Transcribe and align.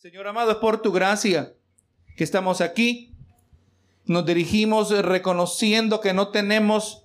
Señor 0.00 0.26
amado, 0.26 0.52
es 0.52 0.56
por 0.56 0.80
tu 0.80 0.92
gracia 0.92 1.52
que 2.16 2.24
estamos 2.24 2.62
aquí. 2.62 3.12
Nos 4.06 4.24
dirigimos 4.24 4.88
reconociendo 5.04 6.00
que 6.00 6.14
no 6.14 6.28
tenemos 6.28 7.04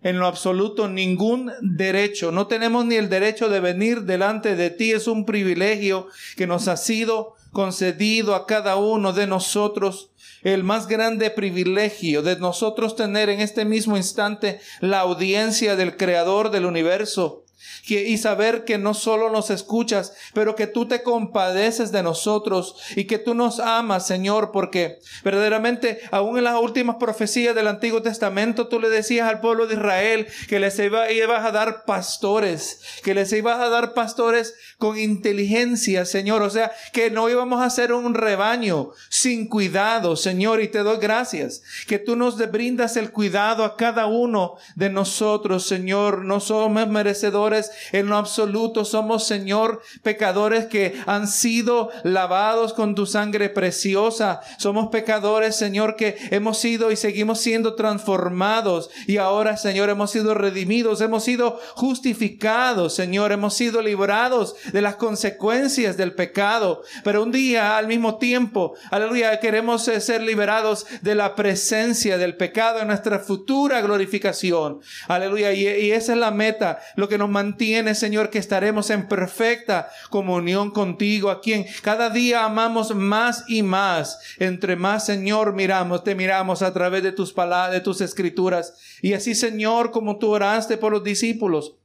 en 0.00 0.20
lo 0.20 0.28
absoluto 0.28 0.86
ningún 0.86 1.50
derecho. 1.60 2.30
No 2.30 2.46
tenemos 2.46 2.86
ni 2.86 2.94
el 2.94 3.08
derecho 3.08 3.48
de 3.48 3.58
venir 3.58 4.02
delante 4.02 4.54
de 4.54 4.70
ti. 4.70 4.92
Es 4.92 5.08
un 5.08 5.26
privilegio 5.26 6.06
que 6.36 6.46
nos 6.46 6.68
ha 6.68 6.76
sido 6.76 7.34
concedido 7.50 8.36
a 8.36 8.46
cada 8.46 8.76
uno 8.76 9.12
de 9.12 9.26
nosotros. 9.26 10.12
El 10.42 10.62
más 10.62 10.86
grande 10.86 11.30
privilegio 11.30 12.22
de 12.22 12.36
nosotros 12.36 12.94
tener 12.94 13.28
en 13.28 13.40
este 13.40 13.64
mismo 13.64 13.96
instante 13.96 14.60
la 14.78 15.00
audiencia 15.00 15.74
del 15.74 15.96
Creador 15.96 16.52
del 16.52 16.66
universo 16.66 17.44
y 17.86 18.16
saber 18.18 18.64
que 18.64 18.78
no 18.78 18.94
solo 18.94 19.30
nos 19.30 19.50
escuchas, 19.50 20.12
pero 20.34 20.54
que 20.54 20.66
tú 20.66 20.86
te 20.86 21.02
compadeces 21.02 21.92
de 21.92 22.02
nosotros 22.02 22.76
y 22.96 23.04
que 23.04 23.18
tú 23.18 23.34
nos 23.34 23.60
amas, 23.60 24.06
Señor, 24.06 24.50
porque 24.52 24.98
verdaderamente 25.24 26.00
aún 26.10 26.38
en 26.38 26.44
las 26.44 26.60
últimas 26.60 26.96
profecías 26.96 27.54
del 27.54 27.68
Antiguo 27.68 28.02
Testamento 28.02 28.68
tú 28.68 28.80
le 28.80 28.88
decías 28.88 29.28
al 29.28 29.40
pueblo 29.40 29.66
de 29.66 29.74
Israel 29.74 30.26
que 30.48 30.60
les 30.60 30.78
iba, 30.78 31.10
ibas 31.10 31.44
a 31.44 31.52
dar 31.52 31.84
pastores, 31.84 32.80
que 33.02 33.14
les 33.14 33.32
ibas 33.32 33.60
a 33.60 33.68
dar 33.68 33.94
pastores 33.94 34.54
con 34.78 34.98
inteligencia, 34.98 36.04
Señor, 36.04 36.42
o 36.42 36.50
sea, 36.50 36.72
que 36.92 37.10
no 37.10 37.28
íbamos 37.28 37.60
a 37.60 37.66
hacer 37.66 37.92
un 37.92 38.14
rebaño 38.14 38.90
sin 39.08 39.48
cuidado, 39.48 40.16
Señor, 40.16 40.60
y 40.62 40.68
te 40.68 40.78
doy 40.78 40.98
gracias, 40.98 41.62
que 41.86 41.98
tú 41.98 42.16
nos 42.16 42.38
brindas 42.50 42.96
el 42.96 43.10
cuidado 43.10 43.64
a 43.64 43.76
cada 43.76 44.06
uno 44.06 44.56
de 44.76 44.90
nosotros, 44.90 45.66
Señor, 45.66 46.24
no 46.24 46.40
somos 46.40 46.88
merecedores 46.88 47.49
en 47.92 48.06
lo 48.06 48.16
absoluto. 48.16 48.84
Somos, 48.84 49.26
Señor, 49.26 49.82
pecadores 50.02 50.66
que 50.66 51.00
han 51.06 51.28
sido 51.28 51.90
lavados 52.04 52.72
con 52.72 52.94
tu 52.94 53.06
sangre 53.06 53.48
preciosa. 53.48 54.40
Somos 54.58 54.88
pecadores, 54.88 55.56
Señor, 55.56 55.96
que 55.96 56.16
hemos 56.30 56.58
sido 56.58 56.90
y 56.90 56.96
seguimos 56.96 57.40
siendo 57.40 57.74
transformados. 57.74 58.90
Y 59.06 59.16
ahora, 59.16 59.56
Señor, 59.56 59.90
hemos 59.90 60.10
sido 60.10 60.34
redimidos, 60.34 61.00
hemos 61.00 61.24
sido 61.24 61.60
justificados, 61.74 62.94
Señor, 62.94 63.32
hemos 63.32 63.54
sido 63.54 63.82
librados 63.82 64.54
de 64.72 64.82
las 64.82 64.96
consecuencias 64.96 65.96
del 65.96 66.12
pecado. 66.12 66.82
Pero 67.04 67.22
un 67.22 67.32
día, 67.32 67.76
al 67.76 67.86
mismo 67.86 68.18
tiempo, 68.18 68.74
aleluya, 68.90 69.40
queremos 69.40 69.86
eh, 69.88 70.00
ser 70.00 70.22
liberados 70.22 70.86
de 71.02 71.14
la 71.14 71.34
presencia 71.34 72.18
del 72.18 72.36
pecado 72.36 72.80
en 72.80 72.88
nuestra 72.88 73.18
futura 73.18 73.80
glorificación. 73.80 74.80
Aleluya. 75.08 75.52
Y, 75.52 75.66
y 75.66 75.92
esa 75.92 76.12
es 76.12 76.18
la 76.18 76.30
meta, 76.30 76.80
lo 76.96 77.08
que 77.08 77.18
nos 77.18 77.30
mantiene 77.40 77.70
tiene, 77.70 77.94
Señor, 77.94 78.30
que 78.30 78.38
estaremos 78.38 78.90
en 78.90 79.06
perfecta 79.06 79.90
comunión 80.08 80.70
contigo, 80.70 81.30
a 81.30 81.40
quien 81.40 81.66
cada 81.82 82.10
día 82.10 82.44
amamos 82.44 82.94
más 82.94 83.44
y 83.48 83.62
más. 83.62 84.18
Entre 84.38 84.76
más, 84.76 85.06
Señor, 85.06 85.52
miramos, 85.52 86.04
te 86.04 86.14
miramos 86.14 86.62
a 86.62 86.72
través 86.72 87.02
de 87.02 87.12
tus 87.12 87.32
palabras, 87.32 87.72
de 87.72 87.80
tus 87.80 88.00
escrituras. 88.00 88.74
Y 89.02 89.12
así, 89.12 89.34
Señor, 89.34 89.90
como 89.90 90.18
tú 90.18 90.30
oraste 90.30 90.76
por 90.78 90.92
los 90.92 91.04
discípulos, 91.04 91.76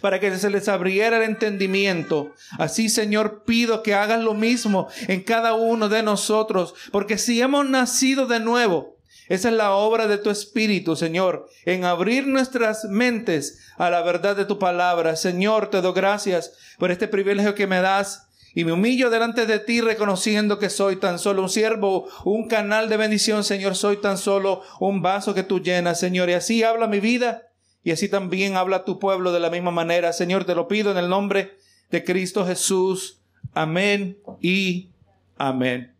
para 0.00 0.18
que 0.18 0.36
se 0.36 0.50
les 0.50 0.68
abriera 0.68 1.16
el 1.16 1.22
entendimiento. 1.22 2.34
Así, 2.58 2.88
Señor, 2.88 3.44
pido 3.44 3.82
que 3.82 3.94
hagas 3.94 4.22
lo 4.22 4.34
mismo 4.34 4.88
en 5.08 5.22
cada 5.22 5.54
uno 5.54 5.88
de 5.88 6.02
nosotros, 6.02 6.74
porque 6.90 7.18
si 7.18 7.40
hemos 7.40 7.68
nacido 7.68 8.26
de 8.26 8.40
nuevo, 8.40 8.91
esa 9.28 9.48
es 9.48 9.54
la 9.54 9.72
obra 9.72 10.08
de 10.08 10.18
tu 10.18 10.30
Espíritu, 10.30 10.96
Señor, 10.96 11.48
en 11.64 11.84
abrir 11.84 12.26
nuestras 12.26 12.84
mentes 12.84 13.60
a 13.76 13.90
la 13.90 14.02
verdad 14.02 14.36
de 14.36 14.44
tu 14.44 14.58
palabra. 14.58 15.16
Señor, 15.16 15.70
te 15.70 15.80
doy 15.80 15.92
gracias 15.94 16.52
por 16.78 16.90
este 16.90 17.08
privilegio 17.08 17.54
que 17.54 17.66
me 17.66 17.80
das. 17.80 18.28
Y 18.54 18.64
me 18.64 18.72
humillo 18.72 19.08
delante 19.08 19.46
de 19.46 19.58
ti 19.58 19.80
reconociendo 19.80 20.58
que 20.58 20.68
soy 20.68 20.96
tan 20.96 21.18
solo 21.18 21.40
un 21.40 21.48
siervo, 21.48 22.06
un 22.24 22.48
canal 22.48 22.90
de 22.90 22.98
bendición, 22.98 23.44
Señor. 23.44 23.76
Soy 23.76 23.96
tan 23.96 24.18
solo 24.18 24.60
un 24.78 25.00
vaso 25.00 25.32
que 25.32 25.42
tú 25.42 25.60
llenas, 25.60 25.98
Señor. 25.98 26.28
Y 26.28 26.34
así 26.34 26.62
habla 26.62 26.86
mi 26.86 27.00
vida 27.00 27.48
y 27.82 27.92
así 27.92 28.10
también 28.10 28.56
habla 28.56 28.84
tu 28.84 28.98
pueblo 28.98 29.32
de 29.32 29.40
la 29.40 29.48
misma 29.48 29.70
manera. 29.70 30.12
Señor, 30.12 30.44
te 30.44 30.54
lo 30.54 30.68
pido 30.68 30.90
en 30.90 30.98
el 30.98 31.08
nombre 31.08 31.56
de 31.90 32.04
Cristo 32.04 32.46
Jesús. 32.46 33.22
Amén 33.54 34.18
y 34.42 34.90
amén. 35.38 35.94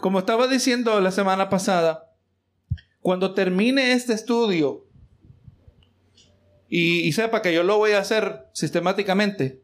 Como 0.00 0.18
estaba 0.18 0.48
diciendo 0.48 0.98
la 1.00 1.10
semana 1.10 1.50
pasada, 1.50 2.10
cuando 3.00 3.34
termine 3.34 3.92
este 3.92 4.14
estudio, 4.14 4.86
y, 6.70 7.10
sepa 7.12 7.42
que 7.42 7.52
yo 7.52 7.64
lo 7.64 7.76
voy 7.76 7.92
a 7.92 7.98
hacer 7.98 8.46
sistemáticamente, 8.52 9.60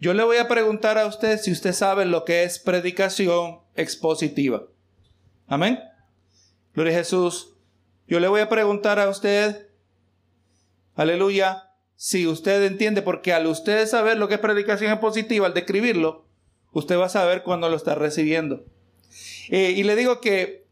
yo 0.00 0.14
le 0.14 0.24
voy 0.24 0.38
a 0.38 0.48
preguntar 0.48 0.98
a 0.98 1.06
usted 1.06 1.38
si 1.38 1.52
usted 1.52 1.72
sabe 1.72 2.04
lo 2.04 2.24
que 2.24 2.42
es 2.42 2.58
predicación 2.58 3.60
expositiva. 3.76 4.64
Amén. 5.46 5.78
Gloria 6.74 6.94
a 6.94 6.98
Jesús. 6.98 7.54
Yo 8.08 8.18
le 8.18 8.26
voy 8.26 8.40
a 8.40 8.48
preguntar 8.48 8.98
a 8.98 9.08
usted, 9.08 9.68
aleluya, 10.96 11.70
si 11.94 12.26
usted 12.26 12.64
entiende, 12.64 13.02
porque 13.02 13.34
al 13.34 13.46
usted 13.46 13.86
saber 13.86 14.16
lo 14.16 14.26
que 14.26 14.34
es 14.34 14.40
predicación 14.40 14.90
expositiva, 14.90 15.46
al 15.46 15.54
describirlo, 15.54 16.26
usted 16.72 16.98
va 16.98 17.06
a 17.06 17.10
saber 17.10 17.42
cuándo 17.42 17.68
lo 17.68 17.76
está 17.76 17.94
recibiendo. 17.94 18.64
Eh, 19.50 19.74
y 19.76 19.82
le 19.82 19.96
digo 19.96 20.20
que 20.20 20.64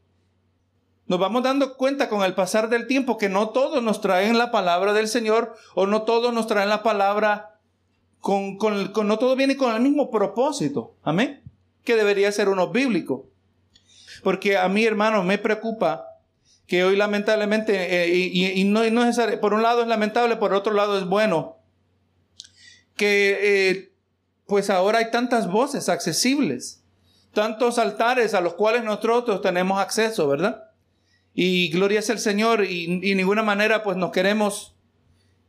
nos 1.07 1.19
vamos 1.19 1.43
dando 1.43 1.77
cuenta 1.77 2.09
con 2.09 2.23
el 2.23 2.35
pasar 2.35 2.69
del 2.69 2.87
tiempo 2.87 3.19
que 3.19 3.29
no 3.29 3.49
todos 3.49 3.83
nos 3.83 4.01
traen 4.01 4.39
la 4.39 4.53
palabra 4.53 4.93
del 4.93 5.09
Señor 5.09 5.57
o 5.75 5.87
no 5.87 6.03
todos 6.03 6.33
nos 6.33 6.47
traen 6.47 6.69
la 6.69 6.85
palabra 6.85 7.59
con, 8.21 8.57
con, 8.57 8.93
no 9.09 9.19
todo 9.19 9.35
viene 9.35 9.57
con 9.57 9.75
el 9.75 9.83
mismo 9.83 10.11
propósito. 10.11 10.95
Amén. 11.03 11.43
Que 11.83 11.97
debería 11.97 12.31
ser 12.31 12.49
uno 12.49 12.69
bíblico. 12.69 13.27
Porque 14.23 14.57
a 14.57 14.69
mí, 14.69 14.85
hermano, 14.85 15.25
me 15.25 15.39
preocupa 15.39 16.05
que 16.67 16.85
hoy 16.85 16.97
lamentablemente, 16.97 18.05
eh, 18.05 18.09
y, 18.09 18.65
no, 18.65 18.83
es 18.83 19.19
por 19.41 19.55
un 19.55 19.63
lado 19.63 19.83
es 19.83 19.89
lamentable, 19.89 20.37
por 20.37 20.53
otro 20.53 20.75
lado 20.75 20.99
es 20.99 21.07
bueno, 21.07 21.57
que 22.95 23.39
eh, 23.41 23.93
pues 24.47 24.69
ahora 24.69 24.99
hay 24.99 25.11
tantas 25.11 25.51
voces 25.51 25.89
accesibles 25.89 26.78
tantos 27.39 27.79
altares 27.79 28.35
a 28.35 28.41
los 28.41 28.55
cuales 28.55 28.83
nosotros 28.83 29.41
tenemos 29.41 29.81
acceso, 29.81 30.27
¿verdad? 30.27 30.65
Y 31.35 31.71
gloria 31.71 32.01
es 32.01 32.11
el 32.11 32.19
Señor 32.19 32.65
y, 32.65 33.01
y 33.01 33.15
ninguna 33.15 33.45
manera 33.45 33.85
pues 33.85 33.97
nos 33.97 34.11
queremos 34.11 34.75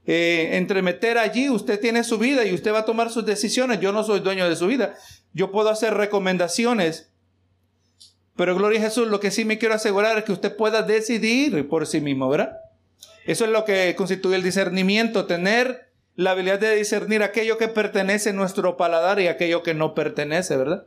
eh, 0.05 0.57
entremeter 0.57 1.17
allí. 1.17 1.49
Usted 1.49 1.79
tiene 1.79 2.03
su 2.03 2.19
vida 2.19 2.45
y 2.45 2.53
usted 2.53 2.71
va 2.71 2.79
a 2.79 2.85
tomar 2.85 3.09
sus 3.09 3.25
decisiones. 3.25 3.79
Yo 3.79 3.91
no 3.91 4.03
soy 4.03 4.19
dueño 4.19 4.47
de 4.47 4.55
su 4.55 4.67
vida. 4.67 4.93
Yo 5.33 5.51
puedo 5.51 5.69
hacer 5.69 5.95
recomendaciones. 5.95 7.11
Pero 8.35 8.55
gloria 8.55 8.81
a 8.81 8.83
Jesús, 8.83 9.07
lo 9.07 9.19
que 9.19 9.31
sí 9.31 9.43
me 9.43 9.57
quiero 9.57 9.73
asegurar 9.73 10.15
es 10.19 10.25
que 10.25 10.31
usted 10.31 10.55
pueda 10.55 10.83
decidir 10.83 11.67
por 11.67 11.87
sí 11.87 12.01
mismo, 12.01 12.29
¿verdad? 12.29 12.55
Eso 13.25 13.45
es 13.45 13.49
lo 13.49 13.65
que 13.65 13.95
constituye 13.95 14.35
el 14.35 14.43
discernimiento, 14.43 15.25
tener 15.25 15.89
la 16.15 16.31
habilidad 16.31 16.59
de 16.59 16.75
discernir 16.75 17.23
aquello 17.23 17.57
que 17.57 17.67
pertenece 17.67 18.29
a 18.29 18.33
nuestro 18.33 18.77
paladar 18.77 19.19
y 19.19 19.25
aquello 19.25 19.63
que 19.63 19.73
no 19.73 19.95
pertenece, 19.95 20.55
¿verdad? 20.55 20.85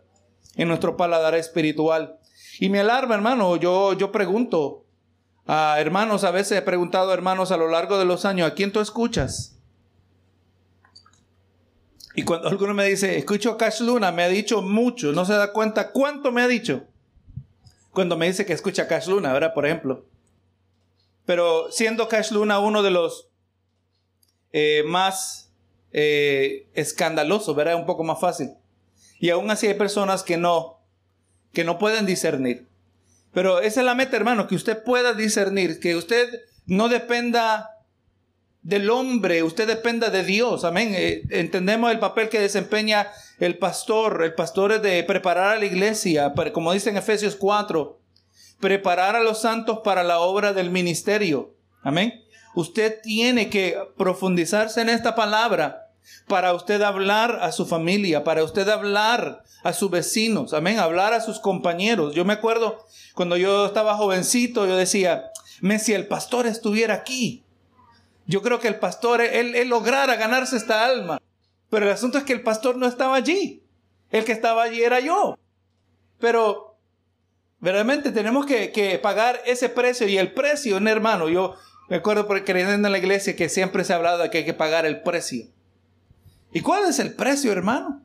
En 0.57 0.69
nuestro 0.69 0.97
paladar 0.97 1.35
espiritual. 1.35 2.19
Y 2.59 2.69
me 2.69 2.81
alarma, 2.81 3.15
hermano, 3.15 3.57
yo, 3.57 3.95
yo 3.95 4.13
pregunto 4.13 4.85
a 5.47 5.77
hermanos, 5.81 6.25
a 6.25 6.31
veces 6.31 6.59
he 6.59 6.63
preguntado 6.63 7.11
a 7.11 7.15
hermanos 7.15 7.51
a 7.51 7.57
lo 7.57 7.69
largo 7.69 7.99
de 7.99 8.05
los 8.05 8.25
años, 8.25 8.51
¿a 8.51 8.55
quién 8.55 8.73
tú 8.73 8.81
escuchas? 8.81 9.59
Y 12.15 12.25
cuando 12.25 12.49
alguno 12.49 12.75
me 12.75 12.87
dice, 12.87 13.17
escucho 13.17 13.57
Cash 13.57 13.81
Luna, 13.81 14.13
me 14.13 14.23
ha 14.23 14.29
dicho 14.29 14.61
mucho, 14.61 15.13
no 15.13 15.25
se 15.25 15.33
da 15.33 15.53
cuenta 15.53 15.93
cuánto 15.93 16.31
me 16.31 16.43
ha 16.43 16.49
dicho. 16.49 16.85
Cuando 17.91 18.17
me 18.17 18.27
dice 18.27 18.45
que 18.45 18.53
escucha 18.53 18.87
Cash 18.87 19.09
Luna, 19.09 19.33
¿verdad? 19.33 19.55
Por 19.55 19.67
ejemplo. 19.67 20.05
Pero 21.25 21.71
siendo 21.71 22.09
Cash 22.09 22.33
Luna 22.33 22.59
uno 22.59 22.83
de 22.83 22.91
los 22.91 23.29
eh, 24.53 24.83
más 24.87 25.51
eh, 25.93 26.69
escandalosos, 26.75 27.57
¿verdad? 27.57 27.77
Un 27.77 27.87
poco 27.87 28.05
más 28.05 28.21
fácil. 28.21 28.51
Y 29.23 29.31
aún 29.31 29.53
así 29.53 29.69
hay 29.69 29.75
personas 29.75 30.25
que 30.25 30.37
no, 30.37 30.81
que 31.53 31.63
no 31.63 31.79
pueden 31.79 32.07
discernir. 32.07 32.67
Pero 33.33 33.61
esa 33.61 33.79
es 33.79 33.87
la 33.87 33.95
meta, 33.95 34.17
hermano, 34.17 34.49
que 34.49 34.57
usted 34.57 34.83
pueda 34.83 35.15
discernir, 35.15 35.79
que 35.79 35.95
usted 35.95 36.41
no 36.67 36.89
dependa 36.89 37.71
del 38.63 38.91
hombre, 38.91 39.45
usted 39.45 39.69
dependa 39.69 40.11
de 40.11 40.25
Dios. 40.25 40.65
Amén. 40.65 40.93
Eh, 40.97 41.23
entendemos 41.31 41.93
el 41.93 42.01
papel 42.01 42.31
que 42.31 42.41
desempeña 42.41 43.13
el 43.39 43.59
pastor. 43.59 44.25
El 44.25 44.35
pastor 44.35 44.73
es 44.73 44.83
de 44.83 45.05
preparar 45.05 45.57
a 45.57 45.61
la 45.61 45.67
iglesia, 45.67 46.33
como 46.53 46.73
dice 46.73 46.91
en 46.91 46.97
Efesios 46.97 47.37
4, 47.37 48.01
preparar 48.59 49.15
a 49.15 49.23
los 49.23 49.41
santos 49.41 49.83
para 49.85 50.03
la 50.03 50.19
obra 50.19 50.53
del 50.53 50.71
ministerio. 50.71 51.55
Amén. 51.85 52.25
Usted 52.57 53.01
tiene 53.03 53.49
que 53.51 53.79
profundizarse 53.97 54.81
en 54.81 54.89
esta 54.89 55.15
palabra 55.15 55.82
para 56.27 56.55
usted 56.55 56.83
hablar 56.83 57.39
a 57.43 57.53
su 57.53 57.67
familia, 57.67 58.25
para 58.25 58.45
usted 58.45 58.69
hablar 58.69 59.43
a 59.63 59.73
sus 59.73 59.91
vecinos, 59.91 60.53
amén, 60.55 60.79
hablar 60.79 61.13
a 61.13 61.21
sus 61.21 61.39
compañeros. 61.39 62.15
Yo 62.15 62.25
me 62.25 62.33
acuerdo 62.33 62.87
cuando 63.15 63.37
yo 63.37 63.67
estaba 63.67 63.97
jovencito, 63.97 64.67
yo 64.67 64.77
decía, 64.77 65.31
me 65.61 65.79
si 65.79 65.95
el 65.95 66.09
pastor 66.09 66.47
estuviera 66.47 66.95
aquí, 66.95 67.45
yo 68.27 68.43
creo 68.43 68.61
que 68.61 68.69
el 68.69 68.77
pastor, 68.77 69.21
él, 69.21 69.69
lograra 69.69 70.17
ganarse 70.17 70.57
esta 70.57 70.85
alma. 70.85 71.21
Pero 71.71 71.87
el 71.87 71.93
asunto 71.93 72.19
es 72.19 72.25
que 72.25 72.33
el 72.33 72.43
pastor 72.43 72.77
no 72.77 72.87
estaba 72.87 73.17
allí. 73.17 73.63
El 74.11 74.25
que 74.25 74.33
estaba 74.33 74.63
allí 74.63 74.83
era 74.83 75.01
yo. 75.01 75.39
Pero 76.19 76.77
verdaderamente 77.61 78.13
tenemos 78.13 78.47
que, 78.47 79.01
pagar 79.03 79.41
ese 79.47 79.69
precio. 79.69 80.07
Y 80.07 80.19
el 80.19 80.33
precio, 80.33 80.77
hermano, 80.79 81.29
yo 81.29 81.57
me 81.89 81.97
acuerdo 81.97 82.27
por 82.27 82.45
creyendo 82.45 82.87
en 82.87 82.93
la 82.93 82.99
iglesia 82.99 83.37
que 83.37 83.49
siempre 83.49 83.85
se 83.85 83.93
ha 83.93 83.97
hablado 83.97 84.23
de 84.23 84.31
que 84.31 84.39
hay 84.39 84.45
que 84.45 84.55
pagar 84.55 84.87
el 84.87 85.03
precio. 85.03 85.47
¿Y 86.53 86.61
cuál 86.61 86.85
es 86.85 86.99
el 86.99 87.15
precio, 87.15 87.53
hermano? 87.53 88.03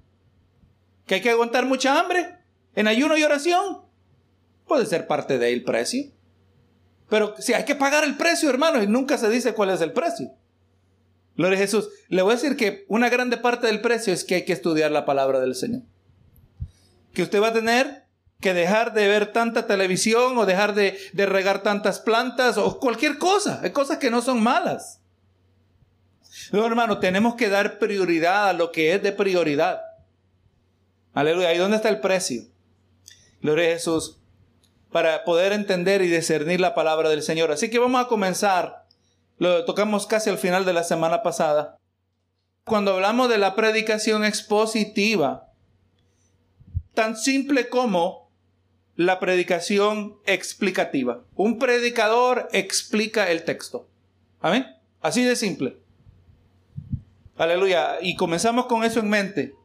¿Que 1.06 1.16
hay 1.16 1.22
que 1.22 1.30
aguantar 1.30 1.66
mucha 1.66 2.00
hambre 2.00 2.38
en 2.76 2.88
ayuno 2.88 3.18
y 3.18 3.24
oración? 3.24 3.82
Puede 4.68 4.86
ser 4.86 5.08
parte 5.08 5.38
del 5.38 5.64
precio. 5.64 6.12
Pero 7.10 7.36
si 7.40 7.54
hay 7.54 7.66
que 7.66 7.76
pagar 7.76 8.04
el 8.04 8.18
precio, 8.18 8.50
hermano, 8.50 8.82
y 8.82 8.88
nunca 8.88 9.18
se 9.18 9.30
dice 9.30 9.54
cuál 9.54 9.70
es 9.70 9.82
el 9.82 9.94
precio. 9.94 10.32
Gloria 11.36 11.58
a 11.58 11.62
Jesús. 11.62 11.90
Le 12.10 12.22
voy 12.22 12.34
a 12.34 12.36
decir 12.36 12.58
que 12.58 12.86
una 12.88 13.10
grande 13.10 13.38
parte 13.38 13.68
del 13.68 13.80
precio 13.80 14.12
es 14.12 14.24
que 14.24 14.36
hay 14.36 14.46
que 14.46 14.54
estudiar 14.54 14.92
la 14.92 15.06
palabra 15.06 15.40
del 15.40 15.56
Señor. 15.56 15.84
Que 17.14 17.24
usted 17.24 17.42
va 17.42 17.50
a 17.50 17.54
tener 17.54 18.08
que 18.42 18.54
dejar 18.54 18.94
de 18.94 19.08
ver 19.08 19.32
tanta 19.32 19.68
televisión 19.68 20.38
o 20.38 20.46
dejar 20.46 20.74
de, 20.74 20.98
regar 21.14 21.64
tantas 21.64 22.00
plantas 22.00 22.58
o 22.58 22.80
cualquier 22.80 23.18
cosa. 23.18 23.60
Hay 23.64 23.72
cosas 23.72 23.98
que 24.00 24.12
no 24.12 24.22
son 24.22 24.42
malas. 24.42 24.97
Luego, 26.52 26.68
hermano, 26.68 27.00
tenemos 27.00 27.36
que 27.36 27.50
dar 27.50 27.80
prioridad 27.80 28.50
a 28.50 28.54
lo 28.54 28.72
que 28.72 28.94
es 28.94 29.04
de 29.04 29.12
prioridad. 29.12 29.82
Aleluya. 31.14 31.54
¿Y 31.54 31.58
dónde 31.58 31.78
está 31.78 31.90
el 31.90 32.00
precio? 32.00 32.44
Gloria 33.42 33.70
a 33.70 33.74
Jesús. 33.74 34.20
Para 34.92 35.24
poder 35.24 35.52
entender 35.52 36.02
y 36.02 36.08
discernir 36.08 36.60
la 36.60 36.76
palabra 36.76 37.10
del 37.10 37.22
Señor. 37.22 37.52
Así 37.52 37.70
que 37.70 37.80
vamos 37.80 38.04
a 38.04 38.08
comenzar 38.08 38.88
lo 39.40 39.66
tocamos 39.66 40.08
casi 40.08 40.30
al 40.30 40.38
final 40.38 40.66
de 40.66 40.74
la 40.74 40.84
semana 40.84 41.22
pasada. 41.22 41.78
Cuando 42.66 42.94
hablamos 42.96 43.30
de 43.30 43.38
la 43.38 43.56
predicación 43.56 44.26
expositiva, 44.26 45.52
tan 46.94 47.16
simple 47.16 47.70
como 47.70 48.32
la 48.96 49.20
predicación 49.20 50.18
explicativa. 50.26 51.24
Un 51.36 51.60
predicador 51.60 52.50
explica 52.52 53.30
el 53.30 53.44
texto. 53.44 53.88
Amén. 54.42 54.66
Así 55.02 55.24
de 55.24 55.36
simple. 55.36 55.78
Aleluya. 57.38 57.98
Y 58.02 58.16
comenzamos 58.16 58.66
con 58.66 58.84
eso 58.84 59.00
en 59.00 59.10
mente. 59.10 59.56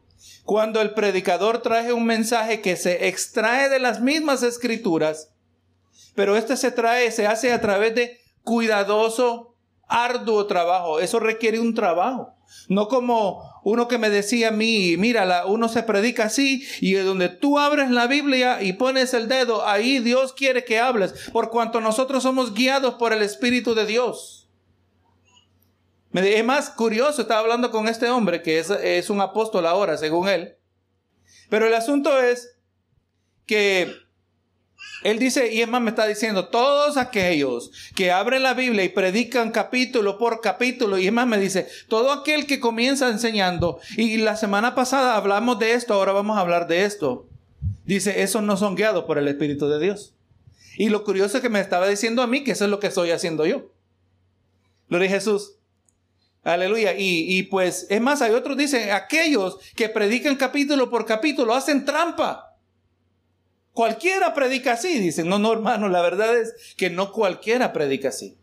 Cuando 0.45 0.81
el 0.81 0.93
predicador 0.93 1.63
trae 1.63 1.93
un 1.93 2.05
mensaje 2.05 2.61
que 2.61 2.77
se 2.77 3.09
extrae 3.09 3.69
de 3.69 3.79
las 3.79 4.01
mismas 4.01 4.43
escrituras, 4.43 5.33
pero 6.15 6.37
este 6.37 6.57
se 6.57 6.71
trae, 6.71 7.11
se 7.11 7.27
hace 7.27 7.53
a 7.53 7.61
través 7.61 7.95
de 7.95 8.21
cuidadoso 8.43 9.57
arduo 9.89 10.47
trabajo. 10.47 11.01
Eso 11.01 11.19
requiere 11.19 11.61
un 11.61 11.75
trabajo. 11.75 12.35
No 12.69 12.89
como 12.89 13.43
uno 13.65 13.89
que 13.89 13.99
me 13.99 14.11
decía 14.11 14.49
a 14.49 14.53
mí, 14.53 14.97
mira, 14.99 15.47
uno 15.47 15.69
se 15.69 15.83
predica 15.83 16.25
así 16.25 16.67
y 16.81 16.93
donde 16.95 17.29
tú 17.29 17.59
abres 17.59 17.91
la 17.91 18.07
Biblia 18.07 18.63
y 18.63 18.75
pones 18.75 19.15
el 19.15 19.29
dedo, 19.29 19.67
ahí 19.67 20.01
Dios 20.01 20.33
quiere 20.33 20.65
que 20.65 20.79
hables, 20.79 21.15
por 21.33 21.51
cuanto 21.51 21.81
nosotros 21.81 22.23
somos 22.23 22.53
guiados 22.55 22.95
por 22.95 23.13
el 23.13 23.23
Espíritu 23.23 23.75
de 23.75 23.87
Dios. 23.87 24.42
Es 26.15 26.45
más 26.45 26.71
curioso, 26.71 27.23
estaba 27.23 27.41
hablando 27.41 27.71
con 27.71 27.89
este 27.89 28.11
hombre 28.11 28.43
que 28.43 28.59
es, 28.59 28.71
es 28.71 29.09
un 29.09 29.21
apóstol 29.21 29.67
ahora, 29.67 29.97
según 29.97 30.29
él. 30.29 30.57
Pero 31.49 31.67
el 31.67 31.75
asunto 31.75 32.19
es 32.21 32.57
que 33.47 33.95
él 35.03 35.19
dice, 35.19 35.53
y 35.53 35.63
es 35.63 35.69
más, 35.69 35.83
me 35.83 35.91
está 35.91 36.07
diciendo, 36.07 36.49
todos 36.49 36.97
aquellos 36.97 37.73
que 37.95 38.13
abren 38.13 38.43
la 38.43 38.55
Biblia 38.55 38.85
y 38.85 38.89
predican 38.89 39.51
capítulo 39.51 40.19
por 40.19 40.41
capítulo, 40.41 40.99
y 40.99 41.07
es 41.07 41.13
más, 41.13 41.27
me 41.27 41.39
dice, 41.39 41.67
todo 41.89 42.13
aquel 42.13 42.47
que 42.47 42.61
comienza 42.61 43.09
enseñando, 43.09 43.81
y 43.97 44.19
la 44.19 44.37
semana 44.37 44.75
pasada 44.75 45.17
hablamos 45.17 45.59
de 45.59 45.73
esto, 45.73 45.95
ahora 45.95 46.13
vamos 46.13 46.37
a 46.37 46.41
hablar 46.41 46.69
de 46.69 46.85
esto. 46.85 47.27
Dice, 47.85 48.23
esos 48.23 48.43
no 48.43 48.57
son 48.57 48.77
guiados 48.77 49.05
por 49.05 49.19
el 49.19 49.27
Espíritu 49.29 49.69
de 49.69 49.81
Dios. 49.81 50.15
Y 50.77 50.89
lo 50.89 51.05
curioso 51.05 51.37
es 51.37 51.43
que 51.43 51.49
me 51.49 51.61
estaba 51.61 51.89
diciendo 51.89 52.23
a 52.23 52.27
mí 52.27 52.45
que 52.45 52.53
eso 52.53 52.65
es 52.65 52.71
lo 52.71 52.79
que 52.79 52.87
estoy 52.87 53.11
haciendo 53.11 53.45
yo. 53.45 53.73
Gloria 54.89 55.09
a 55.09 55.13
Jesús. 55.13 55.57
Aleluya. 56.43 56.95
Y, 56.95 57.39
y 57.39 57.45
pues, 57.45 57.87
es 57.89 58.01
más, 58.01 58.21
hay 58.23 58.33
otros 58.33 58.57
dicen, 58.57 58.91
aquellos 58.91 59.59
que 59.77 59.89
predican 59.89 60.37
capítulo 60.37 60.91
por 60.91 61.07
capítulo 61.07 61.55
hacen 61.55 61.85
trampa. 61.85 62.57
Cualquiera 63.73 64.35
predica 64.35 64.73
así, 64.73 64.99
dicen. 64.99 65.29
No, 65.29 65.39
no, 65.39 65.53
hermano, 65.53 65.89
la 65.89 66.03
verdad 66.03 66.37
es 66.37 66.75
que 66.77 66.91
no 66.91 67.13
cualquiera 67.13 67.73
predica 67.73 68.09
así. 68.09 68.37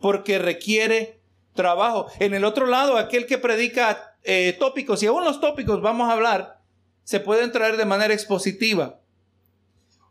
Porque 0.00 0.38
requiere 0.38 1.20
trabajo. 1.54 2.06
En 2.18 2.34
el 2.34 2.44
otro 2.44 2.66
lado, 2.66 2.96
aquel 2.96 3.26
que 3.26 3.38
predica 3.38 4.16
eh, 4.24 4.56
tópicos, 4.58 5.02
y 5.02 5.06
aún 5.06 5.24
los 5.24 5.40
tópicos 5.40 5.82
vamos 5.82 6.08
a 6.08 6.12
hablar, 6.12 6.60
se 7.04 7.20
pueden 7.20 7.52
traer 7.52 7.76
de 7.76 7.84
manera 7.84 8.14
expositiva. 8.14 9.00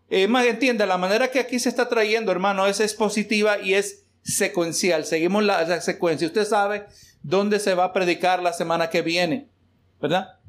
Eh, 0.10 0.28
más 0.28 0.46
entienda, 0.46 0.86
la 0.86 0.98
manera 0.98 1.30
que 1.30 1.40
aquí 1.40 1.60
se 1.60 1.70
está 1.70 1.90
trayendo, 1.90 2.32
hermano, 2.32 2.68
es 2.68 2.80
expositiva 2.80 3.60
y 3.60 3.74
es 3.74 4.06
secuencial. 4.24 5.06
Seguimos 5.06 5.44
la, 5.44 5.64
la 5.64 5.82
secuencia. 5.82 6.28
Usted 6.28 6.46
sabe 6.46 6.86
dónde 7.28 7.60
se 7.60 7.76
va 7.76 7.86
a 7.86 7.94
predicar 7.94 8.42
la 8.42 8.54
semana 8.54 8.90
que 8.90 9.02
viene, 9.02 9.50
¿verdad? 10.02 10.40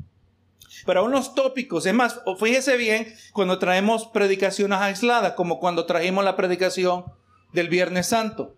Pero 0.87 1.05
unos 1.05 1.35
tópicos, 1.35 1.87
es 1.87 1.93
más, 1.93 2.21
fíjese 2.39 2.77
bien 2.77 3.13
cuando 3.33 3.59
traemos 3.59 4.07
predicaciones 4.07 4.79
aisladas, 4.79 5.33
como 5.33 5.59
cuando 5.59 5.87
trajimos 5.87 6.25
la 6.25 6.37
predicación 6.37 7.05
del 7.53 7.69
Viernes 7.69 8.07
Santo 8.07 8.55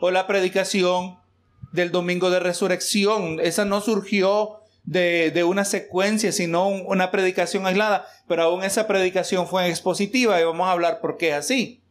o 0.00 0.10
la 0.10 0.26
predicación 0.26 1.20
del 1.70 1.92
Domingo 1.92 2.28
de 2.28 2.40
Resurrección. 2.40 3.38
Esa 3.40 3.64
no 3.64 3.80
surgió 3.80 4.58
de, 4.82 5.44
una 5.44 5.64
secuencia, 5.64 6.32
sino 6.32 6.66
una 6.66 7.12
predicación 7.12 7.66
aislada, 7.66 8.04
pero 8.26 8.42
aún 8.42 8.64
esa 8.64 8.88
predicación 8.88 9.46
fue 9.46 9.68
expositiva 9.68 10.40
y 10.40 10.44
vamos 10.44 10.66
a 10.66 10.72
hablar 10.72 11.00
por 11.00 11.18
qué 11.18 11.34
así. 11.34 11.84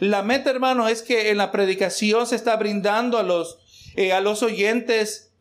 La 0.00 0.22
meta, 0.22 0.48
hermano, 0.48 0.88
es 0.88 1.02
que 1.02 1.30
en 1.30 1.36
la 1.36 1.52
predicación 1.52 2.26
se 2.26 2.36
está 2.36 2.56
brindando 2.56 3.18
a 3.18 3.22
los, 3.22 3.58
eh, 3.96 4.12
a 4.12 4.20
los 4.20 4.42
oyentes 4.42 5.32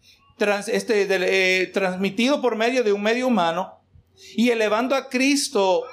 este, 0.67 1.07
eh, 1.09 1.67
transmitido 1.67 2.41
por 2.41 2.55
medio 2.55 2.83
de 2.83 2.93
un 2.93 3.03
medio 3.03 3.27
humano 3.27 3.79
y 4.35 4.49
elevando 4.49 4.95
a 4.95 5.09
Cristo 5.09 5.83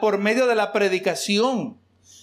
por 0.00 0.18
medio 0.18 0.46
de 0.46 0.54
la 0.54 0.72
predicación. 0.72 1.78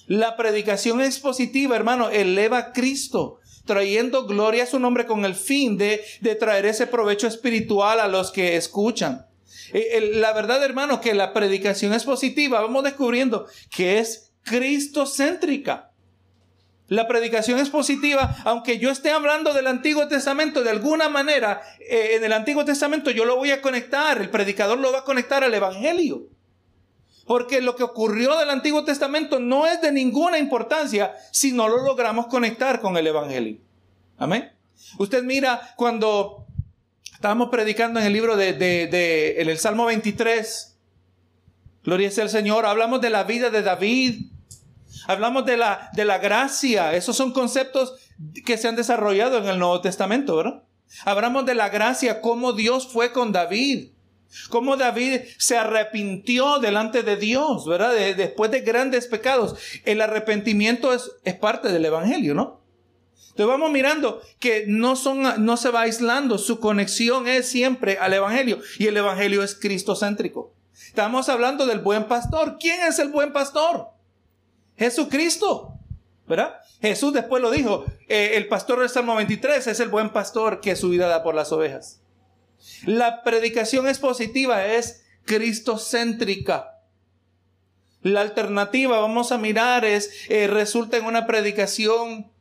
La 0.07 0.35
predicación 0.35 1.01
expositiva, 1.01 1.75
hermano, 1.75 2.09
eleva 2.09 2.57
a 2.57 2.73
Cristo, 2.73 3.39
trayendo 3.65 4.25
gloria 4.25 4.63
a 4.63 4.68
su 4.68 4.79
nombre 4.79 5.06
con 5.06 5.25
el 5.25 5.35
fin 5.35 5.77
de, 5.77 6.03
de 6.21 6.35
traer 6.35 6.65
ese 6.65 6.88
provecho 6.88 7.27
espiritual 7.27 8.00
a 8.00 8.07
los 8.07 8.31
que 8.31 8.56
escuchan. 8.57 9.25
Eh, 9.73 10.12
la 10.15 10.33
verdad, 10.33 10.63
hermano, 10.63 11.01
que 11.01 11.13
la 11.13 11.33
predicación 11.33 11.94
expositiva, 11.94 12.61
vamos 12.61 12.83
descubriendo 12.83 13.47
que 13.69 13.99
es 13.99 14.33
cristocéntrica. 14.44 15.91
La 16.92 17.07
predicación 17.07 17.57
es 17.57 17.69
positiva, 17.69 18.36
aunque 18.44 18.78
yo 18.78 18.90
esté 18.90 19.12
hablando 19.12 19.54
del 19.54 19.68
Antiguo 19.68 20.10
Testamento, 20.10 20.62
de 20.62 20.71
alguna 20.71 21.07
manera, 21.07 21.62
eh, 21.80 22.18
en 22.18 22.24
el 22.26 22.33
Antiguo 22.33 22.66
Testamento 22.66 23.12
yo 23.12 23.24
lo 23.24 23.38
voy 23.38 23.52
a 23.52 23.62
conectar, 23.62 24.21
el 24.21 24.30
predicador 24.30 24.78
lo 24.78 24.92
va 24.92 25.00
a 25.00 25.04
conectar 25.06 25.42
al 25.42 25.54
Evangelio. 25.54 26.28
Porque 27.26 27.62
lo 27.62 27.78
que 27.78 27.83
ocurrió 27.83 28.38
del 28.38 28.50
Antiguo 28.50 28.83
Testamento 28.83 29.40
no 29.40 29.68
es 29.68 29.81
de 29.81 29.94
ninguna 29.94 30.38
importancia 30.38 31.14
si 31.31 31.54
no 31.54 31.69
lo 31.69 31.78
logramos 31.81 32.28
conectar 32.28 32.81
con 32.81 32.98
el 32.98 33.07
Evangelio. 33.07 33.60
Amén. 34.18 34.52
Usted 34.98 35.24
mira 35.24 35.74
cuando 35.78 36.45
estábamos 37.14 37.48
predicando 37.48 38.02
en 38.02 38.07
el 38.07 38.12
libro 38.12 38.36
de, 38.36 39.36
el 39.38 39.57
Salmo 39.60 39.86
23, 39.86 40.78
Gloria 41.86 42.12
sea 42.12 42.26
el 42.26 42.30
Señor, 42.30 42.66
hablamos 42.66 43.00
de 43.00 43.12
la 43.12 43.24
vida 43.24 43.50
de 43.50 43.62
David, 43.62 44.31
Hablamos 45.08 45.46
de 45.46 45.58
la, 45.58 45.90
de 45.94 46.06
la 46.06 46.18
gracia. 46.18 46.94
Esos 46.94 47.16
son 47.16 47.34
conceptos 47.34 47.96
que 48.46 48.58
se 48.58 48.68
han 48.68 48.76
desarrollado 48.76 49.38
en 49.38 49.48
el 49.48 49.60
Nuevo 49.60 49.81
Testamento, 49.81 50.36
¿verdad? 50.36 50.64
Hablamos 51.06 51.46
de 51.46 51.56
la 51.56 51.70
gracia, 51.70 52.22
cómo 52.22 52.54
Dios 52.54 52.88
fue 52.92 53.12
con 53.12 53.31
David. 53.31 53.92
Cómo 54.50 54.78
David 54.78 55.22
se 55.38 55.58
arrepintió 55.58 56.60
delante 56.60 57.04
de 57.04 57.18
Dios, 57.18 57.68
¿verdad? 57.68 57.94
después 58.16 58.50
de 58.50 58.62
grandes 58.62 59.08
pecados. 59.08 59.56
El 59.84 60.02
arrepentimiento 60.02 60.94
es, 60.94 61.12
es 61.24 61.36
parte 61.36 61.70
del 61.70 61.84
Evangelio, 61.84 62.34
¿no? 62.34 62.62
Entonces 63.31 63.48
vamos 63.48 63.72
mirando 63.72 64.22
que 64.40 64.66
no, 64.68 64.96
son, 64.96 65.46
no 65.46 65.58
se 65.58 65.70
va 65.70 65.81
aislando, 65.81 66.38
su 66.38 66.60
conexión 66.60 67.28
es 67.28 67.50
siempre 67.50 67.98
al 67.98 68.14
Evangelio 68.14 68.60
y 68.78 68.88
el 68.88 68.98
Evangelio 68.98 69.42
es 69.42 69.56
cristocéntrico. 69.56 70.54
Estamos 70.88 71.30
hablando 71.30 71.66
del 71.66 71.80
buen 71.80 72.06
pastor. 72.06 72.58
¿Quién 72.60 72.81
es 72.86 73.00
el 73.00 73.10
buen 73.10 73.31
pastor? 73.31 73.88
Jesucristo. 74.81 75.78
¿Verdad? 76.28 76.56
Jesús 76.81 77.14
después 77.14 77.42
lo 77.42 77.52
dijo, 77.52 77.85
eh, 78.07 78.31
el 78.35 78.47
pastor 78.47 78.80
del 78.80 78.90
Salmo 78.90 79.16
23 79.16 79.68
es 79.68 79.80
el 79.80 79.90
buen 79.90 80.11
pastor 80.11 80.59
que 80.59 80.76
su 80.76 80.90
vida 80.90 81.07
da 81.07 81.21
por 81.23 81.35
las 81.35 81.52
ovejas. 81.52 82.02
La 82.85 83.21
predicación 83.21 83.88
expositiva 83.88 84.66
es 84.66 85.04
cristocéntrica. 85.26 86.80
La 88.02 88.21
alternativa, 88.21 89.00
vamos 89.00 89.31
a 89.31 89.38
mirar, 89.38 89.85
es, 89.85 90.11
eh, 90.30 90.47
resulta 90.47 90.97
en 90.97 91.06
una 91.06 91.28
predicación 91.28 92.31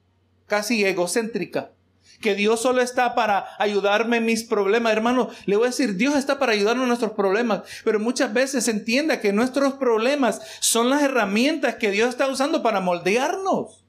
casi 0.46 0.84
egocéntrica, 0.84 1.72
que 2.20 2.34
Dios 2.34 2.60
solo 2.60 2.82
está 2.82 3.14
para 3.14 3.46
ayudarme 3.58 4.18
en 4.18 4.26
mis 4.26 4.44
problemas. 4.44 4.92
Hermano, 4.92 5.30
le 5.46 5.56
voy 5.56 5.66
a 5.66 5.70
decir, 5.70 5.96
Dios 5.96 6.16
está 6.16 6.38
para 6.38 6.52
ayudarnos 6.52 6.82
en 6.84 6.88
nuestros 6.88 7.12
problemas, 7.12 7.62
pero 7.84 7.98
muchas 7.98 8.32
veces 8.32 8.68
entienda 8.68 9.20
que 9.20 9.32
nuestros 9.32 9.74
problemas 9.74 10.40
son 10.60 10.90
las 10.90 11.02
herramientas 11.02 11.76
que 11.76 11.90
Dios 11.90 12.10
está 12.10 12.28
usando 12.28 12.62
para 12.62 12.80
moldearnos. 12.80 13.84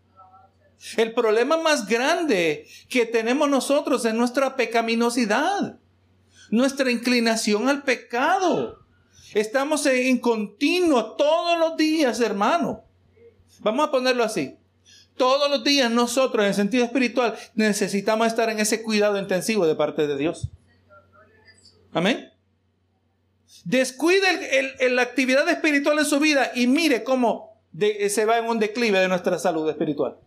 El 0.97 1.13
problema 1.13 1.57
más 1.57 1.88
grande 1.88 2.67
que 2.89 3.05
tenemos 3.05 3.50
nosotros 3.50 4.03
es 4.05 4.13
nuestra 4.13 4.55
pecaminosidad, 4.55 5.77
nuestra 6.50 6.89
inclinación 6.89 7.69
al 7.69 7.83
pecado. 7.83 8.79
Estamos 9.33 9.85
en 9.85 10.17
continuo 10.17 11.15
todos 11.15 11.59
los 11.59 11.77
días, 11.77 12.19
hermano. 12.19 12.83
Vamos 13.59 13.88
a 13.88 13.91
ponerlo 13.91 14.23
así. 14.23 14.57
Todos 15.22 15.51
los 15.51 15.63
días 15.63 15.92
nosotros, 15.92 16.44
en 16.48 16.56
sentido 16.56 16.84
espiritual, 16.84 17.36
necesitamos 17.54 18.25
estar 18.25 18.50
en 18.50 18.58
ese 18.58 18.82
cuidado 18.82 19.20
intensivo 19.20 19.68
de 19.68 19.75
parte 19.75 20.08
de 20.08 20.18
Dios. 20.18 20.50
Amén. 21.94 22.32
Descuide 23.63 24.90
la 24.90 25.04
actividad 25.04 25.48
espiritual 25.48 26.00
en 26.00 26.06
su 26.06 26.20
vida 26.20 26.51
y 26.56 26.66
mire 26.66 27.04
cómo 27.04 27.62
se 28.10 28.25
va 28.25 28.40
en 28.40 28.46
un 28.46 28.58
declive 28.58 28.98
de 28.98 29.08
nuestra 29.08 29.38
salud 29.38 29.70
espiritual. 29.70 30.18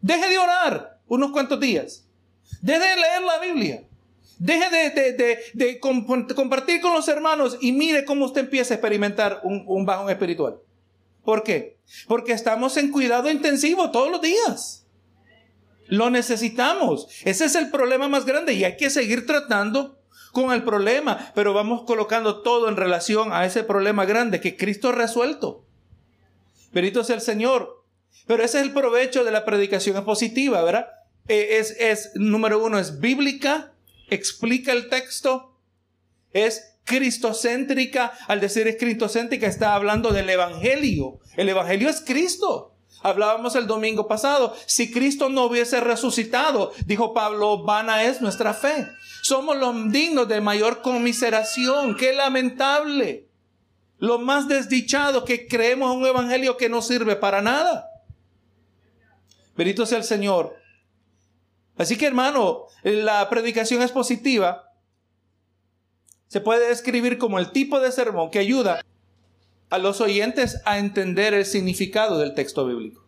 Deje 0.00 0.30
de 0.30 0.38
orar 0.38 1.00
unos 1.06 1.30
cuantos 1.32 1.60
días. 1.60 2.08
Deje 2.62 2.78
de 2.78 2.96
leer 2.96 3.22
la 3.22 3.38
Biblia. 3.38 3.84
Deje 4.38 5.44
de, 5.52 5.78
compartir 6.34 6.80
con 6.80 6.94
los 6.94 7.06
hermanos 7.06 7.58
y 7.60 7.72
mire 7.72 8.06
cómo 8.06 8.24
usted 8.24 8.40
empieza 8.40 8.72
a 8.72 8.76
experimentar 8.76 9.42
un, 9.44 9.62
un 9.66 9.84
bajón 9.84 10.08
espiritual. 10.08 10.58
¿Por 11.28 11.42
qué? 11.42 11.76
Porque 12.06 12.32
estamos 12.32 12.78
en 12.78 12.90
cuidado 12.90 13.30
intensivo 13.30 13.90
todos 13.90 14.10
los 14.10 14.22
días. 14.22 14.86
Lo 15.86 16.08
necesitamos. 16.08 17.06
Ese 17.22 17.44
es 17.44 17.54
el 17.54 17.70
problema 17.70 18.08
más 18.08 18.24
grande 18.24 18.54
y 18.54 18.64
hay 18.64 18.78
que 18.78 18.88
seguir 18.88 19.26
tratando 19.26 20.00
con 20.32 20.52
el 20.52 20.64
problema, 20.64 21.30
pero 21.34 21.52
vamos 21.52 21.82
colocando 21.82 22.40
todo 22.40 22.70
en 22.70 22.78
relación 22.78 23.34
a 23.34 23.44
ese 23.44 23.62
problema 23.62 24.06
grande 24.06 24.40
que 24.40 24.56
Cristo 24.56 24.88
ha 24.88 24.92
resuelto. 24.92 25.66
Perito 26.72 27.04
sea 27.04 27.16
el 27.16 27.20
Señor. 27.20 27.84
Pero 28.26 28.42
ese 28.42 28.60
es 28.60 28.64
el 28.64 28.72
provecho 28.72 29.22
de 29.22 29.30
la 29.30 29.44
predicación 29.44 30.02
positiva, 30.06 30.62
¿verdad? 30.62 30.88
Eh, 31.28 31.58
es, 31.58 31.76
es, 31.78 32.12
número 32.14 32.64
uno, 32.64 32.78
es 32.78 33.00
bíblica, 33.00 33.74
explica 34.08 34.72
el 34.72 34.88
texto, 34.88 35.58
es 36.32 36.77
cristocéntrica. 36.88 38.12
Al 38.26 38.40
decir 38.40 38.66
es 38.66 38.76
cristocéntrica 38.76 39.46
está 39.46 39.74
hablando 39.74 40.10
del 40.10 40.28
Evangelio. 40.28 41.20
El 41.36 41.48
Evangelio 41.48 41.88
es 41.88 42.00
Cristo. 42.00 42.74
Hablábamos 43.02 43.54
el 43.54 43.68
domingo 43.68 44.08
pasado, 44.08 44.56
si 44.66 44.90
Cristo 44.90 45.28
no 45.28 45.44
hubiese 45.44 45.78
resucitado, 45.80 46.72
dijo 46.84 47.14
Pablo, 47.14 47.62
vana 47.62 48.02
es 48.02 48.20
nuestra 48.20 48.54
fe. 48.54 48.88
Somos 49.22 49.56
los 49.56 49.92
dignos 49.92 50.26
de 50.26 50.40
mayor 50.40 50.82
conmiseración. 50.82 51.96
Qué 51.96 52.12
lamentable. 52.12 53.28
Lo 53.98 54.18
más 54.18 54.48
desdichado 54.48 55.24
que 55.24 55.46
creemos 55.46 55.92
en 55.92 56.00
un 56.00 56.06
evangelio 56.06 56.56
que 56.56 56.68
no 56.68 56.82
sirve 56.82 57.14
para 57.14 57.40
nada. 57.40 57.88
Bendito 59.56 59.86
sea 59.86 59.98
el 59.98 60.04
Señor. 60.04 60.56
Así 61.76 61.96
que 61.96 62.06
hermano, 62.06 62.64
la 62.82 63.28
predicación 63.28 63.82
es 63.82 63.92
positiva 63.92 64.67
se 66.28 66.40
puede 66.40 66.68
describir 66.68 67.18
como 67.18 67.38
el 67.38 67.50
tipo 67.50 67.80
de 67.80 67.90
sermón 67.90 68.30
que 68.30 68.38
ayuda 68.38 68.80
a 69.70 69.78
los 69.78 70.00
oyentes 70.00 70.60
a 70.64 70.78
entender 70.78 71.34
el 71.34 71.44
significado 71.44 72.18
del 72.18 72.34
texto 72.34 72.66
bíblico. 72.66 73.04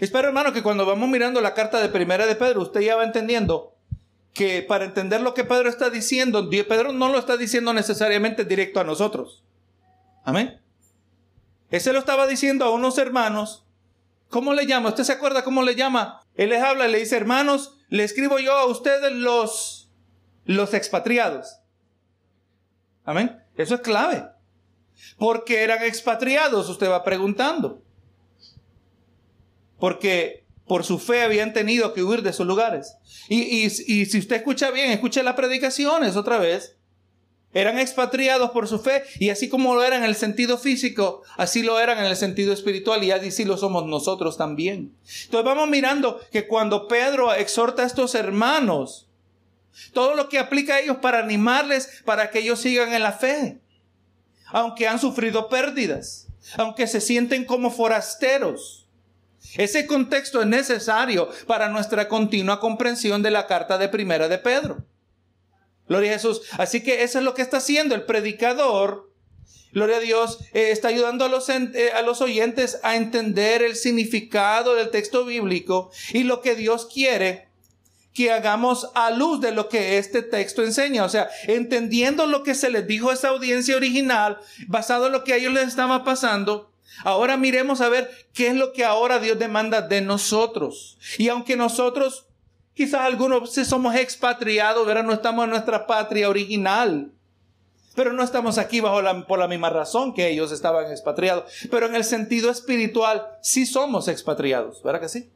Espero, 0.00 0.28
hermano, 0.28 0.52
que 0.52 0.62
cuando 0.62 0.86
vamos 0.86 1.08
mirando 1.08 1.40
la 1.40 1.54
carta 1.54 1.80
de 1.80 1.88
Primera 1.88 2.26
de 2.26 2.36
Pedro, 2.36 2.62
usted 2.62 2.80
ya 2.80 2.96
va 2.96 3.04
entendiendo 3.04 3.74
que 4.32 4.62
para 4.62 4.84
entender 4.84 5.20
lo 5.20 5.34
que 5.34 5.44
Pedro 5.44 5.68
está 5.68 5.90
diciendo, 5.90 6.48
Pedro 6.50 6.92
no 6.92 7.08
lo 7.08 7.18
está 7.18 7.36
diciendo 7.36 7.72
necesariamente 7.72 8.44
directo 8.44 8.80
a 8.80 8.84
nosotros. 8.84 9.44
Amén. 10.24 10.60
Ese 11.70 11.92
lo 11.92 11.98
estaba 11.98 12.26
diciendo 12.26 12.64
a 12.64 12.70
unos 12.70 12.98
hermanos. 12.98 13.66
¿Cómo 14.30 14.52
le 14.54 14.66
llama? 14.66 14.88
¿Usted 14.88 15.04
se 15.04 15.12
acuerda 15.12 15.44
cómo 15.44 15.62
le 15.62 15.76
llama? 15.76 16.22
Él 16.34 16.48
les 16.48 16.62
habla 16.62 16.88
le 16.88 16.98
dice, 16.98 17.16
hermanos, 17.16 17.76
le 17.88 18.02
escribo 18.02 18.38
yo 18.38 18.52
a 18.52 18.66
ustedes 18.66 19.12
los, 19.12 19.92
los 20.44 20.74
expatriados. 20.74 21.58
Amén. 23.04 23.38
Eso 23.56 23.74
es 23.76 23.80
clave. 23.80 24.24
Porque 25.18 25.62
eran 25.62 25.82
expatriados, 25.82 26.68
usted 26.68 26.88
va 26.88 27.04
preguntando. 27.04 27.82
Porque 29.78 30.44
por 30.66 30.84
su 30.84 30.98
fe 30.98 31.22
habían 31.22 31.52
tenido 31.52 31.92
que 31.92 32.02
huir 32.02 32.22
de 32.22 32.32
sus 32.32 32.46
lugares. 32.46 32.96
Y, 33.28 33.68
si 33.70 34.18
usted 34.18 34.36
escucha 34.36 34.70
bien, 34.70 34.90
escuche 34.90 35.22
las 35.22 35.34
predicaciones 35.34 36.16
otra 36.16 36.38
vez. 36.38 36.76
Eran 37.52 37.78
expatriados 37.78 38.50
por 38.50 38.66
su 38.66 38.80
fe 38.80 39.04
y 39.20 39.30
así 39.30 39.48
como 39.48 39.76
lo 39.76 39.84
eran 39.84 40.02
en 40.02 40.08
el 40.08 40.16
sentido 40.16 40.58
físico, 40.58 41.22
así 41.36 41.62
lo 41.62 41.78
eran 41.78 41.98
en 41.98 42.06
el 42.06 42.16
sentido 42.16 42.52
espiritual 42.52 43.04
y 43.04 43.12
así 43.12 43.44
lo 43.44 43.56
somos 43.56 43.86
nosotros 43.86 44.36
también. 44.36 44.96
Entonces 45.26 45.44
vamos 45.44 45.68
mirando 45.68 46.20
que 46.32 46.48
cuando 46.48 46.88
Pedro 46.88 47.32
exhorta 47.32 47.84
a 47.84 47.86
estos 47.86 48.16
hermanos, 48.16 49.08
todo 49.92 50.14
lo 50.14 50.28
que 50.28 50.38
aplica 50.38 50.74
a 50.74 50.80
ellos 50.80 50.98
para 50.98 51.18
animarles 51.18 52.02
para 52.04 52.30
que 52.30 52.40
ellos 52.40 52.60
sigan 52.60 52.92
en 52.92 53.02
la 53.02 53.12
fe. 53.12 53.60
Aunque 54.46 54.86
han 54.86 55.00
sufrido 55.00 55.48
pérdidas, 55.48 56.28
aunque 56.56 56.86
se 56.86 57.00
sienten 57.00 57.44
como 57.44 57.70
forasteros. 57.70 58.88
Ese 59.56 59.86
contexto 59.86 60.40
es 60.40 60.46
necesario 60.46 61.28
para 61.46 61.68
nuestra 61.68 62.08
continua 62.08 62.60
comprensión 62.60 63.22
de 63.22 63.30
la 63.30 63.46
carta 63.46 63.78
de 63.78 63.88
primera 63.88 64.28
de 64.28 64.38
Pedro. 64.38 64.84
Gloria 65.86 66.12
a 66.12 66.14
Jesús. 66.14 66.42
Así 66.52 66.82
que 66.82 67.02
eso 67.02 67.18
es 67.18 67.24
lo 67.24 67.34
que 67.34 67.42
está 67.42 67.58
haciendo 67.58 67.94
el 67.94 68.04
predicador. 68.04 69.12
Gloria 69.72 69.96
a 69.96 70.00
Dios, 70.00 70.38
eh, 70.52 70.70
está 70.70 70.88
ayudando 70.88 71.24
a 71.24 71.28
los, 71.28 71.48
eh, 71.48 71.90
a 71.94 72.02
los 72.02 72.20
oyentes 72.20 72.78
a 72.84 72.94
entender 72.94 73.60
el 73.60 73.74
significado 73.74 74.76
del 74.76 74.90
texto 74.90 75.24
bíblico 75.24 75.90
y 76.12 76.22
lo 76.22 76.40
que 76.40 76.54
Dios 76.54 76.86
quiere 76.86 77.43
que 78.14 78.30
hagamos 78.30 78.90
a 78.94 79.10
luz 79.10 79.40
de 79.40 79.50
lo 79.50 79.68
que 79.68 79.98
este 79.98 80.22
texto 80.22 80.62
enseña. 80.62 81.04
O 81.04 81.08
sea, 81.08 81.28
entendiendo 81.48 82.26
lo 82.26 82.44
que 82.44 82.54
se 82.54 82.70
les 82.70 82.86
dijo 82.86 83.10
a 83.10 83.14
esa 83.14 83.28
audiencia 83.28 83.76
original, 83.76 84.38
basado 84.68 85.06
en 85.06 85.12
lo 85.12 85.24
que 85.24 85.32
a 85.32 85.36
ellos 85.36 85.52
les 85.52 85.66
estaba 85.66 86.04
pasando, 86.04 86.70
ahora 87.02 87.36
miremos 87.36 87.80
a 87.80 87.88
ver 87.88 88.08
qué 88.32 88.46
es 88.46 88.54
lo 88.54 88.72
que 88.72 88.84
ahora 88.84 89.18
Dios 89.18 89.38
demanda 89.38 89.82
de 89.82 90.00
nosotros. 90.00 90.96
Y 91.18 91.28
aunque 91.28 91.56
nosotros, 91.56 92.26
quizás 92.72 93.00
algunos 93.00 93.52
somos 93.52 93.96
expatriados, 93.96 94.86
¿verdad? 94.86 95.02
no 95.02 95.12
estamos 95.12 95.44
en 95.44 95.50
nuestra 95.50 95.86
patria 95.86 96.28
original. 96.28 97.10
Pero 97.96 98.12
no 98.12 98.22
estamos 98.22 98.58
aquí 98.58 98.80
bajo 98.80 99.02
la, 99.02 99.26
por 99.26 99.38
la 99.38 99.48
misma 99.48 99.70
razón 99.70 100.14
que 100.14 100.28
ellos 100.28 100.52
estaban 100.52 100.90
expatriados. 100.90 101.52
Pero 101.70 101.86
en 101.86 101.96
el 101.96 102.04
sentido 102.04 102.50
espiritual, 102.50 103.26
sí 103.40 103.66
somos 103.66 104.06
expatriados, 104.06 104.82
¿verdad 104.84 105.00
que 105.00 105.08
sí? 105.08 105.30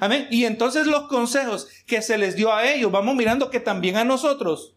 Amén. 0.00 0.26
Y 0.30 0.44
entonces 0.44 0.86
los 0.86 1.08
consejos 1.08 1.68
que 1.86 2.02
se 2.02 2.18
les 2.18 2.36
dio 2.36 2.52
a 2.52 2.70
ellos, 2.70 2.90
vamos 2.90 3.14
mirando 3.14 3.50
que 3.50 3.60
también 3.60 3.96
a 3.96 4.04
nosotros 4.04 4.74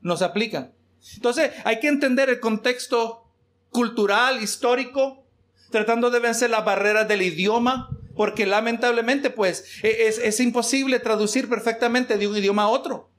nos 0.00 0.22
aplican. 0.22 0.72
Entonces 1.14 1.52
hay 1.64 1.80
que 1.80 1.88
entender 1.88 2.28
el 2.28 2.40
contexto 2.40 3.30
cultural, 3.70 4.42
histórico, 4.42 5.26
tratando 5.70 6.10
de 6.10 6.20
vencer 6.20 6.50
las 6.50 6.64
barreras 6.64 7.08
del 7.08 7.22
idioma, 7.22 7.90
porque 8.14 8.46
lamentablemente 8.46 9.30
pues 9.30 9.64
e, 9.82 10.08
es, 10.08 10.40
imposible 10.40 10.98
traducir 11.00 11.48
perfectamente 11.48 12.16
de 12.16 12.28
un 12.28 12.36
idioma 12.36 12.64
a 12.64 12.68
otro. 12.68 13.10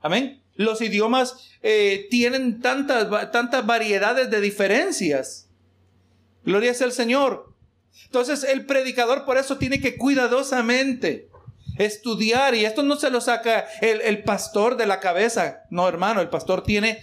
Amén. 0.00 0.42
Los 0.56 0.80
idiomas 0.80 1.50
eh, 1.62 2.06
tienen 2.10 2.60
tantas, 2.60 3.30
tantas 3.30 3.64
variedades 3.64 4.30
de 4.30 4.40
diferencias. 4.40 5.48
Gloria 6.44 6.74
sea 6.74 6.86
al 6.86 6.92
Señor. 6.92 7.49
Entonces 8.04 8.44
el 8.44 8.66
predicador 8.66 9.24
por 9.24 9.36
eso 9.36 9.56
tiene 9.56 9.80
que 9.80 9.96
cuidadosamente 9.96 11.30
estudiar 11.78 12.54
y 12.54 12.64
esto 12.64 12.82
no 12.82 12.96
se 12.96 13.10
lo 13.10 13.20
saca 13.20 13.66
el, 13.80 14.22
pastor 14.22 14.76
de 14.76 14.86
la 14.86 15.00
cabeza. 15.00 15.62
No, 15.70 15.88
hermano, 15.88 16.20
el 16.20 16.28
pastor 16.28 16.62
tiene, 16.62 17.02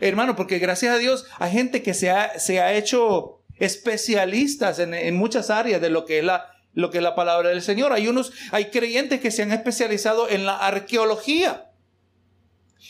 hermano, 0.00 0.36
porque 0.36 0.58
gracias 0.58 0.94
a 0.94 0.98
Dios 0.98 1.24
hay 1.38 1.52
gente 1.52 1.82
que 1.82 1.94
se 1.94 2.10
ha, 2.10 2.38
se 2.38 2.60
ha 2.60 2.74
hecho 2.74 3.40
especialistas 3.58 4.78
en, 4.78 5.16
muchas 5.16 5.50
áreas 5.50 5.80
de 5.80 5.90
lo 5.90 6.04
que 6.04 6.18
es 6.18 6.24
la, 6.24 6.46
lo 6.74 6.90
que 6.90 6.98
es 6.98 7.04
la 7.04 7.14
palabra 7.14 7.50
del 7.50 7.62
Señor. 7.62 7.92
Hay 7.92 8.08
unos, 8.08 8.32
hay 8.50 8.66
creyentes 8.66 9.20
que 9.20 9.30
se 9.30 9.42
han 9.42 9.52
especializado 9.52 10.28
en 10.28 10.44
la 10.44 10.56
arqueología. 10.58 11.71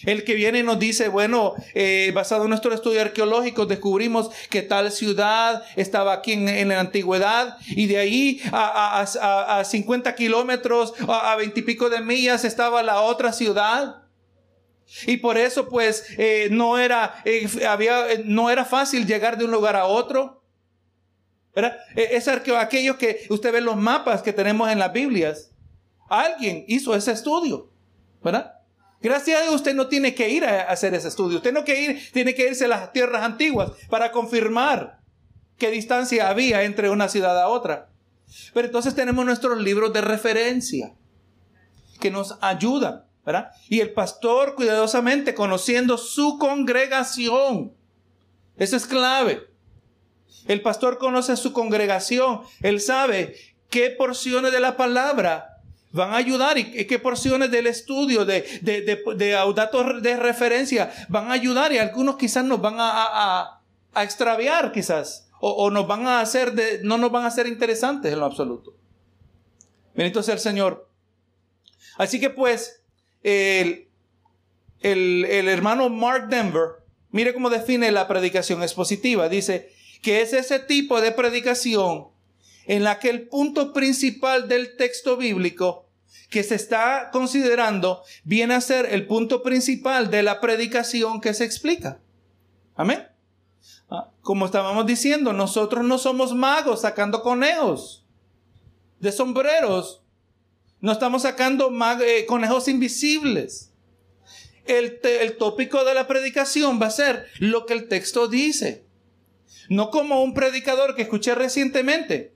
El 0.05 0.25
que 0.25 0.35
viene 0.35 0.63
nos 0.63 0.79
dice, 0.79 1.09
bueno, 1.09 1.55
eh, 1.75 2.11
basado 2.15 2.45
en 2.45 2.51
nuestro 2.51 2.75
estudio 2.75 3.01
arqueológico, 3.01 3.67
descubrimos 3.67 4.31
que 4.51 4.63
tal 4.63 4.91
ciudad 4.91 5.63
estaba 5.77 6.13
aquí 6.13 6.33
en, 6.33 6.69
la 6.69 6.81
antigüedad 6.81 7.57
y 7.69 7.87
de 7.87 7.99
ahí 7.99 8.41
a, 8.53 9.01
a, 9.59 9.65
50 9.65 10.15
kilómetros, 10.15 10.95
a 11.07 11.37
20 11.37 11.61
y 11.61 11.63
pico 11.63 11.91
de 11.91 12.01
millas 12.01 12.45
estaba 12.45 12.83
la 12.83 13.03
otra 13.03 13.33
ciudad. 13.33 14.03
Y 15.07 15.19
por 15.19 15.39
eso 15.39 15.69
pues 15.69 16.05
eh, 16.19 16.49
no, 16.51 16.79
era, 16.79 17.23
eh, 17.25 17.49
había, 17.67 18.07
no 18.25 18.51
era 18.51 18.65
fácil 18.65 19.07
llegar 19.07 19.39
de 19.39 19.45
un 19.45 19.51
lugar 19.51 19.77
a 19.77 19.87
otro. 19.87 20.43
¿verdad? 21.55 21.77
Es 21.95 22.29
aquello 22.29 22.97
que 22.97 23.27
usted 23.29 23.53
ve 23.53 23.59
en 23.59 23.67
los 23.67 23.77
mapas 23.77 24.23
que 24.23 24.33
tenemos 24.33 24.71
en 24.71 24.79
las 24.79 24.93
Biblias 24.93 25.53
Alguien 26.13 26.67
hizo 26.69 26.95
ese 26.95 27.13
estudio, 27.13 27.71
¿verdad? 28.23 28.53
Gracias 29.03 29.41
a 29.41 29.43
Dios 29.43 29.55
usted 29.57 29.75
no 29.75 29.89
tiene 29.89 30.15
que 30.15 30.29
ir 30.29 30.45
a 30.45 30.63
hacer 30.63 30.95
ese 30.95 31.09
estudio. 31.09 31.39
Usted 31.39 31.53
no 31.53 31.65
ir, 31.67 32.01
tiene 32.13 32.35
que 32.35 32.47
irse 32.47 32.67
a 32.67 32.69
las 32.69 32.93
tierras 32.93 33.23
antiguas 33.23 33.73
para 33.91 34.13
confirmar 34.13 35.01
qué 35.59 35.71
distancia 35.71 36.29
había 36.29 36.63
entre 36.63 36.89
una 36.89 37.09
ciudad 37.09 37.41
a 37.41 37.49
otra. 37.49 37.91
Pero 38.55 38.67
entonces 38.67 38.95
tenemos 38.95 39.25
nuestros 39.25 39.61
libros 39.61 39.93
de 39.93 40.01
referencia 40.01 40.95
que 42.01 42.11
nos 42.11 42.39
ayudan, 42.41 43.05
¿verdad? 43.27 43.51
Y 43.69 43.81
el 43.81 43.93
pastor 43.93 44.55
cuidadosamente 44.55 45.35
conociendo 45.35 45.99
su 45.99 46.39
congregación. 46.39 47.75
Eso 48.57 48.77
es 48.77 48.87
clave. 48.87 49.49
El 50.47 50.63
pastor 50.63 50.99
conoce 50.99 51.37
su 51.37 51.53
congregación. 51.53 52.43
Él 52.61 52.81
sabe 52.81 53.37
qué 53.69 53.91
porciones 53.91 54.53
de 54.53 54.61
la 54.61 54.77
palabra 54.77 55.52
van 55.93 56.13
a 56.13 56.17
ayudar 56.17 56.59
y 56.59 56.87
qué 56.87 56.99
porciones 56.99 57.51
del 57.51 57.67
estudio, 57.67 58.25
de, 58.25 58.43
de, 58.63 58.81
de, 58.83 59.31
datos 59.55 60.03
de 60.03 60.17
referencia 60.17 60.93
van 61.09 61.31
a 61.31 61.35
ayudar 61.35 61.73
y 61.73 61.79
algunos 61.79 62.17
quizás 62.17 62.45
nos 62.45 62.61
van 62.61 62.77
a, 62.79 63.61
a, 63.95 64.03
extraviar 64.03 64.73
quizás 64.73 65.29
o, 65.39 65.71
nos 65.71 65.87
van 65.87 66.07
a 66.07 66.21
hacer, 66.21 66.53
de, 66.53 66.81
no 66.83 66.99
nos 66.99 67.11
van 67.11 67.27
a 67.27 67.31
ser 67.31 67.47
interesantes 67.47 68.13
en 68.13 68.21
lo 68.21 68.27
absoluto. 68.27 68.75
Bendito 69.95 70.23
sea 70.23 70.35
el 70.35 70.41
Señor. 70.41 70.89
Así 71.99 72.21
que 72.21 72.31
pues, 72.31 72.85
el, 73.23 73.89
el, 74.81 75.25
el 75.27 75.49
hermano 75.49 75.89
Mark 75.91 76.29
Denver, 76.29 76.85
mire 77.11 77.35
cómo 77.35 77.51
define 77.51 77.91
la 77.91 78.07
predicación 78.07 78.63
expositiva. 78.63 79.29
Dice 79.29 79.73
que 80.01 80.23
es 80.23 80.33
ese 80.33 80.61
tipo 80.61 81.01
de 81.01 81.11
predicación 81.11 82.12
en 82.67 82.85
la 82.85 82.99
que 82.99 83.11
el 83.11 83.29
punto 83.29 83.73
principal 83.73 84.49
del 84.49 84.77
texto 84.77 85.17
bíblico 85.17 85.89
que 86.33 86.43
se 86.43 86.55
está 86.55 87.11
considerando 87.13 88.03
viene 88.25 88.55
a 88.55 88.61
ser 88.61 88.87
el 88.87 89.07
punto 89.07 89.43
principal 89.43 90.11
de 90.11 90.23
la 90.23 90.41
predicación 90.41 91.21
que 91.21 91.35
se 91.35 91.45
explica. 91.45 92.01
Amén. 92.75 93.07
Ah, 93.91 94.11
como 94.23 94.47
estábamos 94.47 94.87
diciendo, 94.87 95.33
nosotros 95.33 95.85
no 95.85 95.99
somos 95.99 96.35
magos 96.35 96.81
sacando 96.81 97.23
conejos 97.23 98.07
de 98.99 99.13
sombreros. 99.13 100.03
No 100.81 100.91
estamos 100.91 101.23
sacando 101.23 101.71
eh, 102.01 102.25
conejos 102.27 102.67
invisibles. 102.67 103.71
El, 104.65 105.01
el 105.03 105.37
tópico 105.37 105.85
de 105.85 105.95
la 105.95 106.07
predicación 106.07 106.81
va 106.81 106.87
a 106.87 106.91
ser 106.91 107.27
lo 107.39 107.67
que 107.67 107.75
el 107.75 107.89
texto 107.89 108.27
dice. 108.27 108.87
No 109.69 109.91
como 109.91 110.23
un 110.23 110.35
predicador 110.35 110.95
que 110.95 111.03
escuché 111.03 111.35
recientemente 111.35 112.32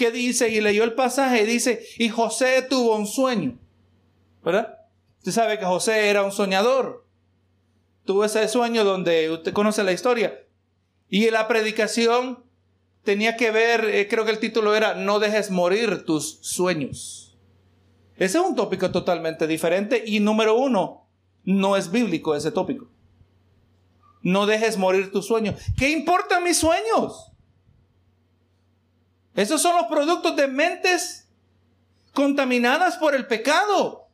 que 0.00 0.10
dice, 0.10 0.48
y 0.48 0.62
leyó 0.62 0.82
el 0.82 0.94
pasaje, 0.94 1.44
dice, 1.44 1.86
y 1.98 2.08
José 2.08 2.62
tuvo 2.62 2.96
un 2.96 3.06
sueño, 3.06 3.58
¿verdad? 4.42 4.78
Usted 5.18 5.32
sabe 5.32 5.58
que 5.58 5.66
José 5.66 6.08
era 6.08 6.22
un 6.22 6.32
soñador. 6.32 7.04
Tuvo 8.06 8.24
ese 8.24 8.48
sueño 8.48 8.82
donde 8.82 9.30
usted 9.30 9.52
conoce 9.52 9.84
la 9.84 9.92
historia. 9.92 10.42
Y 11.10 11.28
la 11.30 11.46
predicación 11.48 12.42
tenía 13.04 13.36
que 13.36 13.50
ver, 13.50 13.84
eh, 13.84 14.08
creo 14.08 14.24
que 14.24 14.30
el 14.30 14.38
título 14.38 14.74
era, 14.74 14.94
no 14.94 15.18
dejes 15.18 15.50
morir 15.50 16.06
tus 16.06 16.38
sueños. 16.40 17.36
Ese 18.16 18.38
es 18.38 18.44
un 18.44 18.56
tópico 18.56 18.90
totalmente 18.90 19.46
diferente 19.46 20.02
y 20.06 20.20
número 20.20 20.56
uno, 20.56 21.08
no 21.44 21.76
es 21.76 21.90
bíblico 21.90 22.34
ese 22.34 22.52
tópico. 22.52 22.88
No 24.22 24.46
dejes 24.46 24.78
morir 24.78 25.12
tus 25.12 25.26
sueños. 25.26 25.60
¿Qué 25.76 25.90
importan 25.90 26.42
mis 26.42 26.56
sueños? 26.56 27.29
Esos 29.34 29.62
son 29.62 29.76
los 29.76 29.86
productos 29.86 30.36
de 30.36 30.48
mentes 30.48 31.28
contaminadas 32.12 32.96
por 32.96 33.14
el 33.14 33.26
pecado. 33.26 34.08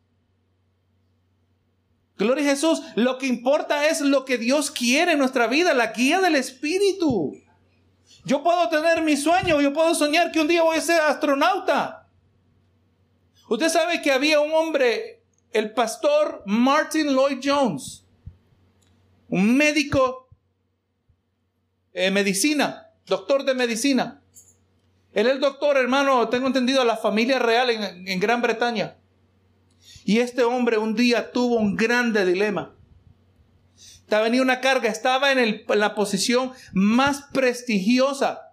Gloria 2.16 2.44
a 2.44 2.50
Jesús. 2.50 2.82
Lo 2.94 3.18
que 3.18 3.26
importa 3.26 3.87
es 3.88 4.00
lo 4.00 4.25
que 4.25 4.38
Dios 4.38 4.70
quiere 4.70 5.12
en 5.12 5.18
nuestra 5.18 5.46
vida, 5.46 5.75
la 5.75 5.92
guía 5.92 6.20
del 6.20 6.37
Espíritu. 6.37 7.35
Yo 8.24 8.42
puedo 8.42 8.68
tener 8.68 9.02
mi 9.02 9.16
sueño, 9.16 9.61
yo 9.61 9.72
puedo 9.72 9.94
soñar 9.94 10.33
que 10.33 10.40
un 10.40 10.48
día 10.48 10.62
voy 10.62 10.79
a 10.79 10.81
ser 10.81 11.00
astronauta. 11.00 12.09
Usted 13.48 13.68
sabe 13.68 14.02
que 14.02 14.11
había 14.11 14.40
un 14.40 14.52
hombre, 14.52 15.22
el 15.52 15.72
pastor 15.72 16.42
Martin 16.46 17.14
Lloyd 17.14 17.38
Jones, 17.42 18.05
un 19.29 19.57
médico 19.57 20.29
de 21.92 22.11
medicina, 22.11 22.90
doctor 23.07 23.44
de 23.44 23.55
medicina. 23.55 24.22
Él 25.16 25.29
es 25.29 25.33
el 25.33 25.40
doctor, 25.40 25.79
hermano, 25.79 26.29
tengo 26.29 26.46
entendido, 26.46 26.85
la 26.85 26.98
familia 26.98 27.38
real 27.38 27.70
en, 27.70 28.20
Gran 28.20 28.42
Bretaña. 28.42 28.98
Y 30.05 30.18
este 30.18 30.42
hombre 30.42 30.76
un 30.76 30.94
día 30.94 31.33
tuvo 31.33 31.57
un 31.57 31.74
grande 31.74 32.26
dilema. 32.26 32.74
Venía 34.11 34.42
una 34.42 34.61
carga, 34.61 34.90
estaba 34.90 35.33
en, 35.33 35.64
la 35.68 35.94
posición 35.94 36.52
más 36.74 37.22
prestigiosa 37.33 38.52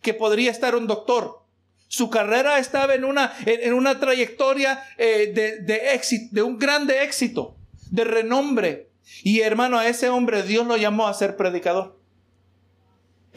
que 0.00 0.14
podría 0.14 0.50
estar 0.50 0.74
un 0.74 0.86
doctor. 0.86 1.44
Su 1.86 2.08
carrera 2.08 2.58
estaba 2.58 2.94
en 2.94 3.04
una, 3.04 3.34
en, 3.44 3.74
una 3.74 4.00
trayectoria 4.00 4.82
eh, 4.96 5.32
de, 5.34 5.58
de, 5.58 5.92
éxito, 5.92 6.34
de 6.34 6.42
un 6.44 6.58
grande 6.58 7.02
éxito, 7.02 7.56
de 7.90 8.04
renombre. 8.04 8.88
Y 9.22 9.40
hermano, 9.40 9.78
a 9.78 9.86
ese 9.86 10.08
hombre 10.08 10.44
Dios 10.44 10.66
lo 10.66 10.78
llamó 10.78 11.08
a 11.08 11.12
ser 11.12 11.36
predicador. 11.36 11.97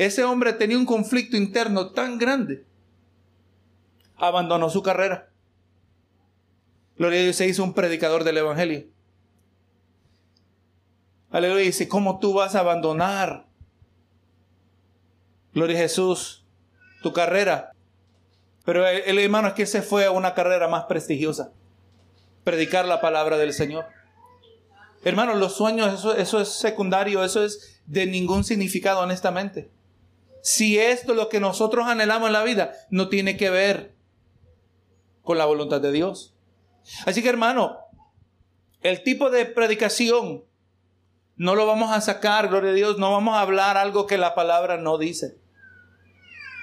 Ese 0.01 0.23
hombre 0.23 0.53
tenía 0.53 0.79
un 0.79 0.87
conflicto 0.87 1.37
interno 1.37 1.91
tan 1.91 2.17
grande. 2.17 2.65
Abandonó 4.15 4.67
su 4.71 4.81
carrera. 4.81 5.29
Gloria 6.97 7.19
a 7.19 7.23
Dios 7.25 7.35
se 7.35 7.45
hizo 7.45 7.63
un 7.63 7.75
predicador 7.75 8.23
del 8.23 8.39
Evangelio. 8.39 8.87
Aleluya. 11.29 11.65
Dice, 11.65 11.87
¿cómo 11.87 12.17
tú 12.17 12.33
vas 12.33 12.55
a 12.55 12.61
abandonar? 12.61 13.45
Gloria 15.53 15.77
a 15.77 15.81
Jesús, 15.81 16.47
tu 17.03 17.13
carrera. 17.13 17.73
Pero 18.65 18.87
el, 18.87 19.19
hermano 19.19 19.49
es 19.49 19.53
que 19.53 19.67
se 19.67 19.83
fue 19.83 20.05
a 20.05 20.11
una 20.11 20.33
carrera 20.33 20.67
más 20.67 20.85
prestigiosa. 20.85 21.53
Predicar 22.43 22.85
la 22.85 23.01
palabra 23.01 23.37
del 23.37 23.53
Señor. 23.53 23.85
Hermano, 25.03 25.35
los 25.35 25.55
sueños, 25.55 25.93
eso, 25.93 26.15
eso 26.15 26.41
es 26.41 26.49
secundario, 26.49 27.23
eso 27.23 27.43
es 27.43 27.83
de 27.85 28.07
ningún 28.07 28.43
significado, 28.43 29.01
honestamente 29.01 29.69
si 30.41 30.79
esto 30.79 31.11
es 31.11 31.17
lo 31.17 31.29
que 31.29 31.39
nosotros 31.39 31.87
anhelamos 31.87 32.27
en 32.27 32.33
la 32.33 32.43
vida, 32.43 32.73
no 32.89 33.09
tiene 33.09 33.37
que 33.37 33.49
ver 33.49 33.95
con 35.21 35.37
la 35.37 35.45
voluntad 35.45 35.81
de 35.81 35.91
Dios. 35.91 36.35
Así 37.05 37.21
que 37.21 37.29
hermano, 37.29 37.77
el 38.81 39.03
tipo 39.03 39.29
de 39.29 39.45
predicación 39.45 40.43
no 41.35 41.55
lo 41.55 41.65
vamos 41.65 41.91
a 41.91 42.01
sacar, 42.01 42.49
gloria 42.49 42.71
a 42.71 42.75
Dios, 42.75 42.97
no 42.97 43.11
vamos 43.11 43.35
a 43.35 43.41
hablar 43.41 43.77
algo 43.77 44.07
que 44.07 44.17
la 44.17 44.35
palabra 44.35 44.77
no 44.77 44.97
dice. 44.97 45.39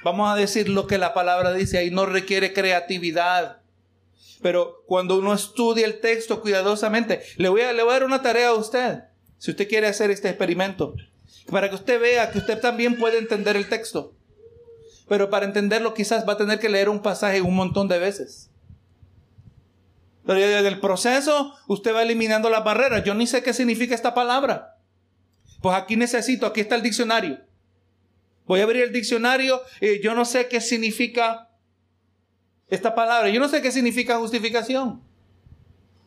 Vamos 0.05 0.31
a 0.31 0.37
decir 0.37 0.69
lo 0.69 0.87
que 0.87 0.99
la 0.99 1.14
palabra 1.14 1.53
dice, 1.53 1.79
ahí 1.79 1.91
no 1.91 2.07
requiere 2.07 2.53
creatividad. 2.53 3.62
Pero 4.43 4.85
cuando 4.87 5.19
uno 5.19 5.35
estudia 5.35 5.85
el 5.87 6.01
texto 6.01 6.41
cuidadosamente, 6.41 7.23
le 7.37 7.49
voy 7.49 7.62
a, 7.62 7.73
le 7.73 7.83
voy 7.83 7.91
a 7.91 7.95
dar 7.95 8.05
una 8.05 8.23
tarea 8.23 8.49
a 8.49 8.55
usted, 8.55 9.05
si 9.38 9.51
usted 9.51 9.69
quiere 9.69 9.88
hacer 9.88 10.11
este 10.11 10.29
experimento 10.29 10.95
para 11.50 11.68
que 11.68 11.74
usted 11.74 12.00
vea 12.00 12.30
que 12.30 12.38
usted 12.38 12.61
también 12.61 12.98
puede 12.98 13.18
entender 13.18 13.56
el 13.56 13.68
texto. 13.68 14.14
Pero 15.08 15.30
para 15.30 15.46
entenderlo 15.46 15.94
quizás 15.94 16.28
va 16.28 16.34
a 16.34 16.37
tener 16.37 16.58
que 16.58 16.68
leer 16.68 16.88
un 16.88 17.00
pasaje 17.00 17.40
un 17.40 17.54
montón 17.54 17.88
de 17.88 17.98
veces. 17.98 18.50
Pero 20.26 20.38
desde 20.40 20.68
el 20.68 20.80
proceso 20.80 21.54
usted 21.66 21.94
va 21.94 22.02
eliminando 22.02 22.50
las 22.50 22.64
barreras. 22.64 23.02
Yo 23.04 23.14
ni 23.14 23.26
sé 23.26 23.42
qué 23.42 23.54
significa 23.54 23.94
esta 23.94 24.12
palabra. 24.12 24.76
Pues 25.62 25.74
aquí 25.74 25.96
necesito, 25.96 26.46
aquí 26.46 26.61
está 26.61 26.74
el 26.74 26.82
diccionario. 26.82 27.40
Voy 28.46 28.61
a 28.61 28.64
abrir 28.64 28.82
el 28.82 28.92
diccionario 28.92 29.61
y 29.80 30.02
yo 30.02 30.14
no 30.14 30.24
sé 30.24 30.48
qué 30.48 30.61
significa 30.61 31.50
esta 32.68 32.94
palabra. 32.94 33.30
Yo 33.30 33.40
no 33.40 33.48
sé 33.48 33.62
qué 33.62 33.72
significa 33.72 34.18
justificación. 34.18 35.02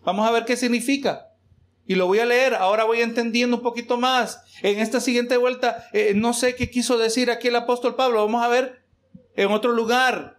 Vamos 0.04 0.28
a 0.28 0.32
ver 0.32 0.46
qué 0.46 0.56
significa. 0.56 1.31
Y 1.88 1.96
lo 1.96 2.08
voy 2.08 2.20
a 2.20 2.26
leer, 2.26 2.56
ahora 2.56 2.84
voy 2.84 3.02
entendiendo 3.02 3.58
un 3.58 3.64
poquito 3.64 3.98
más. 3.98 4.42
En 4.62 4.80
esta 4.80 5.00
siguiente 5.00 5.38
vuelta, 5.38 5.88
eh, 5.94 6.14
no 6.16 6.34
sé 6.34 6.56
qué 6.56 6.70
quiso 6.70 6.98
decir 6.98 7.32
aquí 7.32 7.48
el 7.48 7.56
apóstol 7.56 7.96
Pablo. 7.96 8.24
Vamos 8.24 8.44
a 8.44 8.48
ver 8.48 8.82
en 9.36 9.52
otro 9.52 9.72
lugar. 9.72 10.38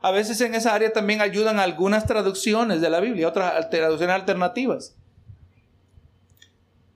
A 0.00 0.12
veces 0.12 0.40
en 0.40 0.54
esa 0.54 0.74
área 0.74 0.92
también 0.92 1.20
ayudan 1.20 1.58
algunas 1.58 2.06
traducciones 2.06 2.80
de 2.80 2.90
la 2.90 3.00
Biblia, 3.00 3.28
otras 3.28 3.68
traducciones 3.70 4.14
alternativas. 4.14 4.96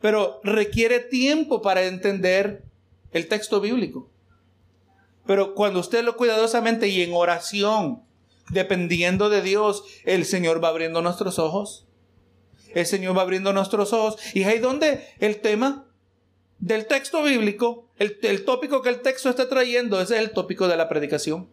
Pero 0.01 0.41
requiere 0.45 1.01
tiempo 1.01 1.63
para 1.63 1.83
entender 1.83 2.65
el 3.11 3.29
texto 3.29 3.61
bíblico. 3.61 4.09
Pero 5.27 5.55
cuando 5.55 5.81
usted 5.81 6.05
lo 6.05 6.17
cuidadosamente 6.17 6.89
y 6.89 7.03
en 7.03 7.13
oración, 7.13 8.03
dependiendo 8.51 9.29
de 9.29 9.43
Dios, 9.43 9.85
el 10.05 10.25
Señor 10.25 10.63
va 10.63 10.69
abriendo 10.69 11.03
nuestros 11.03 11.39
ojos 11.39 11.87
el 12.75 12.87
Señor 12.87 13.17
va 13.17 13.23
abriendo 13.23 13.53
nuestros 13.53 13.93
ojos. 13.93 14.19
Y 14.35 14.45
ahí 14.45 14.59
donde 14.59 15.07
el 15.19 15.41
tema 15.41 15.87
del 16.59 16.87
texto 16.87 17.23
bíblico, 17.23 17.91
el, 17.97 18.45
tópico 18.45 18.83
que 18.83 18.89
el 18.89 19.01
texto 19.01 19.29
está 19.29 19.49
trayendo, 19.49 20.01
es 20.01 20.11
el 20.11 20.31
tópico 20.31 20.69
de 20.69 20.77
la 20.77 20.89
predicación. 20.89 21.51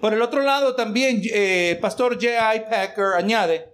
Por 0.00 0.14
el 0.14 0.22
otro 0.22 0.42
lado, 0.42 0.74
también 0.74 1.22
eh, 1.32 1.78
Pastor 1.80 2.14
J.I. 2.14 2.60
Packer 2.70 3.14
añade, 3.16 3.72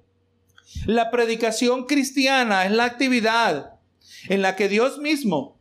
la 0.87 1.11
predicación 1.11 1.87
cristiana 1.87 2.67
es 2.67 2.73
la 2.73 2.85
actividad 2.85 3.79
en 4.29 4.43
la 4.43 4.57
que 4.57 4.69
Dios 4.69 4.99
mismo, 4.99 5.59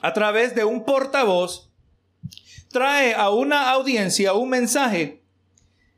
a 0.00 0.12
través 0.12 0.54
de 0.54 0.64
un 0.64 0.84
portavoz, 0.84 1.70
trae 2.70 3.14
a 3.14 3.30
una 3.30 3.70
audiencia 3.70 4.34
un 4.34 4.50
mensaje 4.50 5.24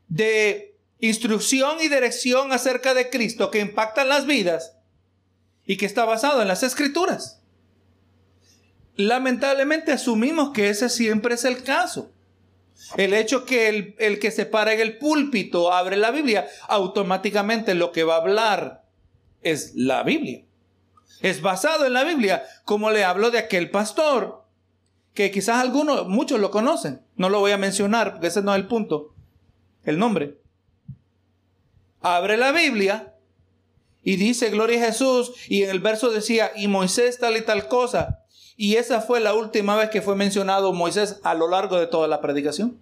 de 0.07 0.66
instrucción 0.99 1.77
y 1.81 1.89
dirección 1.89 2.51
acerca 2.51 2.93
de 2.93 3.09
Cristo 3.09 3.51
que 3.51 3.59
impactan 3.59 4.09
las 4.09 4.25
vidas 4.25 4.75
y 5.65 5.77
que 5.77 5.85
está 5.85 6.05
basado 6.05 6.41
en 6.41 6.47
las 6.47 6.63
escrituras. 6.63 7.41
Lamentablemente 8.95 9.91
asumimos 9.91 10.51
que 10.53 10.69
ese 10.69 10.89
siempre 10.89 11.35
es 11.35 11.45
el 11.45 11.63
caso. 11.63 12.11
El 12.95 13.13
hecho 13.13 13.45
que 13.45 13.69
el, 13.69 13.95
el, 13.99 14.19
que 14.19 14.31
se 14.31 14.45
para 14.45 14.73
en 14.73 14.79
el 14.79 14.97
púlpito 14.97 15.73
abre 15.73 15.97
la 15.97 16.11
Biblia, 16.11 16.47
automáticamente 16.67 17.75
lo 17.75 17.91
que 17.91 18.03
va 18.03 18.15
a 18.15 18.21
hablar 18.21 18.83
es 19.41 19.73
la 19.75 20.03
Biblia. 20.03 20.45
Es 21.21 21.41
basado 21.41 21.85
en 21.85 21.93
la 21.93 22.03
Biblia, 22.03 22.43
como 22.63 22.91
le 22.91 23.03
hablo 23.03 23.31
de 23.31 23.39
aquel 23.39 23.71
pastor, 23.71 24.45
que 25.13 25.31
quizás 25.31 25.57
algunos, 25.57 26.07
muchos 26.07 26.39
lo 26.39 26.51
conocen. 26.51 27.01
No 27.15 27.29
lo 27.29 27.39
voy 27.39 27.51
a 27.51 27.57
mencionar, 27.57 28.11
porque 28.13 28.27
ese 28.27 28.41
no 28.41 28.53
es 28.53 28.61
el 28.61 28.67
punto, 28.67 29.15
el 29.83 29.97
nombre. 29.97 30.37
Abre 32.15 32.37
la 32.37 32.53
Biblia 32.53 33.13
y 34.01 34.15
dice, 34.15 34.49
gloria 34.49 34.81
a 34.81 34.85
Jesús, 34.85 35.33
y 35.49 35.63
en 35.63 35.69
el 35.69 35.81
verso 35.81 36.09
decía, 36.09 36.53
y 36.55 36.69
Moisés 36.69 37.19
tal 37.19 37.35
y 37.35 37.41
tal 37.41 37.67
cosa. 37.67 38.23
Y 38.55 38.77
esa 38.77 39.01
fue 39.01 39.19
la 39.19 39.33
última 39.33 39.75
vez 39.75 39.89
que 39.89 40.01
fue 40.01 40.15
mencionado 40.15 40.71
Moisés 40.71 41.19
a 41.23 41.33
lo 41.33 41.49
largo 41.49 41.77
de 41.77 41.85
toda 41.85 42.07
la 42.07 42.21
predicación. 42.21 42.79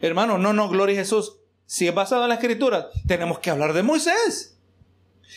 Hermano, 0.00 0.38
no, 0.38 0.54
no, 0.54 0.70
gloria 0.70 0.96
a 0.96 1.04
Jesús. 1.04 1.36
Si 1.66 1.86
es 1.86 1.94
basado 1.94 2.22
en 2.22 2.30
la 2.30 2.36
escritura, 2.36 2.88
tenemos 3.06 3.40
que 3.40 3.50
hablar 3.50 3.74
de 3.74 3.82
Moisés. 3.82 4.58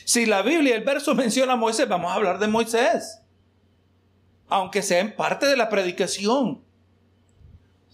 Si 0.06 0.26
la 0.26 0.44
Biblia, 0.44 0.78
el 0.78 0.86
verso 0.86 1.14
menciona 1.16 1.54
a 1.54 1.58
Moisés, 1.58 1.90
vamos 1.90 2.10
a 2.10 2.16
hablar 2.16 2.40
de 2.40 2.48
Moisés. 2.48 3.20
Aunque 4.48 4.82
sea 4.82 5.00
en 5.00 5.14
parte 5.14 5.46
de 5.46 5.58
la 5.58 5.68
predicación. 5.68 6.64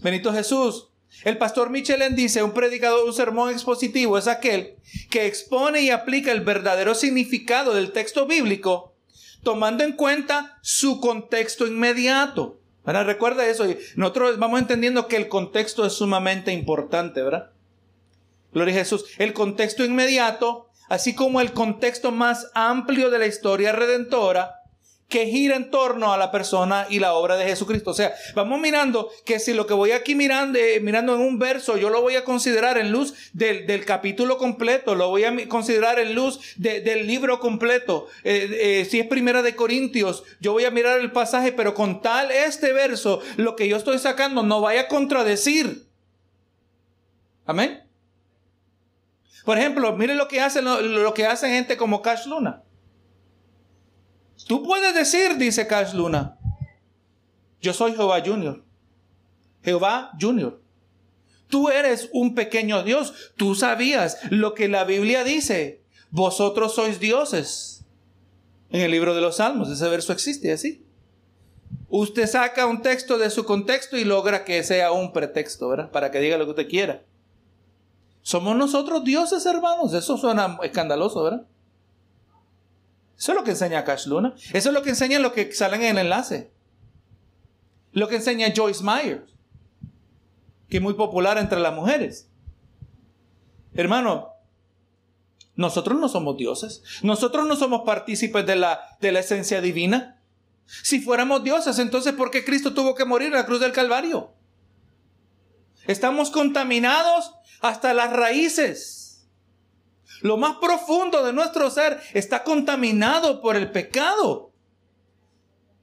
Benito 0.04 0.32
Jesús. 0.32 0.91
El 1.24 1.38
pastor 1.38 1.70
Michelin 1.70 2.16
dice, 2.16 2.42
un 2.42 2.54
predicador, 2.54 3.06
un 3.06 3.14
sermón 3.14 3.52
expositivo 3.52 4.18
es 4.18 4.28
aquel 4.28 4.76
que 5.10 5.26
expone 5.26 5.82
y 5.82 5.90
aplica 5.90 6.32
el 6.32 6.42
verdadero 6.42 6.96
significado 6.96 7.74
del 7.74 7.92
texto 7.92 8.26
bíblico 8.26 8.92
tomando 9.44 9.84
en 9.84 9.94
cuenta 9.94 10.60
su 10.62 11.00
contexto 11.00 11.68
inmediato. 11.68 12.60
¿verdad? 12.86 13.06
Recuerda 13.06 13.48
eso. 13.48 13.66
Nosotros 13.96 14.40
vamos 14.40 14.60
entendiendo 14.60 15.08
que 15.08 15.18
el 15.18 15.28
contexto 15.28 15.86
es 15.86 15.94
sumamente 15.94 16.52
importante, 16.52 17.22
¿verdad? 17.22 17.52
Gloria 18.54 18.74
a 18.76 18.78
Jesús. 18.80 19.06
El 19.18 19.34
contexto 19.34 19.86
inmediato, 19.86 20.70
así 20.90 21.16
como 21.16 21.42
el 21.42 21.54
contexto 21.54 22.12
más 22.12 22.52
amplio 22.54 23.10
de 23.10 23.20
la 23.20 23.28
historia 23.28 23.72
redentora, 23.72 24.61
que 25.12 25.28
gira 25.28 25.58
en 25.58 25.70
torno 25.70 26.14
a 26.14 26.18
la 26.18 26.32
persona 26.32 26.88
y 26.90 27.00
la 27.00 27.14
obra 27.14 27.36
de 27.36 27.46
Jesucristo. 27.46 27.92
O 27.92 27.94
sea, 27.94 28.16
vamos 28.34 28.60
mirando 28.62 29.12
que 29.26 29.40
si 29.40 29.54
lo 29.54 29.68
que 29.68 29.74
voy 29.74 29.92
aquí 29.92 30.16
mirando, 30.16 30.58
eh, 30.58 30.80
mirando 30.80 31.14
en 31.14 31.22
un 31.22 31.38
verso, 31.38 31.78
yo 31.78 31.90
lo 31.90 32.02
voy 32.02 32.16
a 32.16 32.24
considerar 32.24 32.78
en 32.78 32.92
luz 32.92 33.14
del, 33.34 33.86
capítulo 33.86 34.38
completo, 34.38 34.96
lo 34.96 35.10
voy 35.10 35.26
a 35.26 35.48
considerar 35.50 36.00
en 36.00 36.16
luz 36.16 36.40
del 36.56 37.06
libro 37.06 37.40
completo. 37.40 38.08
Eh, 38.24 38.80
eh, 38.82 38.86
si 38.90 39.02
es 39.02 39.08
primera 39.08 39.42
de 39.42 39.56
Corintios, 39.56 40.24
yo 40.40 40.54
voy 40.54 40.64
a 40.64 40.72
mirar 40.72 41.00
el 41.00 41.12
pasaje, 41.12 41.52
pero 41.52 41.74
con 41.74 42.02
tal 42.02 42.32
este 42.32 42.72
verso, 42.72 43.22
lo 43.36 43.58
que 43.58 43.68
yo 43.68 43.76
estoy 43.76 44.00
sacando 44.00 44.44
no 44.44 44.62
vaya 44.62 44.82
a 44.82 44.88
contradecir. 44.88 45.88
Amén. 47.46 47.84
Por 49.44 49.58
ejemplo, 49.58 49.92
mire 49.98 50.16
lo 50.16 50.30
que 50.30 50.40
hacen 50.40 50.64
lo 50.64 51.14
que 51.14 51.26
hacen 51.26 51.52
gente 51.52 51.76
como 51.76 52.02
Cash 52.02 52.28
Luna. 52.28 52.64
Tú 54.48 54.64
puedes 54.64 54.94
decir, 54.94 55.38
dice 55.38 55.68
Cash 55.68 55.94
Luna, 55.94 56.38
yo 57.62 57.74
soy 57.74 57.94
Jehová 57.94 58.22
Junior. 58.26 58.64
Jehová 59.64 60.12
Junior. 60.20 60.62
Tú 61.48 61.70
eres 61.70 62.10
un 62.14 62.34
pequeño 62.34 62.84
Dios. 62.84 63.34
Tú 63.36 63.56
sabías 63.56 64.18
lo 64.32 64.54
que 64.54 64.68
la 64.68 64.84
Biblia 64.84 65.24
dice. 65.24 65.82
Vosotros 66.10 66.74
sois 66.74 67.00
dioses. 67.00 67.86
En 68.70 68.82
el 68.82 68.92
libro 68.92 69.14
de 69.14 69.22
los 69.22 69.36
Salmos, 69.36 69.70
ese 69.70 69.88
verso 69.90 70.14
existe 70.14 70.52
así. 70.52 70.86
Usted 71.90 72.26
saca 72.26 72.66
un 72.68 72.82
texto 72.82 73.18
de 73.18 73.30
su 73.30 73.44
contexto 73.44 73.98
y 73.98 74.06
logra 74.06 74.46
que 74.46 74.64
sea 74.64 74.94
un 74.94 75.12
pretexto, 75.12 75.68
¿verdad? 75.68 75.92
Para 75.92 76.10
que 76.10 76.20
diga 76.22 76.38
lo 76.38 76.46
que 76.46 76.52
usted 76.52 76.70
quiera. 76.70 77.04
Somos 78.22 78.56
nosotros 78.56 79.04
dioses, 79.04 79.46
hermanos. 79.46 79.94
Eso 79.94 80.18
suena 80.18 80.58
escandaloso, 80.64 81.24
¿verdad? 81.24 81.46
Eso 83.22 83.34
es 83.34 83.38
lo 83.38 83.44
que 83.44 83.52
enseña 83.52 83.84
Cash 83.84 84.08
Luna. 84.08 84.34
Eso 84.52 84.70
es 84.70 84.74
lo 84.74 84.82
que 84.82 84.90
enseña 84.90 85.20
lo 85.20 85.32
que 85.32 85.54
salen 85.54 85.84
en 85.84 85.90
el 86.00 86.06
enlace. 86.06 86.52
Lo 87.92 88.08
que 88.08 88.16
enseña 88.16 88.52
Joyce 88.56 88.84
Myers, 88.84 89.36
que 90.68 90.78
es 90.78 90.84
muy 90.84 90.96
popular 90.96 91.38
entre 91.38 91.60
las 91.60 91.72
mujeres. 91.72 92.32
Hermano, 93.76 94.30
nosotros 95.56 96.00
no 96.00 96.10
somos 96.10 96.36
dioses. 96.36 96.82
Nosotros 97.04 97.48
no 97.48 97.56
somos 97.56 97.84
partícipes 97.86 98.44
de 98.48 98.56
la, 98.56 98.98
de 99.00 99.12
la 99.12 99.20
esencia 99.20 99.62
divina. 99.62 100.20
Si 100.66 101.00
fuéramos 101.00 101.44
dioses, 101.44 101.78
entonces 101.78 102.14
¿por 102.14 102.32
qué 102.32 102.44
Cristo 102.44 102.74
tuvo 102.74 102.96
que 102.96 103.06
morir 103.06 103.28
en 103.28 103.34
la 103.34 103.46
cruz 103.46 103.60
del 103.60 103.72
Calvario? 103.72 104.32
Estamos 105.86 106.32
contaminados 106.32 107.36
hasta 107.60 107.94
las 107.94 108.12
raíces. 108.14 109.01
Lo 110.22 110.38
más 110.38 110.58
profundo 110.58 111.24
de 111.24 111.34
nuestro 111.34 111.70
ser 111.70 112.02
está 112.14 112.44
contaminado 112.44 113.42
por 113.42 113.56
el 113.56 113.72
pecado. 113.72 114.52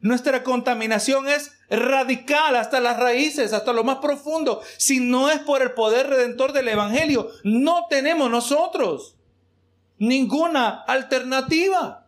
Nuestra 0.00 0.44
contaminación 0.44 1.28
es 1.28 1.52
radical 1.68 2.54
hasta 2.56 2.78
las 2.78 2.98
raíces, 2.98 3.52
hasta 3.52 3.72
lo 3.72 3.82
más 3.82 3.98
profundo. 3.98 4.62
Si 4.76 5.00
no 5.00 5.28
es 5.28 5.40
por 5.40 5.60
el 5.60 5.72
poder 5.72 6.08
redentor 6.08 6.52
del 6.52 6.68
Evangelio, 6.68 7.28
no 7.42 7.86
tenemos 7.90 8.30
nosotros 8.30 9.16
ninguna 9.98 10.82
alternativa. 10.86 12.06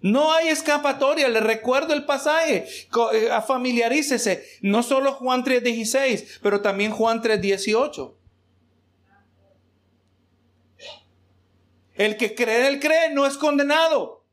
No 0.00 0.32
hay 0.32 0.48
escapatoria. 0.48 1.28
Le 1.28 1.40
recuerdo 1.40 1.92
el 1.92 2.06
pasaje. 2.06 2.66
Eh, 3.12 3.30
familiarícese. 3.46 4.44
No 4.62 4.82
solo 4.82 5.12
Juan 5.12 5.44
3.16, 5.44 6.38
pero 6.42 6.62
también 6.62 6.92
Juan 6.92 7.22
3.18. 7.22 8.14
El 12.00 12.16
que 12.16 12.34
cree, 12.34 12.66
él 12.66 12.80
cree, 12.80 13.10
no 13.12 13.26
es 13.26 13.36
condenado. 13.36 14.24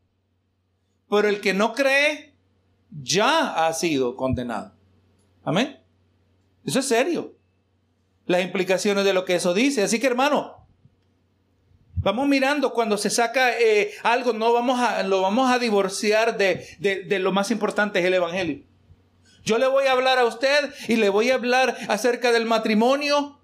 Pero 1.09 1.27
el 1.27 1.41
que 1.41 1.53
no 1.53 1.73
cree, 1.73 2.33
ya 2.89 3.67
ha 3.67 3.73
sido 3.73 4.15
condenado. 4.15 4.71
Amén. 5.43 5.77
Eso 6.63 6.79
es 6.79 6.87
serio. 6.87 7.35
Las 8.25 8.41
implicaciones 8.41 9.03
de 9.03 9.11
lo 9.11 9.25
que 9.25 9.35
eso 9.35 9.53
dice. 9.53 9.83
Así 9.83 9.99
que 9.99 10.07
hermano, 10.07 10.65
vamos 11.95 12.25
mirando 12.29 12.71
cuando 12.71 12.97
se 12.97 13.09
saca 13.09 13.59
eh, 13.59 13.91
algo, 14.01 14.31
no 14.31 14.53
vamos 14.53 14.79
a, 14.79 15.03
lo 15.03 15.21
vamos 15.21 15.51
a 15.51 15.59
divorciar 15.59 16.37
de, 16.37 16.65
de 16.79 17.19
lo 17.19 17.33
más 17.33 17.51
importante, 17.51 17.99
es 17.99 18.05
el 18.05 18.13
Evangelio. 18.13 18.63
Yo 19.43 19.57
le 19.57 19.67
voy 19.67 19.87
a 19.87 19.91
hablar 19.91 20.19
a 20.19 20.25
usted 20.25 20.73
y 20.87 20.95
le 20.95 21.09
voy 21.09 21.31
a 21.31 21.35
hablar 21.35 21.75
acerca 21.89 22.31
del 22.31 22.45
matrimonio, 22.45 23.41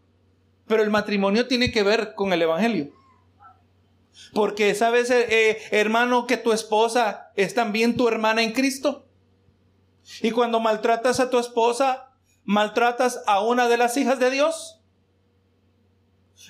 pero 0.65 0.81
el 0.81 0.91
matrimonio 0.91 1.45
tiene 1.49 1.73
que 1.73 1.83
ver 1.83 2.13
con 2.15 2.31
el 2.31 2.41
Evangelio. 2.41 3.02
Porque 4.34 4.73
sabes, 4.76 5.10
eh, 5.10 5.26
eh, 5.30 5.62
hermano, 5.71 6.28
que 6.28 6.38
tu 6.38 6.54
esposa 6.54 7.32
es 7.36 7.54
también 7.54 7.97
tu 7.97 8.08
hermana 8.08 8.41
en 8.43 8.54
Cristo. 8.54 9.08
Y 10.21 10.32
cuando 10.32 10.60
maltratas 10.60 11.19
a 11.19 11.30
tu 11.30 11.39
esposa, 11.39 12.12
maltratas 12.43 13.21
a 13.26 13.41
una 13.41 13.67
de 13.67 13.78
las 13.78 13.97
hijas 13.97 14.19
de 14.19 14.32
Dios. 14.32 14.82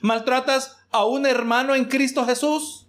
Maltratas 0.02 0.78
a 0.92 1.06
un 1.06 1.26
hermano 1.26 1.76
en 1.76 1.86
Cristo 1.86 2.26
Jesús. 2.26 2.88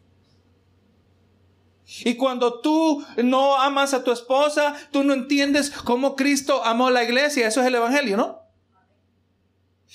Y 2.05 2.17
cuando 2.17 2.61
tú 2.61 3.05
no 3.23 3.61
amas 3.61 3.93
a 3.93 4.05
tu 4.05 4.11
esposa, 4.11 4.75
tú 4.91 5.05
no 5.05 5.13
entiendes 5.13 5.71
cómo 5.71 6.17
Cristo 6.17 6.65
amó 6.65 6.89
a 6.89 6.91
la 6.91 7.05
iglesia. 7.05 7.47
Eso 7.47 7.61
es 7.61 7.67
el 7.67 7.75
Evangelio, 7.75 8.17
¿no? 8.17 8.43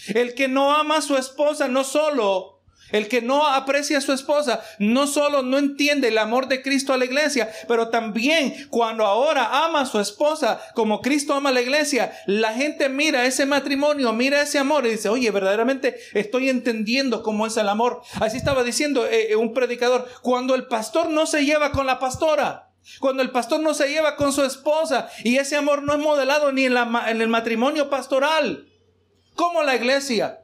El 0.07 0.35
que 0.35 0.47
no 0.47 0.73
ama 0.75 0.97
a 0.97 1.01
su 1.01 1.17
esposa 1.17 1.67
no 1.67 1.83
solo 1.83 2.58
el 2.91 3.07
que 3.07 3.21
no 3.21 3.47
aprecia 3.47 3.97
a 3.97 4.01
su 4.01 4.13
esposa 4.13 4.61
no 4.79 5.07
solo 5.07 5.41
no 5.41 5.57
entiende 5.57 6.07
el 6.07 6.17
amor 6.17 6.47
de 6.47 6.61
Cristo 6.61 6.93
a 6.93 6.97
la 6.97 7.05
iglesia, 7.05 7.51
pero 7.67 7.89
también 7.89 8.67
cuando 8.69 9.05
ahora 9.05 9.65
ama 9.65 9.81
a 9.81 9.85
su 9.85 9.99
esposa 9.99 10.61
como 10.73 11.01
Cristo 11.01 11.33
ama 11.33 11.49
a 11.49 11.53
la 11.53 11.61
iglesia, 11.61 12.11
la 12.25 12.53
gente 12.53 12.89
mira 12.89 13.25
ese 13.25 13.45
matrimonio, 13.45 14.13
mira 14.13 14.41
ese 14.41 14.59
amor 14.59 14.85
y 14.85 14.91
dice, 14.91 15.09
oye, 15.09 15.31
verdaderamente 15.31 15.97
estoy 16.13 16.49
entendiendo 16.49 17.23
cómo 17.23 17.45
es 17.45 17.57
el 17.57 17.69
amor. 17.69 18.01
Así 18.19 18.37
estaba 18.37 18.63
diciendo 18.63 19.05
eh, 19.05 19.31
eh, 19.31 19.35
un 19.35 19.53
predicador, 19.53 20.07
cuando 20.21 20.55
el 20.55 20.67
pastor 20.67 21.09
no 21.09 21.25
se 21.25 21.45
lleva 21.45 21.71
con 21.71 21.85
la 21.85 21.99
pastora, 21.99 22.65
Cuando 22.99 23.21
el 23.21 23.29
pastor 23.29 23.59
no 23.59 23.73
se 23.73 23.89
lleva 23.89 24.15
con 24.15 24.31
su 24.33 24.43
esposa 24.43 25.09
y 25.23 25.37
ese 25.37 25.55
amor 25.55 25.83
no 25.83 25.93
es 25.93 25.99
modelado 25.99 26.51
ni 26.51 26.65
en, 26.65 26.75
en 26.75 27.21
el 27.21 27.27
matrimonio 27.27 27.89
pastoral. 27.89 28.67
¿Cómo 29.35 29.63
la 29.63 29.75
iglesia 29.75 30.39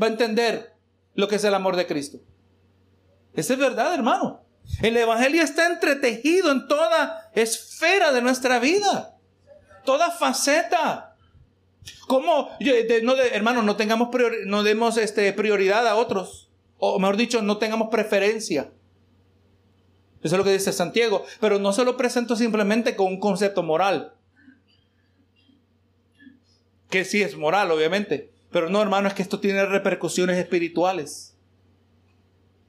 va 0.00 0.06
a 0.06 0.10
entender 0.10 0.75
lo 1.16 1.28
que 1.28 1.36
es 1.36 1.44
el 1.44 1.54
amor 1.54 1.76
de 1.76 1.86
Cristo? 1.86 2.18
Esa 3.34 3.54
es 3.54 3.58
verdad, 3.58 3.92
hermano. 3.92 4.42
El 4.82 4.96
Evangelio 4.96 5.42
está 5.42 5.66
entretejido 5.66 6.50
en 6.50 6.66
toda 6.68 7.30
esfera 7.34 8.12
de 8.12 8.22
nuestra 8.22 8.58
vida, 8.58 9.16
toda 9.84 10.10
faceta. 10.10 11.16
¿Cómo, 12.06 12.50
no 13.02 13.16
hermano, 13.16 13.62
no 13.62 13.76
tengamos 13.76 14.08
no 14.44 14.62
demos 14.62 14.96
este, 14.96 15.32
prioridad 15.32 15.86
a 15.86 15.96
otros? 15.96 16.50
O 16.78 16.98
mejor 16.98 17.16
dicho, 17.16 17.42
no 17.42 17.58
tengamos 17.58 17.88
preferencia. 17.90 18.70
Eso 20.22 20.34
es 20.34 20.38
lo 20.38 20.44
que 20.44 20.52
dice 20.52 20.72
Santiago. 20.72 21.24
Pero 21.40 21.58
no 21.58 21.72
se 21.72 21.84
lo 21.84 21.96
presento 21.96 22.36
simplemente 22.36 22.96
con 22.96 23.06
un 23.06 23.20
concepto 23.20 23.62
moral. 23.62 24.14
Que 26.90 27.04
sí 27.04 27.22
es 27.22 27.36
moral, 27.36 27.70
obviamente. 27.70 28.32
Pero 28.56 28.70
no, 28.70 28.80
hermano, 28.80 29.06
es 29.06 29.12
que 29.12 29.20
esto 29.20 29.38
tiene 29.38 29.66
repercusiones 29.66 30.38
espirituales. 30.38 31.36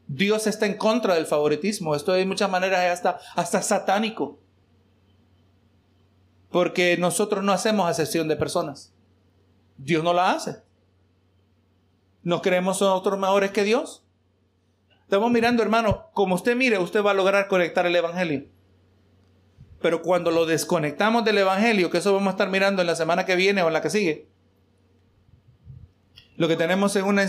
Dios 0.05 0.45
está 0.45 0.65
en 0.65 0.75
contra 0.75 1.15
del 1.15 1.25
favoritismo. 1.25 1.95
Esto 1.95 2.11
de 2.11 2.25
muchas 2.25 2.51
maneras 2.51 2.83
es 2.83 2.91
hasta, 2.91 3.21
hasta 3.37 3.61
satánico. 3.61 4.37
Porque 6.51 6.97
nosotros 6.97 7.41
no 7.41 7.53
hacemos 7.53 7.89
acepción 7.89 8.27
de 8.27 8.35
personas. 8.35 8.93
Dios 9.77 10.03
no 10.03 10.11
la 10.11 10.31
hace. 10.31 10.57
¿Nos 12.21 12.41
creemos 12.41 12.81
nosotros 12.81 13.17
mejores 13.17 13.51
que 13.51 13.63
Dios? 13.63 14.03
Estamos 15.03 15.31
mirando, 15.31 15.63
hermano, 15.63 16.09
como 16.11 16.35
usted 16.35 16.57
mire, 16.57 16.79
usted 16.79 17.01
va 17.01 17.11
a 17.11 17.13
lograr 17.13 17.47
conectar 17.47 17.85
el 17.85 17.95
Evangelio. 17.95 18.49
Pero 19.81 20.01
cuando 20.01 20.31
lo 20.31 20.45
desconectamos 20.45 21.23
del 21.23 21.37
Evangelio, 21.37 21.89
que 21.89 21.99
eso 21.99 22.11
vamos 22.11 22.27
a 22.27 22.31
estar 22.31 22.49
mirando 22.49 22.81
en 22.81 22.87
la 22.87 22.95
semana 22.97 23.25
que 23.25 23.37
viene 23.37 23.61
o 23.61 23.67
en 23.67 23.73
la 23.73 23.81
que 23.81 23.89
sigue, 23.89 24.26
lo 26.37 26.47
que 26.47 26.55
tenemos 26.55 26.95
es 26.95 27.03
una 27.03 27.25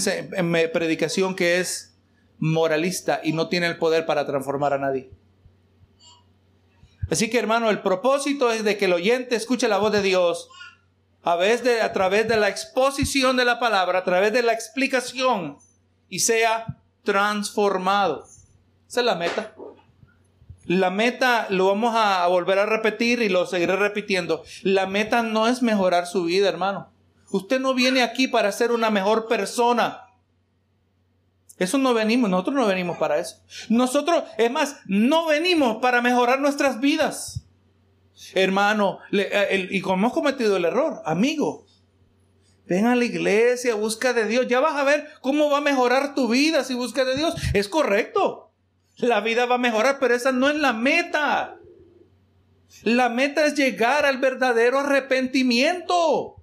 predicación 0.73 1.35
que 1.35 1.61
es 1.61 1.97
moralista 2.39 3.21
y 3.25 3.33
no 3.33 3.49
tiene 3.49 3.67
el 3.67 3.79
poder 3.79 4.07
para 4.07 4.27
transformar 4.27 4.75
a 4.75 4.79
nadie. 4.79 5.11
Así 7.11 7.31
que 7.31 7.39
hermano, 7.39 7.71
el 7.71 7.81
propósito 7.81 8.53
es 8.53 8.65
de 8.65 8.77
que 8.77 8.85
el 8.85 8.93
oyente 8.93 9.35
escuche 9.35 9.67
la 9.67 9.79
voz 9.79 9.93
de 9.93 10.03
Dios 10.03 10.49
a, 11.23 11.33
a 11.33 11.93
través 11.93 12.29
de 12.29 12.37
la 12.37 12.49
exposición 12.49 13.37
de 13.39 13.47
la 13.47 13.59
palabra, 13.59 14.01
a 14.01 14.05
través 14.05 14.33
de 14.33 14.43
la 14.43 14.53
explicación 14.53 15.57
y 16.11 16.21
sea 16.21 16.79
transformado. 17.03 18.27
Esa 18.89 19.01
es 19.01 19.07
la 19.07 19.15
meta. 19.15 19.55
La 20.67 20.91
meta, 20.91 21.47
lo 21.49 21.69
vamos 21.69 21.95
a 21.97 22.27
volver 22.27 22.59
a 22.59 22.67
repetir 22.67 23.23
y 23.23 23.31
lo 23.31 23.47
seguiré 23.47 23.75
repitiendo. 23.77 24.45
La 24.63 24.87
meta 24.87 25.23
no 25.23 25.49
es 25.49 25.63
mejorar 25.63 26.07
su 26.07 26.25
vida, 26.25 26.47
hermano. 26.47 26.91
Usted 27.31 27.61
no 27.61 27.75
viene 27.75 28.03
aquí 28.03 28.29
para 28.29 28.53
ser 28.53 28.73
una 28.73 28.91
mejor 28.91 29.29
persona. 29.29 30.05
Eso 31.59 31.77
no 31.77 31.93
venimos, 31.93 32.31
nosotros 32.31 32.55
no 32.55 32.67
venimos 32.67 32.99
para 32.99 33.19
eso. 33.19 33.43
Nosotros, 33.69 34.25
es 34.39 34.51
más, 34.51 34.77
no 34.87 35.27
venimos 35.27 35.79
para 35.79 36.01
mejorar 36.01 36.41
nuestras 36.41 36.81
vidas. 36.81 37.45
Hermano, 38.35 38.99
eh, 39.13 39.69
y 39.71 39.81
como 39.81 39.97
hemos 39.97 40.13
cometido 40.13 40.57
el 40.57 40.65
error, 40.65 41.03
amigo, 41.05 41.67
ven 42.67 42.87
a 42.87 42.95
la 42.95 43.05
iglesia, 43.05 43.75
busca 43.75 44.13
de 44.13 44.27
Dios, 44.27 44.47
ya 44.49 44.61
vas 44.61 44.77
a 44.77 44.85
ver 44.85 45.09
cómo 45.21 45.51
va 45.51 45.59
a 45.59 45.63
mejorar 45.63 46.15
tu 46.15 46.29
vida 46.29 46.65
si 46.65 46.75
buscas 46.75 47.07
de 47.07 47.17
Dios. 47.17 47.35
Es 47.55 47.69
correcto, 47.69 48.53
la 48.97 49.21
vida 49.21 49.47
va 49.47 49.57
a 49.57 49.59
mejorar, 49.59 49.99
pero 49.99 50.15
esa 50.15 50.33
no 50.33 50.49
es 50.49 50.57
la 50.57 50.73
meta. 50.73 51.57
La 52.83 53.09
meta 53.09 53.47
es 53.47 53.55
llegar 53.55 54.05
al 54.05 54.19
verdadero 54.19 54.81
arrepentimiento. 54.81 56.38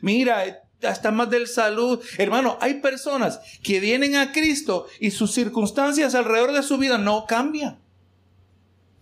Mira, 0.00 0.62
hasta 0.82 1.10
más 1.10 1.30
del 1.30 1.46
salud. 1.46 2.02
Hermano, 2.18 2.58
hay 2.60 2.74
personas 2.74 3.40
que 3.62 3.80
vienen 3.80 4.16
a 4.16 4.32
Cristo 4.32 4.86
y 5.00 5.10
sus 5.10 5.32
circunstancias 5.32 6.14
alrededor 6.14 6.52
de 6.52 6.62
su 6.62 6.78
vida 6.78 6.98
no 6.98 7.26
cambian. 7.26 7.80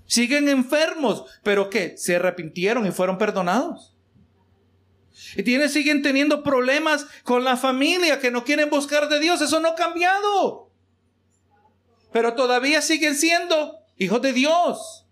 Siguen 0.07 0.49
enfermos, 0.49 1.25
pero 1.43 1.71
¿qué? 1.71 1.95
Se 1.97 2.17
arrepintieron 2.17 2.87
y 2.87 2.93
fueron 2.93 3.19
perdonados. 3.19 3.95
Y 5.37 5.43
tienen, 5.43 5.71
siguen 5.71 6.03
teniendo 6.03 6.43
problemas 6.43 7.07
con 7.23 7.45
la 7.45 7.57
familia 7.57 8.21
que 8.21 8.31
no 8.31 8.45
quieren 8.45 8.69
buscar 8.69 9.09
de 9.09 9.21
Dios. 9.21 9.41
Eso 9.41 9.61
no 9.61 9.69
ha 9.69 9.75
cambiado. 9.75 10.71
Pero 12.13 12.35
todavía 12.35 12.83
siguen 12.83 13.15
siendo 13.15 13.79
hijos 13.97 14.21
de 14.23 14.33
Dios. 14.33 15.04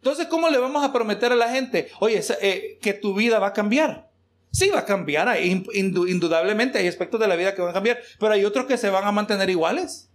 Entonces, 0.00 0.28
¿cómo 0.28 0.48
le 0.48 0.56
vamos 0.56 0.82
a 0.82 0.94
prometer 0.94 1.30
a 1.32 1.36
la 1.36 1.50
gente, 1.50 1.90
oye, 2.00 2.22
eh, 2.40 2.78
que 2.80 2.94
tu 2.94 3.14
vida 3.14 3.38
va 3.38 3.48
a 3.48 3.52
cambiar? 3.52 4.10
Sí, 4.50 4.70
va 4.70 4.80
a 4.80 4.84
cambiar. 4.86 5.38
Indudablemente 5.42 6.78
hay 6.78 6.88
aspectos 6.88 7.20
de 7.20 7.28
la 7.28 7.36
vida 7.36 7.54
que 7.54 7.60
van 7.60 7.70
a 7.70 7.74
cambiar, 7.74 8.00
pero 8.18 8.32
hay 8.32 8.44
otros 8.44 8.64
que 8.64 8.78
se 8.78 8.88
van 8.88 9.04
a 9.04 9.12
mantener 9.12 9.50
iguales. 9.50 10.10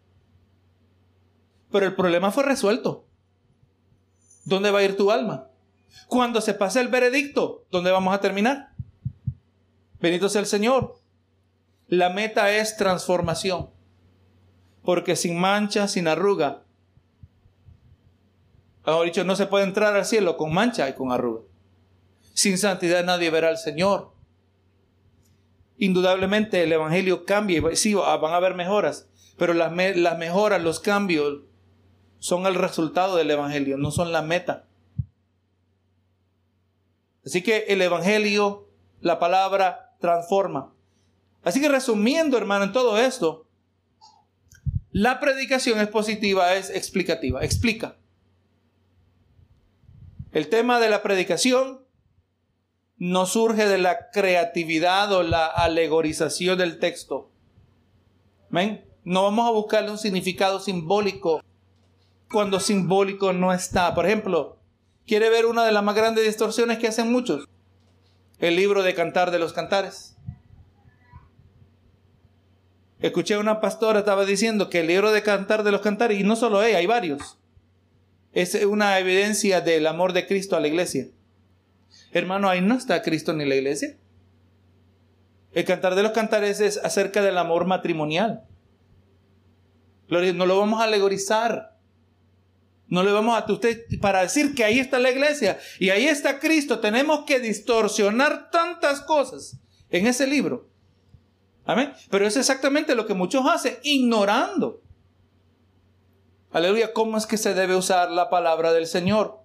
Pero 1.72 1.86
el 1.86 1.96
problema 1.96 2.32
fue 2.32 2.44
resuelto. 2.44 3.06
¿Dónde 4.44 4.72
va 4.72 4.80
a 4.80 4.84
ir 4.84 4.98
tu 4.98 5.12
alma? 5.12 5.50
Cuando 6.08 6.42
se 6.42 6.54
pase 6.54 6.82
el 6.82 6.88
veredicto, 6.88 7.66
¿dónde 7.72 7.92
vamos 7.92 8.14
a 8.14 8.22
terminar? 8.22 8.70
Bendito 10.00 10.30
sea 10.30 10.42
el 10.42 10.48
Señor. 10.48 11.00
La 11.88 12.10
meta 12.10 12.52
es 12.52 12.76
transformación. 12.76 13.70
Porque 14.84 15.16
sin 15.16 15.40
mancha, 15.40 15.88
sin 15.88 16.08
arruga. 16.08 16.65
Dicho, 19.04 19.24
no 19.24 19.36
se 19.36 19.48
puede 19.48 19.64
entrar 19.64 19.96
al 19.96 20.06
cielo 20.06 20.38
con 20.38 20.54
mancha 20.54 20.88
y 20.90 20.94
con 20.94 21.12
arruga. 21.12 21.42
Sin 22.34 22.58
santidad 22.58 23.04
nadie 23.04 23.30
verá 23.30 23.50
al 23.50 23.58
Señor 23.58 24.16
indudablemente 25.78 26.64
el 26.64 26.72
Evangelio 26.72 27.26
cambia 27.26 27.62
sí, 27.76 27.94
van 27.94 28.24
a 28.26 28.36
haber 28.36 28.56
mejoras, 28.56 29.08
pero 29.38 29.54
las, 29.54 29.72
mejoras, 29.72 30.62
los 30.62 30.80
cambios 30.80 31.42
son 32.20 32.46
el 32.46 32.56
resultado 32.56 33.18
del 33.18 33.32
Evangelio, 33.32 33.78
no 33.78 33.92
son 33.92 34.12
la 34.12 34.22
meta. 34.22 34.66
Así 37.26 37.42
que 37.42 37.66
el 37.70 37.82
Evangelio, 37.82 38.70
la 39.02 39.20
palabra, 39.20 39.96
transforma. 40.00 40.74
Así 41.44 41.60
que 41.60 41.70
resumiendo, 41.70 42.38
hermano, 42.38 42.66
en 42.66 42.72
todo 42.72 42.98
esto, 42.98 43.48
la 44.92 45.20
predicación 45.20 45.80
expositiva 45.80 46.54
es 46.54 46.70
explicativa, 46.70 47.44
explica. 47.44 47.98
El 50.36 50.50
tema 50.50 50.82
de 50.82 50.90
la 50.90 51.02
predicación 51.02 51.80
no 52.98 53.26
surge 53.26 53.70
de 53.70 53.78
la 53.78 54.10
creatividad 54.12 55.10
o 55.14 55.24
la 55.24 55.46
alegorización 55.46 56.58
del 56.58 56.78
texto. 56.78 57.32
¿Ven? 58.50 58.84
No 59.06 59.24
vamos 59.24 59.48
a 59.48 59.54
buscarle 59.54 59.92
un 59.92 59.98
significado 59.98 60.60
simbólico 60.60 61.42
cuando 62.30 62.60
simbólico 62.60 63.32
no 63.32 63.54
está. 63.54 63.96
Por 63.96 64.08
ejemplo, 64.08 64.58
¿quiere 65.08 65.30
ver 65.30 65.46
una 65.46 65.64
de 65.64 65.72
las 65.72 65.86
más 65.86 65.96
grandes 65.96 66.26
distorsiones 66.26 66.80
que 66.80 66.90
hacen 66.90 67.10
muchos? 67.10 67.48
El 68.38 68.58
libro 68.58 68.84
de 68.84 68.94
Cantar 68.94 69.32
de 69.32 69.40
los 69.40 69.54
Cantares. 69.54 70.18
Escuché 73.00 73.36
a 73.36 73.40
una 73.40 73.62
pastora, 73.62 74.00
estaba 74.00 74.26
diciendo 74.26 74.70
que 74.70 74.82
el 74.82 74.88
libro 74.88 75.14
de 75.14 75.24
Cantar 75.24 75.64
de 75.64 75.72
los 75.72 75.80
Cantares, 75.80 76.20
y 76.20 76.26
no 76.26 76.36
solo 76.36 76.62
ella, 76.62 76.80
hay 76.80 76.88
varios, 76.88 77.38
es 78.36 78.54
una 78.66 79.00
evidencia 79.00 79.62
del 79.62 79.88
amor 79.88 80.12
de 80.14 80.28
Cristo 80.28 80.56
a 80.56 80.60
la 80.60 80.68
iglesia. 80.68 81.08
Hermano, 82.12 82.50
ahí 82.50 82.62
no 82.62 82.76
está 82.76 83.02
Cristo 83.02 83.34
ni 83.34 83.46
la 83.46 83.56
iglesia. 83.56 83.98
El 85.54 85.64
cantar 85.64 85.96
de 85.96 86.04
los 86.04 86.12
cantares 86.12 86.60
es 86.60 86.78
acerca 86.78 87.22
del 87.22 87.38
amor 87.38 87.66
matrimonial. 87.66 88.46
No 90.10 90.46
lo 90.46 90.60
vamos 90.60 90.82
a 90.82 90.84
alegorizar. 90.84 91.78
No 92.88 93.04
le 93.04 93.14
vamos 93.14 93.42
a 93.42 93.52
usted 93.52 93.86
para 94.02 94.22
decir 94.22 94.54
que 94.54 94.66
ahí 94.66 94.80
está 94.80 95.00
la 95.00 95.12
iglesia 95.12 95.58
y 95.80 95.90
ahí 95.90 96.06
está 96.06 96.40
Cristo. 96.40 96.80
Tenemos 96.80 97.24
que 97.26 97.40
distorsionar 97.40 98.52
tantas 98.52 99.00
cosas 99.00 99.58
en 99.90 100.08
ese 100.08 100.28
libro. 100.28 100.70
Amén. 101.64 101.94
Pero 102.12 102.28
es 102.28 102.36
exactamente 102.36 102.96
lo 102.96 103.08
que 103.08 103.14
muchos 103.14 103.46
hacen, 103.48 103.78
ignorando. 103.82 104.82
Aleluya, 106.56 106.94
¿cómo 106.94 107.18
es 107.18 107.26
que 107.26 107.36
se 107.36 107.54
debe 107.54 107.76
usar 107.76 108.10
la 108.12 108.30
palabra 108.30 108.72
del 108.72 108.88
Señor? 108.88 109.42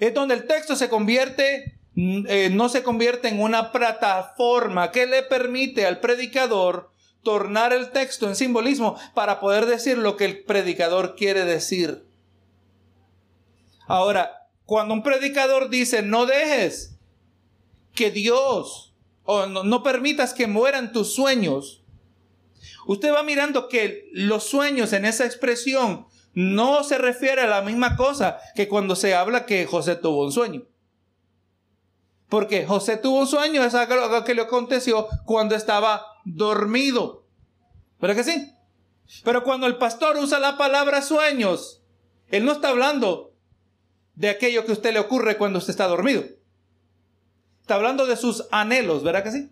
es 0.00 0.12
donde 0.12 0.34
el 0.34 0.48
texto 0.48 0.74
se 0.74 0.88
convierte, 0.88 1.78
mm, 1.94 2.26
eh, 2.28 2.50
no 2.50 2.68
se 2.68 2.82
convierte 2.82 3.28
en 3.28 3.40
una 3.40 3.70
plataforma 3.70 4.90
que 4.90 5.06
le 5.06 5.22
permite 5.22 5.86
al 5.86 6.00
predicador 6.00 6.90
tornar 7.22 7.72
el 7.72 7.92
texto 7.92 8.26
en 8.26 8.34
simbolismo 8.34 8.96
para 9.14 9.38
poder 9.38 9.66
decir 9.66 9.98
lo 9.98 10.16
que 10.16 10.24
el 10.24 10.42
predicador 10.42 11.14
quiere 11.14 11.44
decir. 11.44 12.08
Ahora, 13.86 14.48
cuando 14.64 14.94
un 14.94 15.04
predicador 15.04 15.70
dice, 15.70 16.02
no 16.02 16.26
dejes 16.26 16.98
que 17.94 18.10
Dios, 18.10 18.96
o 19.22 19.46
no, 19.46 19.62
no 19.62 19.84
permitas 19.84 20.34
que 20.34 20.48
mueran 20.48 20.92
tus 20.92 21.14
sueños, 21.14 21.84
usted 22.86 23.12
va 23.12 23.22
mirando 23.22 23.68
que 23.68 24.08
los 24.12 24.44
sueños 24.44 24.92
en 24.92 25.04
esa 25.04 25.24
expresión 25.24 26.06
no 26.34 26.84
se 26.84 26.98
refiere 26.98 27.42
a 27.42 27.46
la 27.46 27.62
misma 27.62 27.96
cosa 27.96 28.38
que 28.54 28.68
cuando 28.68 28.94
se 28.96 29.14
habla 29.14 29.46
que 29.46 29.66
José 29.66 29.96
tuvo 29.96 30.24
un 30.24 30.32
sueño. 30.32 30.64
Porque 32.28 32.66
José 32.66 32.96
tuvo 32.96 33.20
un 33.20 33.26
sueño, 33.26 33.64
es 33.64 33.74
algo 33.74 34.24
que 34.24 34.34
le 34.34 34.42
aconteció 34.42 35.06
cuando 35.24 35.54
estaba 35.54 36.04
dormido. 36.24 37.24
¿Verdad 38.00 38.16
que 38.16 38.24
sí? 38.24 38.52
Pero 39.24 39.44
cuando 39.44 39.66
el 39.66 39.76
pastor 39.76 40.16
usa 40.16 40.38
la 40.38 40.58
palabra 40.58 41.02
sueños, 41.02 41.82
él 42.28 42.44
no 42.44 42.52
está 42.52 42.68
hablando 42.68 43.32
de 44.14 44.28
aquello 44.28 44.64
que 44.64 44.72
a 44.72 44.74
usted 44.74 44.92
le 44.92 44.98
ocurre 44.98 45.36
cuando 45.36 45.58
usted 45.58 45.70
está 45.70 45.86
dormido. 45.86 46.24
Está 47.60 47.76
hablando 47.76 48.06
de 48.06 48.16
sus 48.16 48.46
anhelos, 48.50 49.02
¿verdad 49.02 49.22
que 49.22 49.30
sí? 49.30 49.50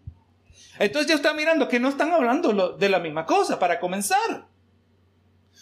Entonces 0.79 1.09
ya 1.09 1.15
está 1.15 1.33
mirando 1.35 1.69
que 1.69 1.81
no 1.81 1.89
están 1.89 2.13
hablando 2.13 2.73
de 2.73 2.89
la 2.89 2.99
misma 2.99 3.27
cosa 3.27 3.59
para 3.59 3.81
comenzar. 3.81 4.49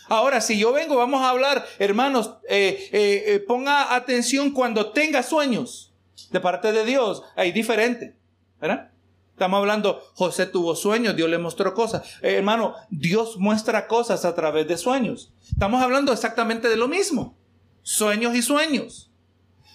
Ahora, 0.08 0.40
si 0.40 0.58
yo 0.58 0.72
vengo, 0.72 0.96
vamos 0.96 1.22
a 1.22 1.30
hablar, 1.30 1.64
hermanos, 1.78 2.34
eh, 2.48 2.88
eh, 2.92 3.24
eh, 3.26 3.40
ponga 3.40 3.94
atención 3.94 4.50
cuando 4.50 4.90
tenga 4.90 5.22
sueños 5.22 5.92
de 6.30 6.40
parte 6.40 6.72
de 6.72 6.84
Dios. 6.84 7.22
Hay 7.36 7.52
diferente, 7.52 8.16
¿verdad? 8.60 8.90
Estamos 9.30 9.58
hablando, 9.58 10.02
José 10.14 10.46
tuvo 10.46 10.76
sueños, 10.76 11.16
Dios 11.16 11.30
le 11.30 11.38
mostró 11.38 11.74
cosas. 11.74 12.02
hermano, 12.20 12.74
Dios 12.90 13.38
muestra 13.38 13.86
cosas 13.86 14.24
a 14.24 14.34
través 14.34 14.68
de 14.68 14.76
sueños. 14.76 15.32
Estamos 15.50 15.82
hablando 15.82 16.12
exactamente 16.12 16.68
de 16.68 16.76
lo 16.76 16.88
mismo. 16.88 17.36
Sueños 17.82 18.34
y 18.34 18.42
sueños. 18.42 19.10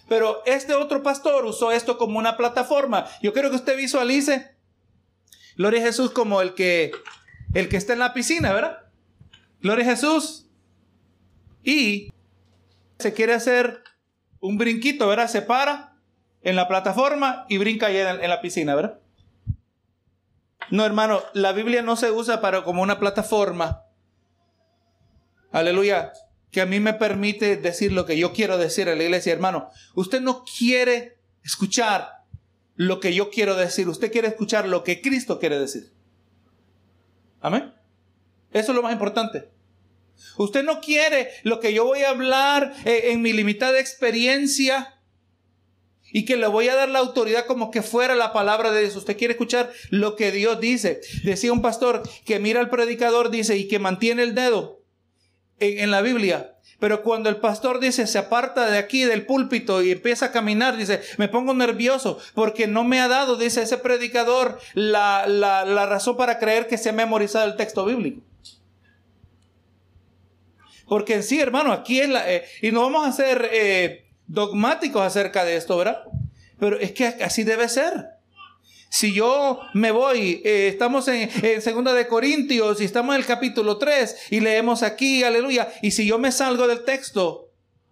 Pero 0.08 0.42
este 0.46 0.74
otro 0.74 1.04
pastor 1.04 1.46
usó 1.46 1.72
esto 1.72 1.98
como 1.98 2.18
una 2.20 2.38
plataforma. 2.38 3.08
Yo 3.22 3.34
quiero 3.34 3.50
que 3.50 3.58
usted 3.58 3.76
visualice 3.76 4.57
Gloria 5.58 5.82
a 5.82 5.86
Jesús 5.86 6.12
como 6.12 6.41
el 6.41 6.54
que, 6.54 6.91
el 7.54 7.67
que 7.67 7.78
está 7.78 7.93
en 7.93 8.00
la 8.00 8.13
piscina, 8.13 8.54
¿verdad? 8.54 8.84
Gloria 9.60 9.86
a 9.86 9.89
Jesús. 9.89 10.48
Y 11.63 12.13
se 13.00 13.13
quiere 13.13 13.34
hacer 13.34 13.84
un 14.39 14.58
brinquito, 14.58 15.08
¿verdad? 15.08 15.28
Se 15.28 15.41
para 15.41 15.96
en 16.43 16.56
la 16.56 16.67
plataforma 16.67 17.46
y 17.50 17.58
brinca 17.58 17.88
ahí 17.88 17.98
en, 17.98 18.30
la 18.30 18.39
piscina, 18.39 18.76
¿verdad? 18.76 19.00
No, 20.70 20.86
hermano, 20.86 21.24
la 21.34 21.54
Biblia 21.54 21.82
no 21.82 21.96
se 21.96 22.12
usa 22.12 22.39
para 22.39 22.63
como 22.63 22.84
una 22.84 23.00
plataforma. 23.00 23.84
Aleluya. 25.52 26.13
Que 26.52 26.62
a 26.62 26.65
mí 26.65 26.80
me 26.80 26.93
permite 26.93 27.58
decir 27.58 27.91
lo 27.91 28.06
que 28.06 28.17
yo 28.17 28.32
quiero 28.32 28.58
decir 28.58 28.89
a 28.89 28.96
la 28.96 29.04
iglesia, 29.04 29.34
hermano. 29.34 29.70
Usted 29.96 30.22
no 30.22 30.43
quiere 30.43 31.17
escuchar 31.43 32.17
lo 32.78 33.00
que 33.02 33.13
yo 33.13 33.30
quiero 33.30 33.56
decir. 33.56 33.90
Usted 33.90 34.12
quiere 34.12 34.30
escuchar 34.30 34.68
lo 34.68 34.84
que 34.86 35.02
Cristo 35.02 35.40
quiere 35.40 35.60
decir. 35.60 35.92
Amén. 37.42 37.74
Eso 38.54 38.72
es 38.72 38.76
lo 38.76 38.84
más 38.84 38.94
importante. 38.94 39.50
Usted 40.38 40.63
no 40.63 40.80
quiere 40.80 41.30
lo 41.44 41.60
que 41.60 41.74
yo 41.74 41.86
voy 41.86 42.02
a 42.02 42.10
hablar 42.10 42.74
eh, 42.86 43.12
en 43.12 43.22
mi 43.22 43.34
limitada 43.34 43.80
experiencia 43.80 44.96
y 46.12 46.24
que 46.26 46.38
le 46.38 46.48
voy 46.48 46.70
a 46.70 46.76
dar 46.76 46.90
la 46.90 47.00
autoridad 47.00 47.46
como 47.46 47.70
que 47.70 47.82
fuera 47.82 48.16
la 48.16 48.32
palabra 48.32 48.72
de 48.72 48.82
Dios. 48.82 48.96
Usted 48.96 49.18
quiere 49.18 49.34
escuchar 49.34 49.72
lo 49.90 50.16
que 50.16 50.32
Dios 50.32 50.60
dice. 50.60 51.02
Decía 51.24 51.52
un 51.52 51.62
pastor 51.62 52.04
que 52.26 52.40
mira 52.40 52.60
al 52.60 52.70
predicador, 52.70 53.30
dice, 53.30 53.58
y 53.58 53.68
que 53.68 53.80
mantiene 53.80 54.24
el 54.24 54.34
dedo 54.34 54.84
en, 55.60 55.80
en 55.80 55.92
la 55.92 56.02
Biblia 56.02 56.57
pero 56.80 57.02
cuando 57.02 57.30
el 57.30 57.38
pastor 57.38 57.80
dice, 57.80 58.06
se 58.06 58.20
aparta 58.20 58.70
de 58.70 58.78
aquí 58.78 59.04
del 59.04 59.26
púlpito 59.26 59.82
y 59.82 59.92
empieza 59.92 60.28
a 60.28 60.32
caminar, 60.32 60.78
dice, 60.78 61.02
me 61.18 61.28
pongo 61.28 61.54
nervioso 61.54 62.20
porque 62.36 62.68
no 62.68 62.84
me 62.84 63.00
ha 63.00 63.08
dado, 63.08 63.36
dice 63.36 63.63
ese 63.63 63.78
predicador, 63.78 64.60
la, 64.76 65.26
la, 65.28 65.86
razón 65.88 66.18
para 66.18 66.38
creer 66.38 66.68
que 66.68 66.78
se 66.78 66.90
ha 66.90 66.94
memorizado 66.94 67.46
el 67.46 67.56
texto 67.56 67.84
bíblico. 67.86 68.22
Porque 70.88 71.16
en 71.16 71.24
sí, 71.24 71.40
hermano, 71.40 71.74
aquí 71.74 72.00
es 72.00 72.10
la... 72.10 72.32
Eh, 72.32 72.46
y 72.62 72.72
no 72.72 72.84
vamos 72.84 73.08
a 73.08 73.12
ser 73.12 73.50
eh, 73.52 74.06
dogmáticos 74.28 75.02
acerca 75.02 75.44
de 75.44 75.58
esto, 75.58 75.78
¿verdad? 75.78 76.04
Pero 76.60 76.80
es 76.80 76.92
que 76.92 77.08
así 77.08 77.44
debe 77.44 77.68
ser. 77.68 78.17
Si 78.89 79.13
yo 79.13 79.60
me 79.73 79.91
voy, 79.91 80.41
eh, 80.45 80.69
estamos 80.69 81.08
en, 81.08 81.30
en, 81.43 81.62
Segunda 81.62 81.93
de 81.93 82.08
Corintios 82.08 82.80
y 82.82 82.86
estamos 82.86 83.15
en 83.15 83.21
el 83.21 83.28
capítulo 83.28 83.78
3 83.78 84.32
y 84.32 84.39
leemos 84.39 84.82
aquí, 84.82 85.23
aleluya, 85.23 85.71
y 85.82 85.91
si 85.91 86.06
yo 86.06 86.17
me 86.19 86.32
salgo 86.32 86.67
del 86.67 86.86
texto 86.86 87.50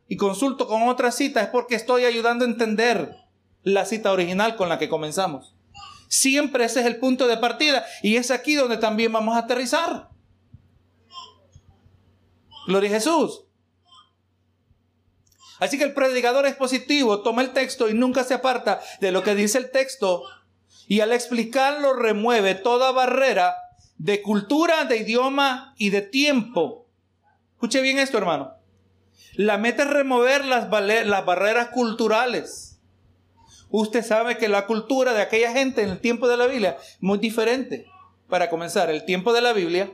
y 0.08 0.18
consulto 0.18 0.68
con 0.68 0.84
otra 0.84 1.12
cita 1.12 1.42
es 1.42 1.48
porque 1.48 1.76
estoy 1.76 2.06
ayudando 2.06 2.46
a 2.46 2.48
entender 2.48 3.16
la 3.64 3.86
cita 3.86 4.12
original 4.12 4.56
con 4.56 4.70
la 4.70 4.80
que 4.80 4.90
comenzamos. 4.90 5.56
Siempre 6.08 6.66
ese 6.66 6.82
es 6.82 6.86
el 6.86 6.98
punto 6.98 7.28
de 7.28 7.38
partida 7.38 7.86
y 8.02 8.16
es 8.16 8.32
aquí 8.32 8.56
donde 8.56 8.78
también 8.78 9.12
vamos 9.12 9.36
a 9.36 9.40
aterrizar. 9.40 10.10
Gloria 12.68 12.90
a 12.90 12.94
Jesús. 12.94 13.44
Así 15.60 15.78
que 15.78 15.84
el 15.84 15.94
predicador 15.94 16.46
es 16.46 16.56
positivo, 16.56 17.22
toma 17.22 17.42
el 17.42 17.54
texto 17.54 17.90
y 17.90 17.94
nunca 17.94 18.24
se 18.24 18.34
aparta 18.34 18.82
de 19.00 19.12
lo 19.12 19.24
que 19.24 19.36
dice 19.36 19.58
el 19.58 19.72
texto 19.72 20.24
y 20.88 21.02
al 21.02 21.12
explicarlo 21.12 21.94
remueve 21.94 22.56
toda 22.56 22.92
barrera 22.92 23.56
de 23.98 24.22
cultura, 24.22 24.86
de 24.86 24.98
idioma 24.98 25.74
y 25.78 25.90
de 25.90 26.02
tiempo. 26.02 26.88
Escuche 27.54 27.82
bien 27.82 27.98
esto, 27.98 28.18
hermano. 28.18 28.54
La 29.36 29.58
meta 29.58 29.84
es 29.84 29.90
remover 29.90 30.46
las, 30.46 30.70
barreras 30.70 31.70
culturales. 31.70 32.80
Usted 33.70 34.04
sabe 34.04 34.38
que 34.38 34.48
la 34.48 34.66
cultura 34.66 35.14
de 35.14 35.22
aquella 35.22 35.52
gente 35.52 35.82
en 35.82 35.90
el 35.90 36.00
tiempo 36.00 36.28
de 36.28 36.38
la 36.38 36.48
Biblia 36.48 36.78
es 36.80 36.98
muy 37.02 37.18
diferente. 37.18 37.88
Para 38.30 38.50
comenzar, 38.50 38.90
el 38.90 39.06
tiempo 39.06 39.34
de 39.34 39.42
la 39.42 39.54
Biblia. 39.54 39.92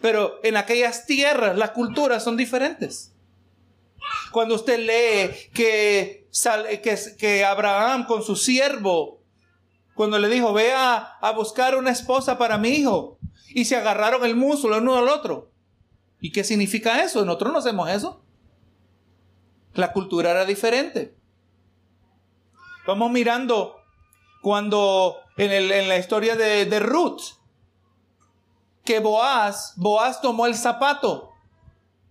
Pero 0.00 0.40
en 0.42 0.56
aquellas 0.56 1.06
tierras 1.06 1.56
las 1.56 1.70
culturas 1.70 2.22
son 2.22 2.36
diferentes. 2.36 3.12
Cuando 4.32 4.54
usted 4.54 4.78
lee 4.78 5.50
que, 5.52 6.28
que, 6.82 6.98
que 7.18 7.44
Abraham 7.44 8.06
con 8.06 8.22
su 8.22 8.36
siervo 8.36 9.17
cuando 9.98 10.20
le 10.20 10.28
dijo, 10.28 10.52
ve 10.52 10.72
a, 10.74 11.18
buscar 11.34 11.74
una 11.74 11.90
esposa 11.90 12.38
para 12.38 12.56
mi 12.56 12.68
hijo. 12.68 13.18
Y 13.48 13.64
se 13.64 13.74
agarraron 13.74 14.24
el 14.24 14.36
muslo 14.36 14.76
el 14.76 14.82
uno 14.82 14.94
al 14.94 15.08
otro. 15.08 15.50
¿Y 16.20 16.30
qué 16.30 16.44
significa 16.44 17.02
eso? 17.02 17.24
Nosotros 17.24 17.52
no 17.52 17.58
hacemos 17.58 17.90
eso. 17.90 18.22
La 19.74 19.92
cultura 19.92 20.30
era 20.30 20.44
diferente. 20.44 21.16
Vamos 22.86 23.10
mirando 23.10 23.74
cuando 24.40 25.16
en, 25.36 25.88
la 25.88 25.98
historia 25.98 26.36
de, 26.36 26.66
de, 26.66 26.78
Ruth, 26.78 27.22
que 28.84 29.00
Boaz, 29.00 29.72
Boaz 29.74 30.20
tomó 30.20 30.46
el 30.46 30.54
zapato 30.54 31.32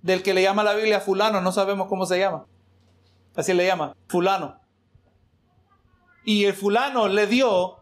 del 0.02 0.24
que 0.24 0.34
le 0.34 0.42
llama 0.42 0.66
la 0.66 0.74
Biblia 0.74 1.00
fulano, 1.00 1.40
no 1.40 1.54
sabemos 1.54 1.88
cómo 1.88 2.06
se 2.06 2.20
llama. 2.20 2.48
Así 3.34 3.54
le 3.54 3.66
llama, 3.66 3.96
fulano. 4.10 4.60
Y 6.26 6.44
el 6.44 6.54
fulano 6.54 7.08
le 7.08 7.28
dio 7.28 7.77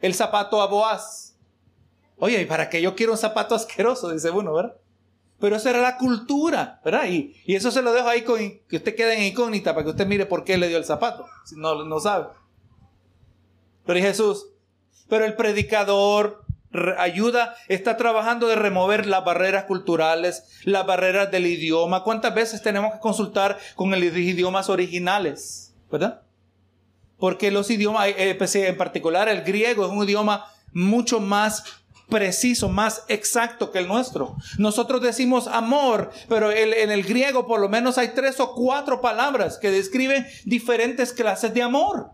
el 0.00 0.14
zapato 0.14 0.60
a 0.60 0.66
Boaz. 0.66 1.36
Oye, 2.18 2.40
¿y 2.40 2.46
para 2.46 2.68
qué 2.70 2.80
yo 2.80 2.94
quiero 2.94 3.12
un 3.12 3.18
zapato 3.18 3.54
asqueroso? 3.54 4.10
Dice 4.10 4.30
uno, 4.30 4.54
¿verdad? 4.54 4.76
Pero 5.38 5.56
esa 5.56 5.70
era 5.70 5.80
la 5.80 5.98
cultura, 5.98 6.80
¿verdad? 6.84 7.06
Y, 7.08 7.34
eso 7.46 7.70
se 7.70 7.82
lo 7.82 7.92
dejo 7.92 8.08
ahí 8.08 8.22
con 8.22 8.38
que 8.38 8.76
usted 8.76 8.94
quede 8.94 9.16
en 9.16 9.24
incógnita 9.24 9.74
para 9.74 9.84
que 9.84 9.90
usted 9.90 10.06
mire 10.06 10.24
por 10.24 10.44
qué 10.44 10.56
le 10.56 10.68
dio 10.68 10.78
el 10.78 10.84
zapato, 10.84 11.26
si 11.44 11.56
no, 11.56 11.84
no 11.84 12.00
sabe. 12.00 12.28
Pero 13.84 14.00
Jesús, 14.00 14.46
pero 15.08 15.24
el 15.24 15.34
predicador 15.34 16.46
ayuda, 16.98 17.54
está 17.68 17.96
trabajando 17.96 18.48
de 18.48 18.56
remover 18.56 19.06
las 19.06 19.24
barreras 19.24 19.64
culturales, 19.64 20.60
las 20.64 20.86
barreras 20.86 21.30
del 21.30 21.46
idioma. 21.46 22.02
¿Cuántas 22.02 22.34
veces 22.34 22.62
tenemos 22.62 22.92
que 22.92 23.00
consultar 23.00 23.58
con 23.74 23.90
los 23.90 24.00
idiomas 24.00 24.68
originales? 24.68 25.74
¿Verdad? 25.90 26.22
Porque 27.18 27.50
los 27.50 27.70
idiomas, 27.70 28.08
eh, 28.16 28.34
pues, 28.36 28.54
en 28.54 28.76
particular 28.76 29.28
el 29.28 29.42
griego, 29.42 29.86
es 29.86 29.92
un 29.92 30.04
idioma 30.04 30.46
mucho 30.72 31.20
más 31.20 31.64
preciso, 32.08 32.68
más 32.68 33.04
exacto 33.08 33.72
que 33.72 33.78
el 33.78 33.88
nuestro. 33.88 34.36
Nosotros 34.58 35.02
decimos 35.02 35.48
amor, 35.48 36.10
pero 36.28 36.52
en 36.52 36.90
el 36.90 37.02
griego 37.02 37.46
por 37.46 37.60
lo 37.60 37.68
menos 37.68 37.98
hay 37.98 38.08
tres 38.14 38.38
o 38.38 38.54
cuatro 38.54 39.00
palabras 39.00 39.58
que 39.58 39.70
describen 39.70 40.26
diferentes 40.44 41.12
clases 41.12 41.52
de 41.52 41.62
amor. 41.62 42.10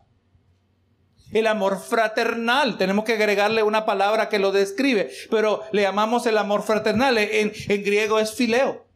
El 1.32 1.46
amor 1.46 1.80
fraternal, 1.80 2.76
tenemos 2.76 3.04
que 3.04 3.14
agregarle 3.14 3.62
una 3.62 3.86
palabra 3.86 4.28
que 4.28 4.38
lo 4.38 4.52
describe, 4.52 5.10
pero 5.30 5.62
le 5.72 5.82
llamamos 5.82 6.26
el 6.26 6.36
amor 6.36 6.62
fraternal. 6.62 7.16
En, 7.16 7.52
en 7.68 7.82
griego 7.82 8.18
es 8.18 8.34
fileo. 8.34 8.86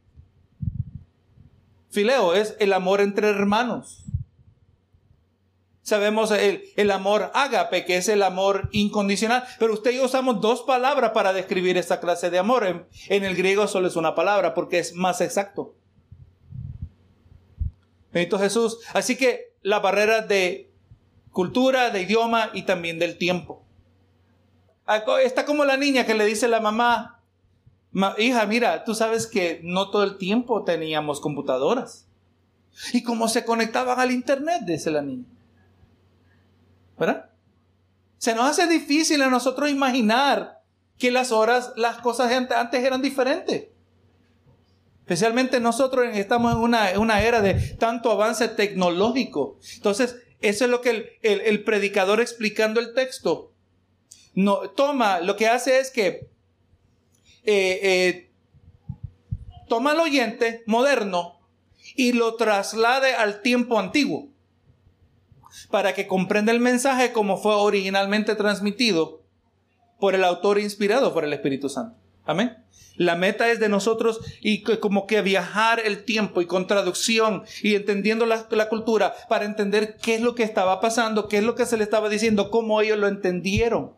Fileo 1.91 2.35
es 2.35 2.55
el 2.59 2.75
amor 2.75 3.01
entre 3.01 3.29
hermanos. 3.31 4.06
Sabemos 5.87 6.33
el, 6.33 6.65
el, 6.75 6.91
amor 6.91 7.31
ágape, 7.33 7.85
que 7.85 7.97
es 7.97 8.09
el 8.09 8.25
amor 8.25 8.69
incondicional. 8.73 9.45
Pero 9.61 9.73
usted 9.73 9.93
y 9.93 9.99
yo 9.99 10.07
usamos 10.07 10.41
dos 10.41 10.63
palabras 10.63 11.13
para 11.13 11.33
describir 11.33 11.79
esta 11.79 12.01
clase 12.01 12.29
de 12.29 12.41
amor. 12.41 12.67
En, 12.67 12.87
en 13.09 13.23
el 13.23 13.37
griego 13.37 13.69
solo 13.69 13.87
es 13.87 13.95
una 13.95 14.17
palabra 14.17 14.53
porque 14.53 14.81
es 14.81 14.95
más 14.95 15.21
exacto. 15.21 15.77
Bendito 18.13 18.37
Jesús. 18.37 18.81
Así 18.95 19.17
que 19.17 19.53
la 19.63 19.79
barrera 19.79 20.23
de 20.23 20.73
cultura, 21.31 21.91
de 21.91 22.03
idioma 22.03 22.51
y 22.53 22.63
también 22.63 22.99
del 22.99 23.17
tiempo. 23.17 23.65
Está 25.23 25.45
como 25.45 25.65
la 25.65 25.77
niña 25.77 26.05
que 26.05 26.15
le 26.15 26.25
dice 26.25 26.47
a 26.47 26.49
la 26.49 26.59
mamá, 26.59 27.23
hija, 28.19 28.45
mira, 28.47 28.83
tú 28.83 28.97
sabes 28.97 29.29
que 29.29 29.61
no 29.63 29.93
todo 29.93 30.03
el 30.03 30.19
tiempo 30.19 30.65
teníamos 30.65 31.21
computadoras. 31.21 32.09
¿Y 32.93 33.05
cómo 33.05 33.29
se 33.29 33.45
conectaban 33.45 34.01
al 34.01 34.11
Internet? 34.11 34.63
Dice 34.67 34.91
la 34.91 35.03
niña. 35.03 35.36
¿Verdad? 36.99 37.31
Se 38.19 38.35
nos 38.35 38.51
hace 38.51 38.67
difícil 38.67 39.23
a 39.23 39.29
nosotros 39.29 39.71
imaginar 39.71 40.63
que 40.99 41.11
las 41.11 41.33
horas, 41.33 41.73
las 41.77 41.99
cosas 41.99 42.33
antes 42.33 42.83
eran 42.83 43.03
diferentes. 43.03 43.69
Especialmente 45.01 45.61
nosotros 45.61 46.09
estamos 46.15 46.53
en 46.53 46.99
una, 46.99 47.23
era 47.23 47.41
de 47.41 47.55
tanto 47.55 48.11
avance 48.11 48.49
tecnológico. 48.49 49.59
Entonces, 49.77 50.17
eso 50.41 50.65
es 50.65 50.71
lo 50.71 50.81
que 50.81 51.19
el, 51.23 51.65
predicador 51.65 52.21
explicando 52.21 52.81
el 52.81 52.93
texto 52.95 53.53
no, 54.35 54.71
toma, 54.71 55.21
lo 55.21 55.37
que 55.37 55.47
hace 55.47 55.79
es 55.79 55.91
que 55.91 56.29
eh, 57.45 57.81
eh, 57.83 58.31
toma 59.69 59.93
al 59.93 60.01
oyente 60.01 60.63
moderno 60.67 61.39
y 61.95 62.13
lo 62.13 62.35
traslade 62.35 63.15
al 63.15 63.41
tiempo 63.43 63.79
antiguo 63.79 64.29
para 65.71 65.95
que 65.95 66.07
comprenda 66.07 66.53
el 66.53 66.61
mensaje 66.61 67.13
como 67.13 67.37
fue 67.37 67.55
originalmente 67.55 68.35
transmitido 68.35 69.23
por 69.99 70.15
el 70.15 70.25
autor 70.25 70.59
inspirado 70.59 71.13
por 71.13 71.25
el 71.25 71.33
Espíritu 71.33 71.69
Santo. 71.69 71.97
Amén. 72.25 72.57
La 72.97 73.15
meta 73.15 73.51
es 73.51 73.61
de 73.61 73.69
nosotros 73.69 74.21
y 74.41 74.63
como 74.63 75.07
que 75.07 75.21
viajar 75.23 75.81
el 75.85 76.05
tiempo 76.05 76.41
y 76.41 76.47
con 76.47 76.67
traducción 76.67 77.45
y 77.63 77.75
entendiendo 77.75 78.27
la, 78.27 78.69
cultura 78.69 79.15
para 79.29 79.45
entender 79.45 79.97
qué 80.03 80.15
es 80.15 80.23
lo 80.23 80.35
que 80.35 80.43
estaba 80.43 80.81
pasando, 80.81 81.29
qué 81.29 81.39
es 81.39 81.45
lo 81.45 81.55
que 81.55 81.67
se 81.67 81.77
le 81.77 81.85
estaba 81.85 82.09
diciendo, 82.09 82.51
cómo 82.51 82.81
ellos 82.81 82.99
lo 82.99 83.07
entendieron. 83.07 83.93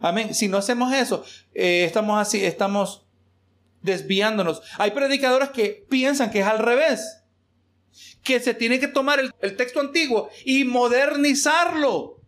Amén. 0.00 0.34
Si 0.34 0.48
no 0.48 0.58
hacemos 0.58 0.92
eso, 0.92 1.24
eh, 1.54 1.84
estamos 1.84 2.20
así, 2.20 2.44
estamos 2.44 3.06
desviándonos. 3.82 4.62
Hay 4.76 4.90
predicadores 4.90 5.48
que 5.48 5.86
piensan 5.88 6.30
que 6.30 6.40
es 6.40 6.46
al 6.46 6.58
revés, 6.58 7.22
que 8.28 8.40
se 8.40 8.52
tiene 8.52 8.78
que 8.78 8.88
tomar 8.88 9.18
el 9.20 9.56
texto 9.56 9.80
antiguo 9.80 10.28
y 10.44 10.64
modernizarlo 10.64 12.18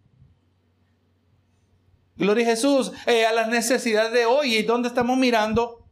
Gloria 2.21 2.45
a 2.45 2.51
Jesús, 2.51 2.93
eh, 3.07 3.25
a 3.25 3.33
las 3.33 3.49
necesidades 3.49 4.13
de 4.13 4.27
hoy. 4.27 4.55
¿Y 4.55 4.63
dónde 4.63 4.89
estamos 4.89 5.17
mirando? 5.17 5.87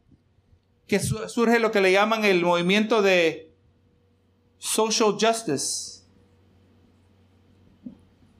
Que 0.87 0.99
surge 0.99 1.59
lo 1.59 1.71
que 1.71 1.81
le 1.81 1.91
llaman 1.91 2.23
el 2.23 2.43
movimiento 2.43 3.01
de 3.01 3.51
social 4.59 5.13
justice. 5.19 6.03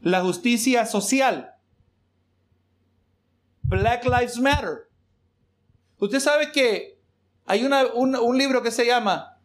La 0.01 0.21
justicia 0.21 0.85
social. 0.85 1.55
Black 3.63 4.05
Lives 4.05 4.37
Matter. 4.37 4.87
Usted 5.97 6.19
sabe 6.19 6.51
que 6.51 7.01
hay 7.47 7.65
un, 7.65 7.73
un 8.15 8.37
libro 8.37 8.61
que 8.61 8.69
se 8.69 8.85
llama, 8.85 9.38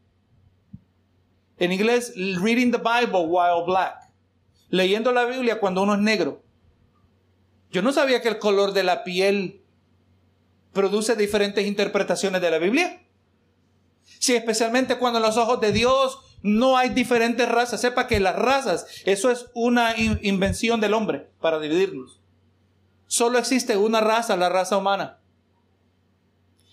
en 1.58 1.72
inglés, 1.72 2.12
Reading 2.16 2.72
the 2.72 2.78
Bible 2.78 3.26
While 3.26 3.64
Black. 3.66 3.96
Leyendo 4.70 5.12
la 5.12 5.24
Biblia 5.24 5.60
cuando 5.60 5.82
uno 5.82 5.94
es 5.94 6.00
negro. 6.00 6.42
Yo 7.70 7.82
no 7.82 7.92
sabía 7.92 8.22
que 8.22 8.28
el 8.28 8.38
color 8.38 8.72
de 8.72 8.84
la 8.84 9.04
piel 9.04 9.62
produce 10.72 11.16
diferentes 11.16 11.66
interpretaciones 11.66 12.40
de 12.40 12.50
la 12.50 12.58
Biblia. 12.58 13.02
Sí, 14.18 14.34
especialmente 14.34 14.98
cuando 14.98 15.18
en 15.18 15.24
los 15.24 15.36
ojos 15.36 15.60
de 15.60 15.72
Dios 15.72 16.18
no 16.42 16.76
hay 16.76 16.90
diferentes 16.90 17.48
razas. 17.48 17.80
Sepa 17.80 18.06
que 18.06 18.20
las 18.20 18.36
razas, 18.36 18.86
eso 19.04 19.30
es 19.30 19.46
una 19.54 19.94
invención 19.96 20.80
del 20.80 20.94
hombre 20.94 21.30
para 21.40 21.58
dividirnos. 21.58 22.20
Solo 23.06 23.38
existe 23.38 23.76
una 23.76 24.00
raza, 24.00 24.36
la 24.36 24.48
raza 24.48 24.76
humana. 24.76 25.18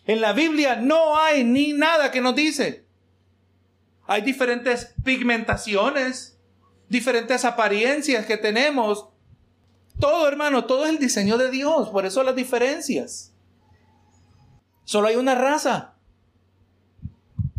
En 0.06 0.22
la 0.22 0.34
Biblia 0.34 0.76
no 0.76 1.18
hay 1.18 1.44
ni 1.44 1.74
nada 1.74 2.12
que 2.12 2.22
nos 2.22 2.36
dice. 2.36 2.86
Hay 4.08 4.22
diferentes 4.22 4.94
pigmentaciones, 5.04 6.38
diferentes 6.90 7.46
apariencias 7.46 8.26
que 8.26 8.38
tenemos 8.38 9.12
todo, 10.02 10.28
hermano, 10.28 10.66
todo 10.66 10.86
es 10.86 10.90
el 10.90 10.98
diseño 10.98 11.38
de 11.38 11.52
Dios. 11.52 11.90
Por 11.90 12.08
eso 12.08 12.24
las 12.24 12.36
diferencias. 12.36 13.32
Solo 14.84 15.08
hay 15.08 15.16
una 15.16 15.36
raza. 15.36 15.94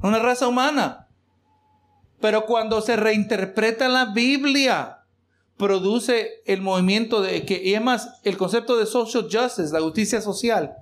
Una 0.03 0.19
raza 0.19 0.49
humana. 0.49 1.07
Pero 2.21 2.47
cuando 2.47 2.81
se 2.81 2.97
reinterpreta 2.97 3.89
la 3.89 4.07
Biblia, 4.07 5.05
produce 5.57 6.43
el 6.45 6.63
movimiento 6.63 7.23
de 7.23 7.47
que, 7.47 7.63
y 7.63 7.77
además, 7.77 8.19
el 8.25 8.37
concepto 8.37 8.77
de 8.77 8.87
social 8.87 9.29
justice, 9.31 9.73
la 9.73 9.81
justicia 9.81 10.21
social, 10.21 10.75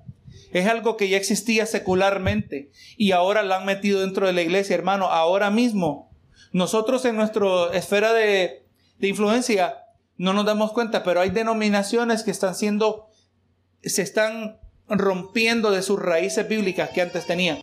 es 0.53 0.67
algo 0.67 0.97
que 0.97 1.09
ya 1.09 1.17
existía 1.17 1.67
secularmente 1.67 2.71
y 2.97 3.13
ahora 3.13 3.43
la 3.43 3.59
han 3.59 3.67
metido 3.67 4.01
dentro 4.01 4.27
de 4.27 4.33
la 4.33 4.43
iglesia, 4.43 4.75
hermano. 4.75 5.07
Ahora 5.07 5.51
mismo, 5.51 6.11
nosotros 6.53 7.05
en 7.05 7.17
nuestra 7.17 7.73
esfera 7.73 8.13
de, 8.13 8.67
de 8.99 9.09
influencia 9.09 9.85
no 10.17 10.33
nos 10.33 10.45
damos 10.45 10.73
cuenta, 10.73 11.03
pero 11.03 11.21
hay 11.21 11.31
denominaciones 11.31 12.23
que 12.23 12.31
están 12.31 12.55
siendo, 12.55 13.09
se 13.83 14.03
están 14.03 14.61
rompiendo 14.89 15.71
de 15.71 15.83
sus 15.83 16.01
raíces 16.01 16.47
bíblicas 16.49 16.91
que 16.91 17.01
antes 17.01 17.27
tenían. 17.27 17.63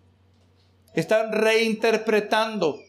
Están 0.93 1.31
reinterpretando 1.31 2.79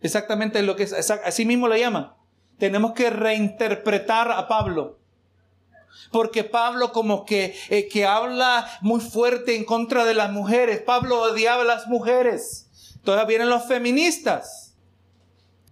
exactamente 0.00 0.62
lo 0.62 0.76
que 0.76 0.84
es, 0.84 1.10
así 1.10 1.44
mismo 1.44 1.68
lo 1.68 1.76
llaman. 1.76 2.12
Tenemos 2.58 2.92
que 2.92 3.10
reinterpretar 3.10 4.30
a 4.32 4.48
Pablo. 4.48 4.99
Porque 6.12 6.44
Pablo 6.44 6.92
como 6.92 7.24
que, 7.24 7.56
eh, 7.68 7.88
que 7.88 8.06
habla 8.06 8.68
muy 8.80 9.00
fuerte 9.00 9.56
en 9.56 9.64
contra 9.64 10.04
de 10.04 10.14
las 10.14 10.30
mujeres. 10.30 10.82
Pablo 10.82 11.20
odiaba 11.20 11.62
a 11.62 11.66
las 11.66 11.86
mujeres. 11.86 12.68
Todavía 13.04 13.26
vienen 13.26 13.48
los 13.48 13.64
feministas 13.64 14.70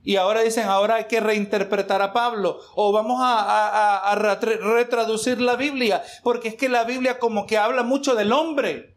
y 0.09 0.17
ahora 0.17 0.41
dicen, 0.41 0.67
ahora 0.67 0.95
hay 0.95 1.05
que 1.05 1.21
reinterpretar 1.21 2.01
a 2.01 2.15
Pablo 2.15 2.61
o 2.75 2.93
vamos 2.93 3.19
a, 3.23 4.15
retraducir 4.17 5.39
la 5.39 5.55
Biblia, 5.55 6.03
porque 6.23 6.49
es 6.49 6.55
que 6.55 6.71
la 6.71 6.85
Biblia 6.85 7.19
como 7.19 7.47
que 7.47 7.59
habla 7.59 7.83
mucho 7.83 8.15
del 8.15 8.33
hombre. 8.33 8.97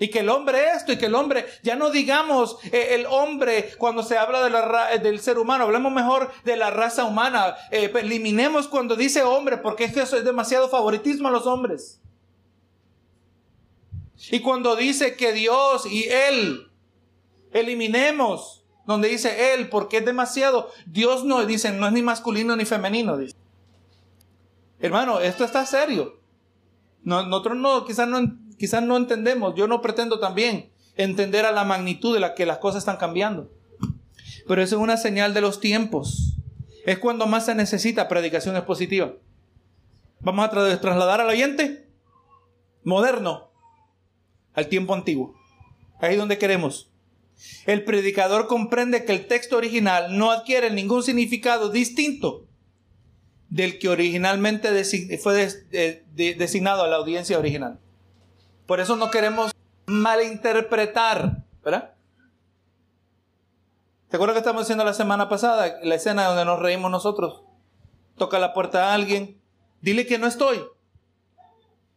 Y 0.00 0.08
que 0.08 0.20
el 0.20 0.28
hombre 0.28 0.70
esto 0.74 0.90
y 0.92 0.98
que 0.98 1.06
el 1.06 1.14
hombre, 1.14 1.46
ya 1.62 1.76
no 1.76 1.90
digamos 1.90 2.56
eh, 2.72 2.88
el 2.96 3.06
hombre 3.06 3.70
cuando 3.78 4.02
se 4.02 4.18
habla 4.18 4.42
de 4.42 4.50
la, 4.50 4.98
del 4.98 5.20
ser 5.20 5.38
humano, 5.38 5.64
hablemos 5.64 5.92
mejor 5.92 6.32
de 6.42 6.56
la 6.56 6.70
raza 6.70 7.04
humana. 7.04 7.54
Eh, 7.70 7.92
eliminemos 7.94 8.66
cuando 8.66 8.96
dice 8.96 9.22
hombre, 9.22 9.58
porque 9.58 9.84
es 9.84 9.96
es 9.96 10.24
demasiado 10.24 10.68
favoritismo 10.68 11.28
a 11.28 11.30
los 11.30 11.46
hombres. 11.46 12.00
Y 14.30 14.40
cuando 14.40 14.74
dice 14.74 15.16
que 15.16 15.32
Dios 15.32 15.86
y 15.86 16.04
Él, 16.04 16.70
eliminemos 17.52 18.60
donde 18.86 19.08
dice 19.08 19.54
él, 19.54 19.68
porque 19.68 19.98
es 19.98 20.04
demasiado. 20.04 20.70
Dios 20.86 21.24
no 21.24 21.44
dice, 21.46 21.72
no 21.72 21.86
es 21.86 21.92
ni 21.92 22.02
masculino 22.02 22.56
ni 22.56 22.64
femenino. 22.64 23.16
Dice. 23.16 23.36
Hermano, 24.80 25.20
esto 25.20 25.44
está 25.44 25.64
serio. 25.64 26.18
nosotros 27.02 27.56
no, 27.56 27.84
quizás 27.84 28.08
no, 28.08 28.18
quizás 28.60 28.82
no 28.82 28.98
entendemos. 28.98 29.54
Yo 29.56 29.66
no 29.66 29.80
pretendo 29.80 30.20
también 30.20 30.70
entender 30.94 31.46
a 31.46 31.50
la 31.50 31.64
magnitud 31.64 32.12
de 32.12 32.20
la 32.20 32.34
que 32.34 32.44
las 32.44 32.58
cosas 32.58 32.82
están 32.82 32.98
cambiando. 32.98 33.50
Pero 34.46 34.60
eso 34.60 34.76
es 34.76 34.82
una 34.82 34.98
señal 34.98 35.32
de 35.32 35.40
los 35.40 35.60
tiempos. 35.60 36.36
Es 36.84 36.98
cuando 36.98 37.26
más 37.26 37.46
se 37.46 37.54
necesita 37.54 38.06
predicación 38.06 38.56
expositiva. 38.56 39.14
Vamos 40.20 40.44
a 40.44 40.50
trasladar 40.50 41.22
al 41.22 41.30
oyente 41.30 41.88
moderno 42.84 43.50
al 44.52 44.68
tiempo 44.68 44.92
antiguo. 44.92 45.34
Ahí 45.98 46.12
es 46.12 46.18
donde 46.18 46.36
queremos. 46.36 46.90
El 47.64 47.82
predicador 47.84 48.46
comprende 48.46 49.06
que 49.06 49.12
el 49.12 49.26
texto 49.26 49.56
original 49.56 50.18
no 50.18 50.32
adquiere 50.32 50.70
ningún 50.70 51.02
significado 51.02 51.70
distinto 51.70 52.46
del 53.48 53.78
que 53.78 53.88
originalmente 53.88 54.68
fue 55.16 55.48
designado 56.12 56.82
a 56.82 56.88
la 56.88 56.96
audiencia 56.96 57.38
original. 57.38 57.80
Por 58.70 58.78
eso 58.78 58.94
no 58.94 59.10
queremos 59.10 59.50
malinterpretar, 59.86 61.42
¿verdad? 61.64 61.92
¿Te 64.08 64.14
acuerdas 64.14 64.34
que 64.34 64.38
estamos 64.38 64.62
diciendo 64.62 64.84
la 64.84 64.94
semana 64.94 65.28
pasada? 65.28 65.80
La 65.82 65.96
escena 65.96 66.26
donde 66.26 66.44
nos 66.44 66.60
reímos 66.60 66.88
nosotros. 66.88 67.42
Toca 68.16 68.38
la 68.38 68.52
puerta 68.52 68.84
a 68.84 68.94
alguien, 68.94 69.40
dile 69.80 70.06
que 70.06 70.18
no 70.18 70.28
estoy. 70.28 70.62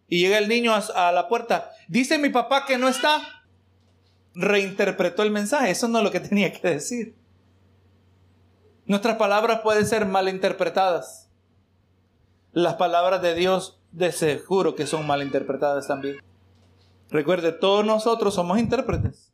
Y 0.07 0.21
llega 0.21 0.39
el 0.39 0.47
niño 0.47 0.73
a 0.73 1.11
la 1.11 1.27
puerta, 1.27 1.69
dice 1.89 2.17
mi 2.17 2.29
papá 2.29 2.65
que 2.65 2.79
no 2.79 2.87
está 2.87 3.21
reinterpretó 4.33 5.21
el 5.21 5.29
mensaje. 5.29 5.69
Eso 5.69 5.87
no 5.87 5.99
es 5.99 6.03
lo 6.03 6.09
que 6.09 6.19
tenía 6.27 6.51
que 6.51 6.67
decir. 6.67 7.15
Nuestras 8.87 9.17
palabras 9.17 9.61
pueden 9.61 9.85
ser 9.85 10.07
malinterpretadas. 10.07 11.29
Las 12.51 12.73
palabras 12.77 13.21
de 13.21 13.35
Dios 13.35 13.79
de 13.91 14.11
seguro 14.11 14.73
que 14.73 14.87
son 14.87 15.05
malinterpretadas 15.05 15.87
también. 15.87 16.17
Recuerde, 17.13 17.51
todos 17.51 17.85
nosotros 17.85 18.33
somos 18.33 18.57
intérpretes. 18.57 19.31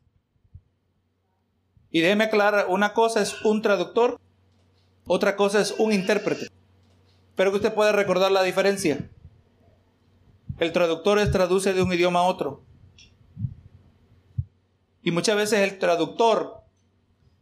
Y 1.91 2.01
déjeme 2.01 2.25
aclarar, 2.25 2.65
una 2.67 2.93
cosa 2.93 3.21
es 3.21 3.41
un 3.45 3.61
traductor, 3.61 4.19
otra 5.05 5.37
cosa 5.37 5.61
es 5.61 5.73
un 5.79 5.93
intérprete. 5.93 6.49
Espero 7.29 7.51
que 7.51 7.55
usted 7.55 7.73
pueda 7.73 7.93
recordar 7.93 8.33
la 8.33 8.43
diferencia. 8.43 9.09
El 10.57 10.73
traductor 10.73 11.19
es 11.19 11.31
traduce 11.31 11.71
de 11.71 11.81
un 11.81 11.93
idioma 11.93 12.19
a 12.19 12.23
otro. 12.23 12.65
Y 15.01 15.11
muchas 15.11 15.37
veces 15.37 15.59
el 15.59 15.79
traductor 15.79 16.61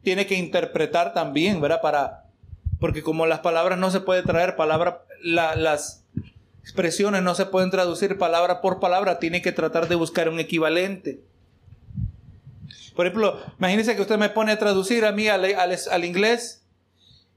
tiene 0.03 0.27
que 0.27 0.35
interpretar 0.35 1.15
también, 1.15 1.59
¿verdad? 1.59 1.81
Para, 1.81 2.25
porque 2.79 3.01
como 3.01 3.25
las 3.25 3.39
palabras 3.39 3.79
no 3.79 3.89
se 3.89 4.01
puede 4.01 4.21
traer, 4.21 4.55
palabra, 4.55 5.03
las 5.19 6.05
expresiones 6.67 7.23
no 7.23 7.33
se 7.33 7.45
pueden 7.45 7.71
traducir 7.71 8.17
palabra 8.17 8.59
por 8.59 8.81
palabra, 8.81 9.19
tiene 9.19 9.41
que 9.41 9.53
tratar 9.53 9.87
de 9.87 9.95
buscar 9.95 10.27
un 10.27 10.37
equivalente. 10.37 11.21
Por 12.93 13.05
ejemplo, 13.05 13.39
imagínense 13.57 13.95
que 13.95 14.01
usted 14.01 14.17
me 14.17 14.27
pone 14.27 14.51
a 14.51 14.59
traducir 14.59 15.05
a 15.05 15.13
mí 15.13 15.29
al, 15.29 16.03
inglés. 16.03 16.65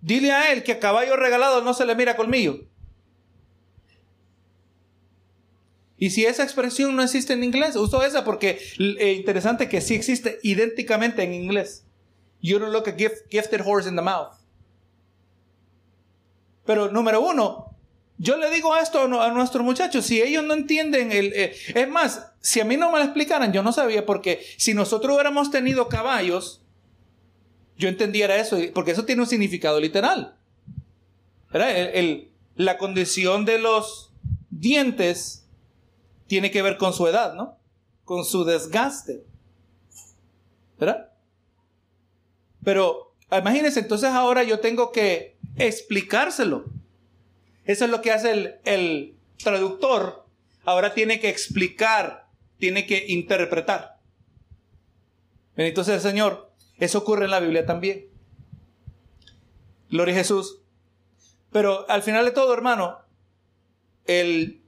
Dile 0.00 0.32
a 0.32 0.50
él 0.50 0.64
que 0.64 0.72
a 0.72 0.80
caballo 0.80 1.14
regalado 1.14 1.62
no 1.62 1.74
se 1.74 1.86
le 1.86 1.94
mira 1.94 2.16
colmillo. 2.16 2.66
Y 5.96 6.10
si 6.10 6.26
esa 6.26 6.42
expresión 6.42 6.96
no 6.96 7.02
existe 7.04 7.32
en 7.32 7.44
inglés, 7.44 7.76
uso 7.76 8.02
esa 8.02 8.24
porque 8.24 8.58
eh, 8.80 9.12
interesante 9.12 9.68
que 9.68 9.80
sí 9.80 9.94
existe 9.94 10.40
idénticamente 10.42 11.22
en 11.22 11.34
inglés. 11.34 11.84
You 12.40 12.58
don't 12.58 12.72
look 12.72 12.88
a 12.88 12.96
gifted 13.30 13.60
horse 13.64 13.88
in 13.88 13.94
the 13.94 14.02
mouth. 14.02 14.32
Pero 16.66 16.90
número 16.90 17.20
uno, 17.20 17.69
yo 18.20 18.36
le 18.36 18.50
digo 18.50 18.76
esto 18.76 19.00
a 19.00 19.30
nuestros 19.30 19.64
muchachos, 19.64 20.04
si 20.04 20.20
ellos 20.20 20.44
no 20.44 20.52
entienden 20.52 21.10
el... 21.10 21.32
Eh, 21.32 21.56
es 21.74 21.88
más, 21.88 22.30
si 22.40 22.60
a 22.60 22.66
mí 22.66 22.76
no 22.76 22.92
me 22.92 22.98
lo 22.98 23.04
explicaran, 23.04 23.50
yo 23.50 23.62
no 23.62 23.72
sabía, 23.72 24.04
porque 24.04 24.44
si 24.58 24.74
nosotros 24.74 25.14
hubiéramos 25.14 25.50
tenido 25.50 25.88
caballos, 25.88 26.60
yo 27.78 27.88
entendiera 27.88 28.36
eso, 28.36 28.58
porque 28.74 28.90
eso 28.90 29.06
tiene 29.06 29.22
un 29.22 29.26
significado 29.26 29.80
literal. 29.80 30.36
la 32.56 32.76
condición 32.76 33.46
de 33.46 33.58
los 33.58 34.12
dientes 34.50 35.46
tiene 36.26 36.50
que 36.50 36.60
ver 36.60 36.76
con 36.76 36.92
su 36.92 37.06
edad, 37.06 37.32
¿no? 37.32 37.56
Con 38.04 38.26
su 38.26 38.44
desgaste. 38.44 39.24
¿Verdad? 40.78 41.08
Pero 42.62 43.14
imagínense, 43.32 43.80
entonces 43.80 44.10
ahora 44.10 44.42
yo 44.42 44.60
tengo 44.60 44.92
que 44.92 45.38
explicárselo. 45.56 46.79
Eso 47.70 47.84
es 47.84 47.90
lo 47.92 48.02
que 48.02 48.10
hace 48.10 48.32
el, 48.32 48.54
el 48.64 49.14
traductor. 49.40 50.26
Ahora 50.64 50.92
tiene 50.92 51.20
que 51.20 51.28
explicar, 51.28 52.26
tiene 52.58 52.84
que 52.84 53.04
interpretar. 53.06 54.00
Entonces, 55.54 56.02
Señor, 56.02 56.50
eso 56.78 56.98
ocurre 56.98 57.26
en 57.26 57.30
la 57.30 57.38
Biblia 57.38 57.66
también. 57.66 58.06
Gloria 59.88 60.14
a 60.14 60.18
Jesús. 60.18 60.62
Pero 61.52 61.88
al 61.88 62.02
final 62.02 62.24
de 62.24 62.32
todo, 62.32 62.52
hermano, 62.52 62.98
el 64.04 64.62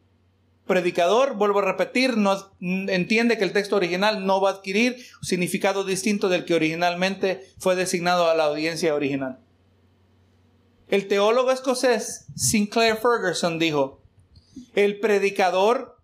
predicador, 0.68 1.34
vuelvo 1.34 1.58
a 1.58 1.64
repetir, 1.64 2.14
entiende 2.60 3.36
que 3.36 3.42
el 3.42 3.52
texto 3.52 3.74
original 3.74 4.24
no 4.26 4.40
va 4.40 4.50
a 4.50 4.52
adquirir 4.52 5.04
significado 5.22 5.82
distinto 5.82 6.28
del 6.28 6.44
que 6.44 6.54
originalmente 6.54 7.48
fue 7.58 7.74
designado 7.74 8.30
a 8.30 8.36
la 8.36 8.44
audiencia 8.44 8.94
original. 8.94 9.40
El 10.92 11.08
teólogo 11.08 11.50
escocés 11.50 12.26
Sinclair 12.36 12.98
Ferguson 12.98 13.58
dijo, 13.58 14.02
el 14.74 15.00
predicador 15.00 15.96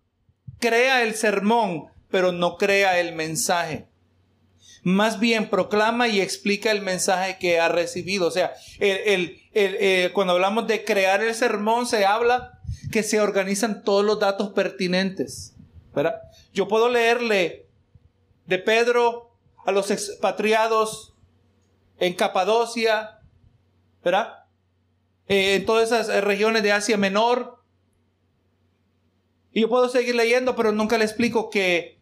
crea 0.60 1.02
el 1.02 1.14
sermón, 1.14 1.88
pero 2.10 2.32
no 2.32 2.56
crea 2.56 2.98
el 2.98 3.14
mensaje. 3.14 3.86
Más 4.82 5.20
bien 5.20 5.50
proclama 5.50 6.08
y 6.08 6.22
explica 6.22 6.70
el 6.70 6.80
mensaje 6.80 7.36
que 7.36 7.60
ha 7.60 7.68
recibido. 7.68 8.28
O 8.28 8.30
sea, 8.30 8.54
eh, 8.80 10.10
cuando 10.14 10.32
hablamos 10.32 10.66
de 10.66 10.82
crear 10.86 11.22
el 11.22 11.34
sermón, 11.34 11.84
se 11.84 12.06
habla 12.06 12.58
que 12.90 13.02
se 13.02 13.20
organizan 13.20 13.84
todos 13.84 14.06
los 14.06 14.18
datos 14.18 14.54
pertinentes. 14.54 15.52
Yo 16.54 16.66
puedo 16.66 16.88
leerle 16.88 17.66
de 18.46 18.58
Pedro 18.58 19.34
a 19.66 19.70
los 19.70 19.90
expatriados 19.90 21.12
en 21.98 22.14
Capadocia, 22.14 23.18
¿verdad? 24.02 24.47
Eh, 25.28 25.56
en 25.56 25.66
todas 25.66 25.88
esas 25.88 26.08
eh, 26.08 26.20
regiones 26.20 26.62
de 26.62 26.72
Asia 26.72 26.96
Menor. 26.96 27.62
Y 29.52 29.62
yo 29.62 29.68
puedo 29.68 29.88
seguir 29.88 30.14
leyendo, 30.14 30.56
pero 30.56 30.72
nunca 30.72 30.98
le 30.98 31.04
explico 31.04 31.50
que 31.50 32.00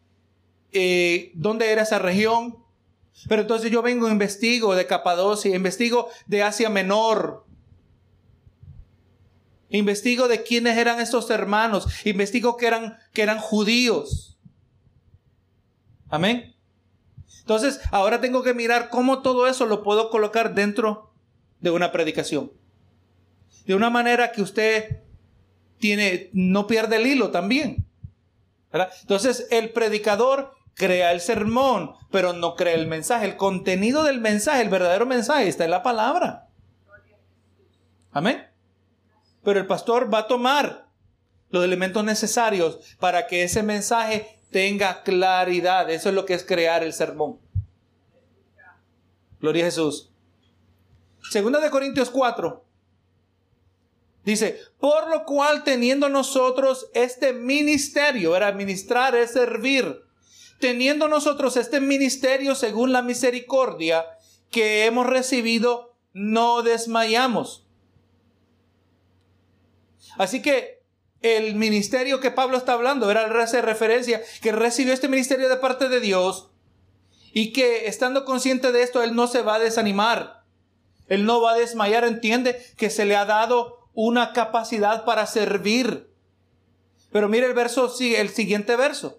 eh, 0.71 1.31
dónde 1.35 1.71
era 1.71 1.83
esa 1.83 1.99
región. 1.99 2.57
Pero 3.27 3.41
entonces 3.41 3.71
yo 3.71 3.81
vengo, 3.81 4.09
investigo 4.09 4.75
de 4.75 4.85
Capadocia, 4.85 5.55
investigo 5.55 6.09
de 6.27 6.43
Asia 6.43 6.69
Menor, 6.69 7.47
Investigo 9.69 10.27
de 10.27 10.43
quiénes 10.43 10.77
eran 10.77 10.99
estos 10.99 11.29
hermanos. 11.29 12.05
Investigo 12.05 12.55
que 12.57 12.67
eran, 12.67 12.97
que 13.13 13.21
eran 13.21 13.39
judíos. 13.39 14.39
Amén. 16.09 16.55
Entonces, 17.41 17.81
ahora 17.91 18.21
tengo 18.21 18.43
que 18.43 18.53
mirar 18.53 18.89
cómo 18.89 19.21
todo 19.21 19.47
eso 19.47 19.65
lo 19.65 19.83
puedo 19.83 20.09
colocar 20.09 20.53
dentro 20.53 21.13
de 21.59 21.71
una 21.71 21.91
predicación. 21.91 22.51
De 23.67 23.75
una 23.75 23.89
manera 23.89 24.31
que 24.31 24.41
usted 24.41 25.01
tiene, 25.77 26.29
no 26.33 26.65
pierde 26.65 26.95
el 26.95 27.05
hilo 27.05 27.29
también. 27.29 27.85
Entonces, 29.01 29.47
el 29.51 29.69
predicador 29.69 30.53
crea 30.73 31.11
el 31.11 31.21
sermón, 31.21 31.93
pero 32.09 32.33
no 32.33 32.55
crea 32.55 32.73
el 32.73 32.87
mensaje. 32.87 33.25
El 33.25 33.37
contenido 33.37 34.03
del 34.03 34.19
mensaje, 34.19 34.61
el 34.61 34.69
verdadero 34.69 35.05
mensaje, 35.05 35.47
está 35.47 35.65
en 35.65 35.71
la 35.71 35.83
palabra. 35.83 36.47
Amén 38.11 38.47
pero 39.47 39.61
el 39.61 39.65
pastor 39.65 40.13
va 40.13 40.17
a 40.17 40.27
tomar 40.27 40.89
los 41.51 41.63
elementos 41.63 42.03
necesarios 42.03 42.79
para 42.99 43.27
que 43.27 43.43
ese 43.43 43.63
mensaje 43.63 44.41
tenga 44.51 45.03
claridad. 45.03 45.89
Eso 45.89 46.09
es 46.09 46.15
lo 46.15 46.25
que 46.25 46.33
es 46.33 46.43
crear 46.43 46.83
el 46.83 46.91
sermón. 46.91 47.39
Gloria 49.39 49.63
a 49.63 49.67
Jesús. 49.67 50.11
Segunda 51.31 51.61
de 51.61 51.69
Corintios 51.69 52.09
4. 52.09 52.65
Dice, 54.27 54.59
por 54.77 55.09
lo 55.09 55.23
cual 55.23 55.63
teniendo 55.63 56.09
nosotros 56.09 56.89
este 56.93 57.31
ministerio, 57.31 58.35
era 58.35 58.51
ministrar, 58.51 59.15
es 59.15 59.31
servir, 59.31 60.01
teniendo 60.59 61.07
nosotros 61.07 61.55
este 61.55 61.79
ministerio 61.79 62.53
según 62.53 62.91
la 62.91 63.01
misericordia 63.01 64.05
que 64.51 64.83
hemos 64.83 65.07
recibido, 65.07 65.95
no 66.11 66.61
desmayamos. 66.61 67.69
Así 70.17 70.41
que 70.41 70.83
el 71.21 71.55
ministerio 71.55 72.19
que 72.19 72.29
Pablo 72.29 72.57
está 72.57 72.73
hablando 72.73 73.09
era 73.09 73.27
hace 73.41 73.61
referencia 73.61 74.21
que 74.41 74.51
recibió 74.51 74.91
este 74.93 75.07
ministerio 75.07 75.47
de 75.47 75.55
parte 75.55 75.87
de 75.87 76.01
Dios 76.01 76.49
y 77.31 77.53
que 77.53 77.87
estando 77.87 78.25
consciente 78.25 78.73
de 78.73 78.83
esto, 78.83 79.01
él 79.01 79.15
no 79.15 79.27
se 79.27 79.41
va 79.41 79.55
a 79.55 79.59
desanimar. 79.59 80.43
Él 81.07 81.23
no 81.23 81.39
va 81.39 81.53
a 81.53 81.57
desmayar, 81.57 82.03
entiende 82.03 82.61
que 82.75 82.89
se 82.89 83.05
le 83.05 83.15
ha 83.15 83.23
dado 83.23 83.86
una 83.99 84.31
capacidad 84.31 85.05
para 85.05 85.25
servir. 85.25 86.07
Pero 87.11 87.27
mire 87.29 87.47
el 87.47 87.55
verso, 87.55 87.91
el 87.99 88.29
siguiente 88.29 88.75
verso. 88.75 89.17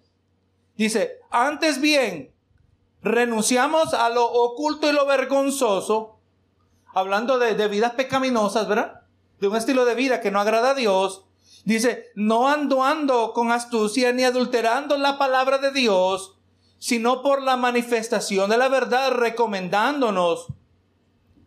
Dice, 0.77 1.19
antes 1.33 1.81
bien, 1.81 2.33
renunciamos 3.03 3.93
a 3.93 4.09
lo 4.09 4.25
oculto 4.25 4.89
y 4.89 4.93
lo 4.93 5.05
vergonzoso, 5.05 6.21
hablando 6.95 7.41
de, 7.41 7.57
de 7.57 7.67
vidas 7.67 7.95
pecaminosas, 7.95 8.69
¿verdad? 8.69 9.03
de 9.41 9.49
un 9.49 9.57
estilo 9.57 9.85
de 9.85 9.97
vida 9.97 10.21
que 10.21 10.31
no 10.31 10.41
agrada 10.41 10.71
a 10.71 10.75
Dios, 10.75 11.25
dice, 11.65 12.07
no 12.15 12.49
ando 12.49 12.85
ando 12.85 13.33
con 13.33 13.51
astucia 13.51 14.13
ni 14.13 14.23
adulterando 14.23 14.97
la 14.97 15.19
palabra 15.19 15.59
de 15.59 15.73
Dios, 15.73 16.37
sino 16.79 17.21
por 17.23 17.43
la 17.43 17.57
manifestación 17.57 18.49
de 18.49 18.59
la 18.59 18.69
verdad, 18.69 19.11
recomendándonos 19.11 20.47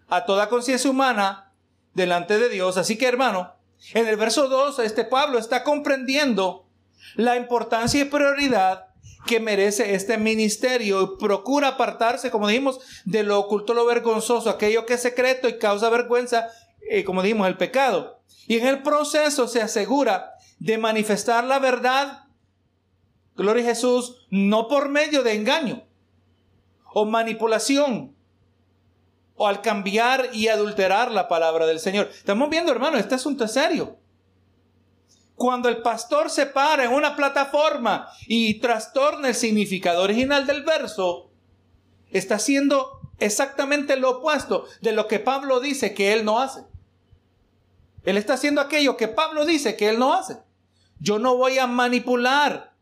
a 0.09 0.25
toda 0.25 0.49
conciencia 0.49 0.91
humana 0.91 1.50
delante 1.93 2.37
de 2.37 2.49
Dios. 2.49 2.77
Así 2.77 2.97
que 2.97 3.07
hermano, 3.07 3.53
en 3.93 4.07
el 4.07 4.17
verso 4.17 4.47
2, 4.47 4.79
este 4.79 5.03
Pablo 5.03 5.39
está 5.39 5.63
comprendiendo 5.63 6.65
la 7.15 7.35
importancia 7.35 8.01
y 8.01 8.05
prioridad 8.05 8.87
que 9.25 9.39
merece 9.39 9.93
este 9.93 10.17
ministerio 10.17 11.17
procura 11.17 11.69
apartarse, 11.69 12.31
como 12.31 12.47
dijimos, 12.47 12.79
de 13.05 13.23
lo 13.23 13.39
oculto, 13.39 13.73
lo 13.73 13.85
vergonzoso, 13.85 14.49
aquello 14.49 14.85
que 14.85 14.95
es 14.95 15.01
secreto 15.01 15.47
y 15.47 15.59
causa 15.59 15.89
vergüenza 15.89 16.47
eh, 16.89 17.03
como 17.03 17.21
dijimos, 17.21 17.47
el 17.47 17.57
pecado. 17.57 18.21
Y 18.47 18.57
en 18.57 18.67
el 18.67 18.83
proceso 18.83 19.47
se 19.47 19.61
asegura 19.61 20.33
de 20.59 20.77
manifestar 20.77 21.43
la 21.43 21.59
verdad, 21.59 22.25
gloria 23.35 23.63
a 23.63 23.67
Jesús, 23.67 24.27
no 24.29 24.67
por 24.67 24.89
medio 24.89 25.23
de 25.23 25.33
engaño 25.33 25.83
o 26.93 27.05
manipulación 27.05 28.15
o 29.35 29.47
al 29.47 29.61
cambiar 29.61 30.29
y 30.33 30.47
adulterar 30.47 31.11
la 31.11 31.27
palabra 31.27 31.65
del 31.65 31.79
Señor. 31.79 32.09
Estamos 32.13 32.49
viendo, 32.49 32.71
hermano, 32.71 32.97
este 32.97 33.15
asunto 33.15 33.45
es 33.45 33.53
serio. 33.53 33.97
Cuando 35.35 35.69
el 35.69 35.81
pastor 35.81 36.29
se 36.29 36.45
para 36.45 36.83
en 36.83 36.93
una 36.93 37.15
plataforma 37.15 38.07
y 38.27 38.59
trastorna 38.59 39.29
el 39.29 39.35
significado 39.35 40.03
original 40.03 40.45
del 40.45 40.61
verso, 40.63 41.31
está 42.11 42.35
haciendo 42.35 43.01
exactamente 43.17 43.95
lo 43.97 44.17
opuesto 44.17 44.65
de 44.81 44.91
lo 44.91 45.07
que 45.07 45.19
Pablo 45.19 45.59
dice 45.59 45.93
que 45.93 46.13
él 46.13 46.25
no 46.25 46.39
hace. 46.39 46.63
Él 48.03 48.17
está 48.17 48.33
haciendo 48.33 48.61
aquello 48.61 48.97
que 48.97 49.07
Pablo 49.07 49.45
dice 49.45 49.75
que 49.75 49.89
él 49.89 49.99
no 49.99 50.13
hace. 50.13 50.37
Yo 50.99 51.19
no 51.19 51.35
voy 51.35 51.57
a 51.57 51.67
manipular. 51.67 52.73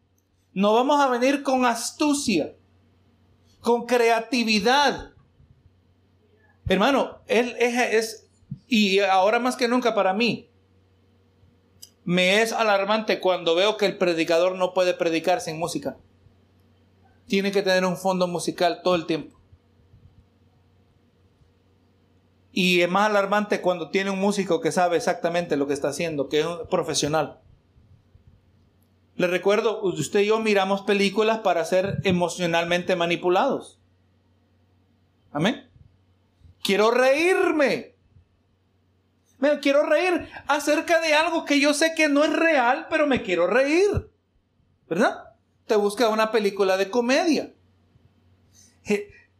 No 0.53 0.73
vamos 0.73 0.99
a 0.99 1.07
venir 1.07 1.43
con 1.43 1.65
astucia. 1.65 2.53
con 3.61 3.85
creatividad. 3.85 5.11
Hermano, 6.69 7.17
él 7.25 7.55
es, 7.59 8.29
y 8.67 8.99
ahora 8.99 9.39
más 9.39 9.55
que 9.55 9.67
nunca 9.67 9.95
para 9.95 10.13
mí, 10.13 10.49
me 12.05 12.43
es 12.43 12.53
alarmante 12.53 13.19
cuando 13.19 13.55
veo 13.55 13.75
que 13.75 13.87
el 13.87 13.97
predicador 13.97 14.55
no 14.55 14.73
puede 14.75 14.93
predicar 14.93 15.41
sin 15.41 15.57
música. 15.57 15.97
Tiene 17.27 17.51
que 17.51 17.63
tener 17.63 17.85
un 17.85 17.97
fondo 17.97 18.27
musical 18.27 18.81
todo 18.83 18.93
el 18.93 19.07
tiempo. 19.07 19.35
Y 22.51 22.81
es 22.81 22.89
más 22.89 23.09
alarmante 23.09 23.61
cuando 23.61 23.89
tiene 23.89 24.11
un 24.11 24.19
músico 24.19 24.61
que 24.61 24.71
sabe 24.71 24.97
exactamente 24.97 25.57
lo 25.57 25.65
que 25.65 25.73
está 25.73 25.89
haciendo, 25.89 26.29
que 26.29 26.41
es 26.41 26.45
un 26.45 26.67
profesional. 26.69 27.39
Le 29.15 29.25
recuerdo, 29.27 29.81
usted 29.81 30.21
y 30.21 30.27
yo 30.27 30.39
miramos 30.39 30.81
películas 30.83 31.39
para 31.39 31.65
ser 31.65 31.99
emocionalmente 32.03 32.95
manipulados. 32.95 33.79
Amén. 35.31 35.68
Quiero 36.69 36.91
reírme. 36.91 37.95
Me 39.39 39.59
quiero 39.59 39.87
reír 39.87 40.29
acerca 40.47 41.01
de 41.01 41.15
algo 41.15 41.43
que 41.43 41.59
yo 41.59 41.73
sé 41.73 41.95
que 41.95 42.09
no 42.09 42.23
es 42.23 42.31
real, 42.31 42.85
pero 42.91 43.07
me 43.07 43.23
quiero 43.23 43.47
reír. 43.47 44.11
¿Verdad? 44.87 45.33
Te 45.65 45.75
busca 45.75 46.09
una 46.09 46.31
película 46.31 46.77
de 46.77 46.91
comedia. 46.91 47.55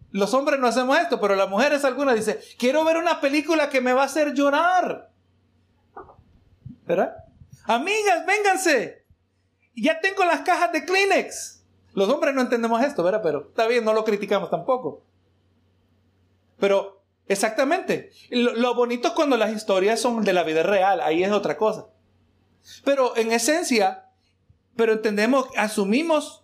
Los 0.10 0.34
hombres 0.34 0.60
no 0.60 0.66
hacemos 0.66 0.98
esto, 0.98 1.22
pero 1.22 1.36
las 1.36 1.48
mujeres 1.48 1.86
algunas 1.86 2.16
dicen, 2.16 2.40
quiero 2.58 2.84
ver 2.84 2.98
una 2.98 3.22
película 3.22 3.70
que 3.70 3.80
me 3.80 3.94
va 3.94 4.02
a 4.02 4.06
hacer 4.06 4.34
llorar. 4.34 5.12
¿Verdad? 6.88 7.14
Amigas, 7.66 8.26
vénganse. 8.26 9.06
Ya 9.76 10.00
tengo 10.00 10.26
las 10.26 10.42
cajas 10.42 10.72
de 10.72 10.84
Kleenex. 10.84 11.64
Los 11.94 12.10
hombres 12.10 12.34
no 12.34 12.42
entendemos 12.42 12.82
esto, 12.82 13.04
¿verdad? 13.04 13.22
Pero 13.22 13.50
está 13.50 13.68
bien, 13.68 13.86
no 13.86 13.94
lo 13.94 14.04
criticamos 14.04 14.50
tampoco. 14.50 15.04
Pero 16.58 16.99
exactamente, 17.30 18.12
lo, 18.30 18.76
bonito 18.76 19.08
es 19.08 19.14
cuando 19.14 19.38
las 19.38 19.56
historias 19.56 20.02
son 20.02 20.26
de 20.26 20.34
la 20.34 20.44
vida 20.44 20.64
real, 20.64 21.00
ahí 21.00 21.24
es 21.24 21.32
otra 21.32 21.56
cosa. 21.56 21.88
Pero 22.84 23.16
en 23.16 23.32
esencia, 23.32 24.10
pero 24.76 24.92
entendemos, 24.92 25.48
asumimos 25.56 26.44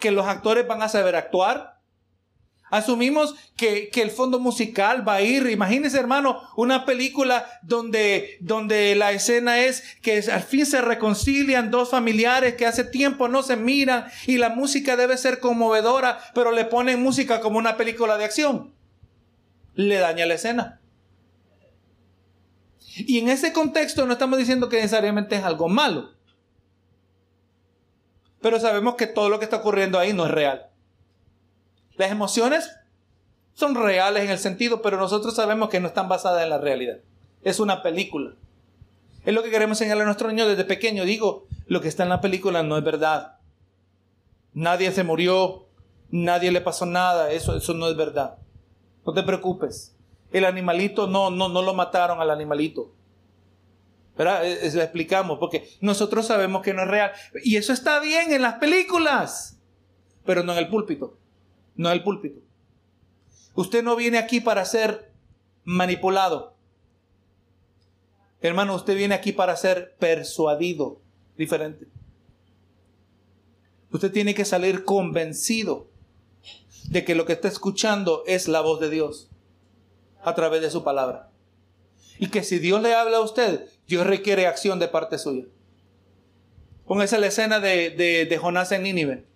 que 0.00 0.10
los 0.10 0.26
actores 0.26 0.66
van 0.66 0.82
a 0.82 0.88
saber 0.88 1.14
actuar, 1.14 1.74
Asumimos 2.74 3.36
que, 3.56 3.88
el 3.94 4.10
fondo 4.10 4.40
musical 4.40 5.06
va 5.06 5.14
a 5.14 5.22
ir. 5.22 5.46
Imagínense, 5.48 5.96
hermano, 5.96 6.40
una 6.56 6.84
película 6.84 7.46
donde, 7.62 8.36
donde 8.40 8.96
la 8.96 9.12
escena 9.12 9.60
es 9.60 9.96
que 10.02 10.24
al 10.32 10.42
fin 10.42 10.66
se 10.66 10.80
reconcilian 10.80 11.70
dos 11.70 11.90
familiares 11.90 12.54
que 12.54 12.66
hace 12.66 12.82
tiempo 12.82 13.28
no 13.28 13.44
se 13.44 13.54
miran 13.54 14.06
y 14.26 14.38
la 14.38 14.48
música 14.48 14.96
debe 14.96 15.16
ser 15.18 15.38
conmovedora, 15.38 16.18
pero 16.34 16.50
le 16.50 16.64
ponen 16.64 17.00
música 17.00 17.40
como 17.40 17.58
una 17.58 17.76
película 17.76 18.16
de 18.16 18.24
acción. 18.24 18.74
Le 19.74 19.98
daña 19.98 20.26
la 20.26 20.34
escena. 20.34 20.80
Y 22.96 23.18
en 23.18 23.28
ese 23.28 23.52
contexto 23.52 24.06
no 24.06 24.12
estamos 24.12 24.38
diciendo 24.38 24.68
que 24.68 24.76
necesariamente 24.76 25.36
es 25.36 25.42
algo 25.42 25.68
malo. 25.68 26.12
Pero 28.40 28.60
sabemos 28.60 28.94
que 28.94 29.06
todo 29.06 29.28
lo 29.28 29.38
que 29.38 29.44
está 29.44 29.56
ocurriendo 29.56 29.98
ahí 29.98 30.12
no 30.12 30.26
es 30.26 30.30
real. 30.30 30.66
Las 31.96 32.10
emociones 32.10 32.70
son 33.54 33.74
reales 33.74 34.24
en 34.24 34.30
el 34.30 34.38
sentido, 34.38 34.82
pero 34.82 34.96
nosotros 34.96 35.34
sabemos 35.34 35.70
que 35.70 35.80
no 35.80 35.88
están 35.88 36.08
basadas 36.08 36.42
en 36.42 36.50
la 36.50 36.58
realidad. 36.58 36.98
Es 37.42 37.58
una 37.58 37.82
película. 37.82 38.34
Es 39.24 39.32
lo 39.32 39.42
que 39.42 39.50
queremos 39.50 39.80
enseñarle 39.80 40.02
a 40.02 40.06
nuestros 40.06 40.32
niños 40.32 40.48
desde 40.48 40.64
pequeño. 40.64 41.04
Digo, 41.04 41.46
lo 41.66 41.80
que 41.80 41.88
está 41.88 42.02
en 42.02 42.10
la 42.10 42.20
película 42.20 42.62
no 42.62 42.76
es 42.76 42.84
verdad. 42.84 43.38
Nadie 44.52 44.92
se 44.92 45.02
murió, 45.02 45.66
nadie 46.10 46.52
le 46.52 46.60
pasó 46.60 46.86
nada, 46.86 47.32
eso, 47.32 47.56
eso 47.56 47.74
no 47.74 47.88
es 47.88 47.96
verdad. 47.96 48.38
No 49.06 49.12
te 49.12 49.22
preocupes. 49.22 49.94
El 50.32 50.44
animalito 50.44 51.06
no, 51.06 51.30
no, 51.30 51.48
no 51.48 51.62
lo 51.62 51.74
mataron 51.74 52.20
al 52.20 52.30
animalito. 52.30 52.92
¿Verdad? 54.16 54.46
Eh, 54.46 54.70
lo 54.72 54.82
explicamos, 54.82 55.38
porque 55.38 55.68
nosotros 55.80 56.26
sabemos 56.26 56.62
que 56.62 56.72
no 56.72 56.82
es 56.82 56.88
real. 56.88 57.12
Y 57.42 57.56
eso 57.56 57.72
está 57.72 58.00
bien 58.00 58.32
en 58.32 58.42
las 58.42 58.54
películas, 58.54 59.58
pero 60.24 60.42
no 60.42 60.52
en 60.52 60.58
el 60.58 60.68
púlpito 60.68 61.18
no 61.76 61.90
el 61.90 62.02
púlpito. 62.02 62.40
Usted 63.54 63.82
no 63.82 63.96
viene 63.96 64.18
aquí 64.18 64.40
para 64.40 64.64
ser 64.64 65.12
manipulado. 65.64 66.54
Hermano, 68.40 68.74
usted 68.74 68.96
viene 68.96 69.14
aquí 69.14 69.32
para 69.32 69.56
ser 69.56 69.94
persuadido. 69.98 71.00
Diferente. 71.36 71.86
Usted 73.90 74.12
tiene 74.12 74.34
que 74.34 74.44
salir 74.44 74.84
convencido 74.84 75.88
de 76.88 77.04
que 77.04 77.14
lo 77.14 77.26
que 77.26 77.32
está 77.32 77.48
escuchando 77.48 78.22
es 78.26 78.48
la 78.48 78.60
voz 78.60 78.80
de 78.80 78.90
Dios 78.90 79.30
a 80.22 80.34
través 80.34 80.62
de 80.62 80.70
su 80.70 80.84
palabra. 80.84 81.30
Y 82.18 82.28
que 82.28 82.42
si 82.42 82.58
Dios 82.58 82.80
le 82.82 82.94
habla 82.94 83.18
a 83.18 83.22
usted, 83.22 83.66
Dios 83.86 84.06
requiere 84.06 84.46
acción 84.46 84.78
de 84.78 84.88
parte 84.88 85.18
suya. 85.18 85.44
Póngase 86.86 87.18
la 87.18 87.26
escena 87.26 87.60
de, 87.60 87.90
de, 87.90 88.38
Jonás 88.38 88.70
en 88.72 88.82
Nínive. 88.82 89.26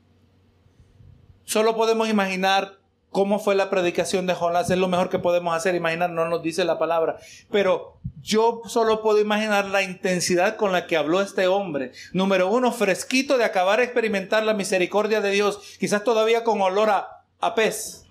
Solo 1.45 1.75
podemos 1.75 2.09
imaginar 2.09 2.79
cómo 3.11 3.39
fue 3.39 3.55
la 3.55 3.71
predicación 3.71 4.27
de 4.27 4.35
Jonás. 4.35 4.71
Es 4.71 4.79
lo 4.79 4.87
mejor 4.87 5.09
que 5.09 5.19
podemos 5.19 5.57
hacer, 5.57 5.75
imaginar, 5.75 6.11
no 6.11 6.29
nos 6.29 6.43
dice 6.43 6.65
la 6.65 6.79
palabra. 6.79 7.17
Pero 7.51 8.01
yo 8.21 8.61
solo 8.67 9.01
puedo 9.01 9.19
imaginar 9.19 9.67
la 9.67 9.83
intensidad 9.83 10.57
con 10.57 10.73
la 10.73 10.87
que 10.87 10.99
habló 10.99 11.23
este 11.23 11.47
hombre. 11.47 11.93
Número 12.13 12.49
uno, 12.49 12.71
fresquito 12.71 13.39
de 13.39 13.45
acabar 13.45 13.79
de 13.79 13.87
experimentar 13.87 14.43
la 14.43 14.53
misericordia 14.53 15.23
de 15.23 15.31
Dios. 15.31 15.77
Quizás 15.81 16.05
todavía 16.05 16.45
con 16.45 16.61
olor 16.61 16.91
a, 16.91 17.18
a 17.41 17.55
pez. 17.55 18.05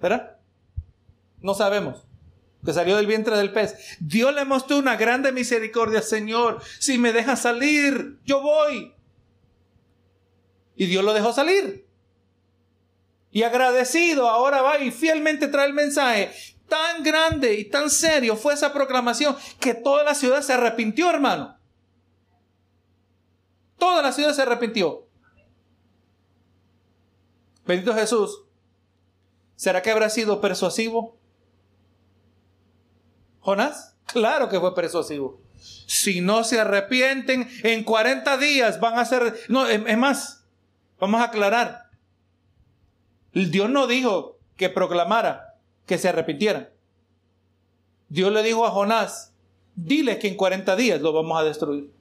¿Verdad? 0.00 0.36
No 1.40 1.54
sabemos 1.54 2.06
que 2.64 2.72
salió 2.72 2.96
del 2.96 3.06
vientre 3.06 3.36
del 3.36 3.52
pez. 3.52 3.96
Dios 4.00 4.34
le 4.34 4.44
mostró 4.44 4.78
una 4.78 4.96
grande 4.96 5.32
misericordia, 5.32 6.02
Señor. 6.02 6.60
Si 6.78 6.98
me 6.98 7.12
deja 7.12 7.36
salir, 7.36 8.18
yo 8.24 8.42
voy. 8.42 8.94
Y 10.76 10.86
Dios 10.86 11.04
lo 11.04 11.12
dejó 11.12 11.32
salir. 11.32 11.86
Y 13.30 13.42
agradecido, 13.44 14.28
ahora 14.28 14.60
va 14.60 14.78
y 14.78 14.90
fielmente 14.90 15.48
trae 15.48 15.66
el 15.66 15.74
mensaje. 15.74 16.32
Tan 16.68 17.02
grande 17.02 17.54
y 17.54 17.64
tan 17.64 17.90
serio 17.90 18.36
fue 18.36 18.54
esa 18.54 18.72
proclamación 18.72 19.36
que 19.58 19.74
toda 19.74 20.04
la 20.04 20.14
ciudad 20.14 20.42
se 20.42 20.52
arrepintió, 20.52 21.10
hermano. 21.10 21.56
Toda 23.78 24.02
la 24.02 24.12
ciudad 24.12 24.34
se 24.34 24.42
arrepintió. 24.42 25.06
Bendito 27.64 27.94
Jesús. 27.94 28.42
¿Será 29.60 29.82
que 29.82 29.90
habrá 29.90 30.08
sido 30.08 30.40
persuasivo? 30.40 31.18
Jonás, 33.40 33.94
claro 34.06 34.48
que 34.48 34.58
fue 34.58 34.74
persuasivo. 34.74 35.42
Si 35.58 36.22
no 36.22 36.44
se 36.44 36.60
arrepienten, 36.60 37.46
en 37.62 37.84
40 37.84 38.38
días 38.38 38.80
van 38.80 38.98
a 38.98 39.04
ser... 39.04 39.38
No, 39.48 39.66
es 39.66 39.98
más, 39.98 40.46
vamos 40.98 41.20
a 41.20 41.24
aclarar. 41.24 41.90
Dios 43.34 43.68
no 43.68 43.86
dijo 43.86 44.38
que 44.56 44.70
proclamara 44.70 45.58
que 45.84 45.98
se 45.98 46.08
arrepintieran. 46.08 46.70
Dios 48.08 48.32
le 48.32 48.42
dijo 48.42 48.64
a 48.64 48.70
Jonás, 48.70 49.34
dile 49.74 50.18
que 50.18 50.28
en 50.28 50.38
40 50.38 50.74
días 50.74 51.02
lo 51.02 51.12
vamos 51.12 51.38
a 51.38 51.44
destruir. 51.44 51.92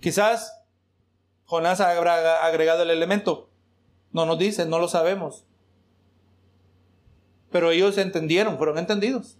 Quizás 0.00 0.64
Jonás 1.44 1.80
habrá 1.80 2.44
agregado 2.44 2.82
el 2.82 2.90
elemento. 2.90 3.47
No 4.12 4.26
nos 4.26 4.38
dice, 4.38 4.66
no 4.66 4.78
lo 4.78 4.88
sabemos. 4.88 5.44
Pero 7.50 7.70
ellos 7.70 7.98
entendieron, 7.98 8.58
fueron 8.58 8.78
entendidos. 8.78 9.36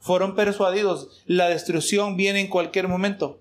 Fueron 0.00 0.34
persuadidos. 0.34 1.22
La 1.26 1.48
destrucción 1.48 2.16
viene 2.16 2.40
en 2.40 2.48
cualquier 2.48 2.88
momento. 2.88 3.40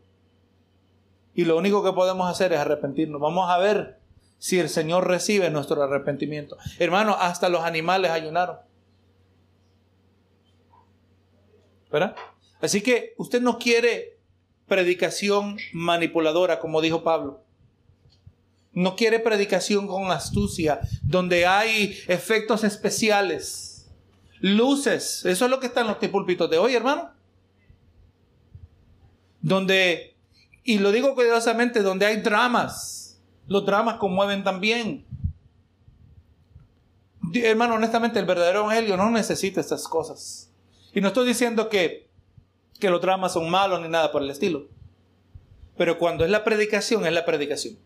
Y 1.34 1.46
lo 1.46 1.58
único 1.58 1.84
que 1.84 1.94
podemos 1.94 2.30
hacer 2.30 2.54
es 2.54 2.60
arrepentirnos. 2.60 3.22
Vamos 3.22 3.50
a 3.50 3.58
ver 3.58 4.00
si 4.40 4.60
el 4.60 4.70
Señor 4.70 5.08
recibe 5.08 5.50
nuestro 5.50 5.82
arrepentimiento. 5.82 6.58
Hermano, 6.80 7.16
hasta 7.20 7.50
los 7.50 7.62
animales 7.62 8.12
ayunaron. 8.12 8.58
¿Verdad? 11.92 12.16
Así 12.60 12.82
que 12.82 13.14
usted 13.18 13.42
no 13.42 13.60
quiere 13.60 14.18
predicación 14.68 15.58
manipuladora, 15.74 16.60
como 16.60 16.82
dijo 16.82 17.04
Pablo. 17.04 17.44
No 18.78 18.96
quiere 18.96 19.20
predicación 19.20 19.88
con 19.88 20.12
astucia, 20.12 20.80
donde 21.02 21.46
hay 21.46 21.98
efectos 22.08 22.64
especiales, 22.64 23.90
luces. 24.40 25.26
Eso 25.26 25.46
es 25.46 25.52
lo 25.52 25.60
que 25.60 25.68
está 25.68 25.82
en 25.82 25.88
los 25.88 25.98
púlpitos 25.98 26.50
de 26.50 26.58
hoy, 26.58 26.76
hermano. 26.76 27.12
Donde, 29.42 30.16
y 30.64 30.80
lo 30.80 30.92
digo 30.92 31.16
cuidadosamente, 31.16 31.82
donde 31.82 32.06
hay 32.06 32.18
dramas 32.18 32.98
los 33.48 33.66
dramas 33.66 33.96
conmueven 33.98 34.44
también. 34.44 35.06
Hermano, 37.34 37.76
honestamente, 37.76 38.20
el 38.20 38.26
verdadero 38.26 38.60
evangelio 38.60 38.98
no 38.98 39.10
necesita 39.10 39.62
estas 39.62 39.88
cosas. 39.88 40.52
Y 40.94 41.02
no 41.02 41.08
estoy 41.08 41.28
diciendo 41.28 41.70
que, 41.70 42.10
que 42.80 42.90
los 42.90 43.02
dramas 43.02 43.34
son 43.34 43.50
malos 43.50 43.82
ni 43.82 43.90
nada 43.90 44.12
por 44.12 44.22
el 44.22 44.30
estilo. 44.30 44.68
Pero 45.78 45.98
cuando 45.98 46.26
es 46.26 46.32
la 46.32 46.44
predicación, 46.44 47.06
es 47.06 47.14
la 47.14 47.26
predicación. 47.26 47.78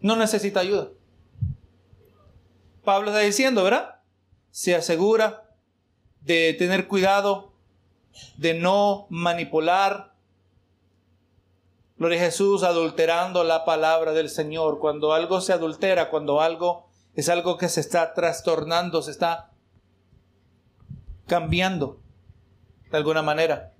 No 0.00 0.16
necesita 0.16 0.60
ayuda. 0.60 0.88
Pablo 2.84 3.10
está 3.10 3.20
diciendo, 3.20 3.64
¿verdad? 3.64 4.00
Se 4.50 4.74
asegura 4.74 5.50
de 6.20 6.54
tener 6.54 6.88
cuidado, 6.88 7.52
de 8.36 8.54
no 8.54 9.06
manipular. 9.10 10.14
Gloria 11.96 12.18
a 12.18 12.24
Jesús, 12.24 12.62
adulterando 12.62 13.44
la 13.44 13.64
palabra 13.64 14.12
del 14.12 14.30
Señor. 14.30 14.78
Cuando 14.78 15.12
algo 15.12 15.40
se 15.40 15.52
adultera, 15.52 16.10
cuando 16.10 16.40
algo 16.40 16.88
es 17.14 17.28
algo 17.28 17.58
que 17.58 17.68
se 17.68 17.80
está 17.80 18.14
trastornando, 18.14 19.02
se 19.02 19.10
está 19.10 19.52
cambiando 21.26 22.00
de 22.90 22.96
alguna 22.96 23.22
manera. 23.22 23.74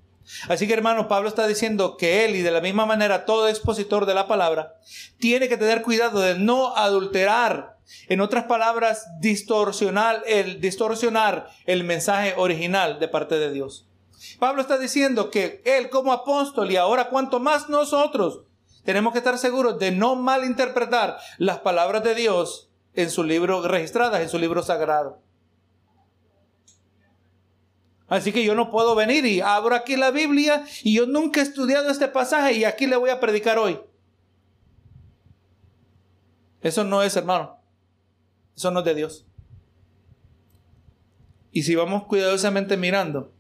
Así 0.49 0.66
que 0.66 0.74
hermano, 0.74 1.09
Pablo 1.09 1.29
está 1.29 1.47
diciendo 1.47 1.97
que 1.97 2.24
él 2.24 2.37
y 2.37 2.43
de 2.43 2.51
la 2.51 2.61
misma 2.61 2.87
manera 2.87 3.24
todo 3.24 3.49
expositor 3.49 4.07
de 4.07 4.14
la 4.14 4.29
palabra 4.29 4.74
tiene 5.18 5.49
que 5.49 5.57
tener 5.57 5.83
cuidado 5.83 6.20
de 6.20 6.39
no 6.39 6.76
adulterar, 6.76 7.79
en 8.09 8.20
otras 8.20 8.45
palabras, 8.45 9.07
distorsionar 9.20 10.22
el, 10.26 10.61
distorsionar 10.61 11.49
el 11.64 11.85
mensaje 11.85 12.35
original 12.37 12.99
de 12.99 13.09
parte 13.09 13.39
de 13.39 13.51
Dios. 13.51 13.87
Pablo 14.39 14.61
está 14.61 14.79
diciendo 14.79 15.31
que 15.31 15.62
él 15.64 15.89
como 15.89 16.12
apóstol 16.12 16.70
y 16.70 16.76
ahora 16.76 17.09
cuanto 17.09 17.41
más 17.41 17.68
nosotros 17.68 18.43
tenemos 18.85 19.12
que 19.12 19.18
estar 19.18 19.39
seguros 19.39 19.79
de 19.79 19.91
no 19.91 20.16
malinterpretar 20.16 21.18
las 21.39 21.59
palabras 21.59 22.03
de 22.03 22.14
Dios 22.14 22.68
en 22.95 23.11
su 23.11 23.22
libro 23.22 23.66
registradas, 23.66 24.20
en 24.20 24.29
su 24.29 24.39
libro 24.39 24.62
sagrado. 24.62 25.20
Así 28.09 28.33
que 28.33 28.43
yo 28.43 28.55
no 28.55 28.71
puedo 28.71 28.95
venir 28.95 29.27
y 29.27 29.41
abro 29.41 29.75
aquí 29.75 29.97
la 29.97 30.11
Biblia 30.11 30.65
y 30.83 30.95
yo 30.95 31.07
nunca 31.07 31.41
he 31.41 31.43
estudiado 31.43 31.91
este 31.91 32.09
pasaje 32.09 32.55
y 32.55 32.65
aquí 32.65 32.87
le 32.87 32.97
voy 32.97 33.11
a 33.11 33.21
predicar 33.21 33.59
hoy. 33.59 33.79
Eso 36.63 36.85
no 36.85 37.03
es, 37.03 37.17
hermano. 37.17 37.59
Eso 38.57 38.71
no 38.71 38.81
es 38.81 38.85
de 38.87 38.95
Dios. 38.95 39.27
Y 41.53 41.63
si 41.63 41.75
vamos 41.75 42.05
cuidadosamente 42.05 42.77
mirando, 42.77 43.33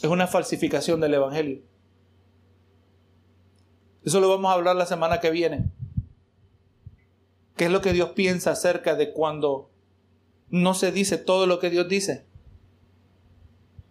es 0.00 0.08
una 0.08 0.26
falsificación 0.26 1.00
del 1.00 1.14
Evangelio. 1.14 1.62
Eso 4.04 4.20
lo 4.20 4.30
vamos 4.30 4.50
a 4.50 4.54
hablar 4.54 4.76
la 4.76 4.86
semana 4.86 5.20
que 5.20 5.30
viene. 5.30 5.70
¿Qué 7.56 7.66
es 7.66 7.70
lo 7.70 7.82
que 7.82 7.92
Dios 7.92 8.10
piensa 8.10 8.52
acerca 8.52 8.94
de 8.94 9.12
cuando 9.12 9.70
no 10.50 10.74
se 10.74 10.92
dice 10.92 11.18
todo 11.18 11.46
lo 11.46 11.58
que 11.58 11.70
Dios 11.70 11.88
dice. 11.88 12.26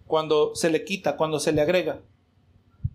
Cuando 0.06 0.56
se 0.56 0.70
le 0.70 0.84
quita, 0.84 1.18
cuando 1.18 1.40
se 1.40 1.52
le 1.52 1.62
agrega. 1.62 2.02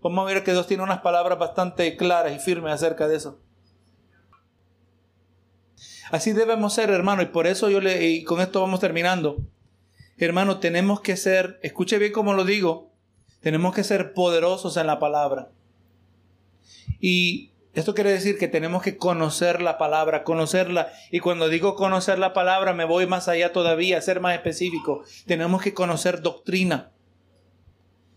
Vamos 0.00 0.22
a 0.22 0.32
ver 0.32 0.42
que 0.42 0.52
Dios 0.52 0.66
tiene 0.66 0.82
unas 0.82 1.00
palabras 1.00 1.38
bastante 1.38 1.96
claras 1.96 2.34
y 2.34 2.38
firmes 2.38 2.72
acerca 2.72 3.06
de 3.06 3.16
eso. 3.16 3.38
Así 6.10 6.32
debemos 6.32 6.74
ser, 6.74 6.90
hermano, 6.90 7.22
y 7.22 7.26
por 7.26 7.46
eso 7.46 7.70
yo 7.70 7.80
le, 7.80 8.06
y 8.06 8.24
con 8.24 8.40
esto 8.40 8.60
vamos 8.60 8.80
terminando. 8.80 9.38
Hermano, 10.18 10.58
tenemos 10.58 11.00
que 11.00 11.16
ser, 11.16 11.58
escuche 11.62 11.98
bien 11.98 12.12
como 12.12 12.34
lo 12.34 12.44
digo, 12.44 12.90
tenemos 13.40 13.74
que 13.74 13.84
ser 13.84 14.12
poderosos 14.12 14.76
en 14.76 14.86
la 14.86 14.98
palabra. 14.98 15.50
Y 17.00 17.51
esto 17.74 17.94
quiere 17.94 18.12
decir 18.12 18.38
que 18.38 18.48
tenemos 18.48 18.82
que 18.82 18.98
conocer 18.98 19.62
la 19.62 19.78
palabra, 19.78 20.24
conocerla. 20.24 20.92
Y 21.10 21.20
cuando 21.20 21.48
digo 21.48 21.74
conocer 21.74 22.18
la 22.18 22.34
palabra, 22.34 22.74
me 22.74 22.84
voy 22.84 23.06
más 23.06 23.28
allá 23.28 23.52
todavía, 23.52 24.00
ser 24.02 24.20
más 24.20 24.34
específico. 24.34 25.02
Tenemos 25.26 25.62
que 25.62 25.72
conocer 25.72 26.20
doctrina. 26.20 26.92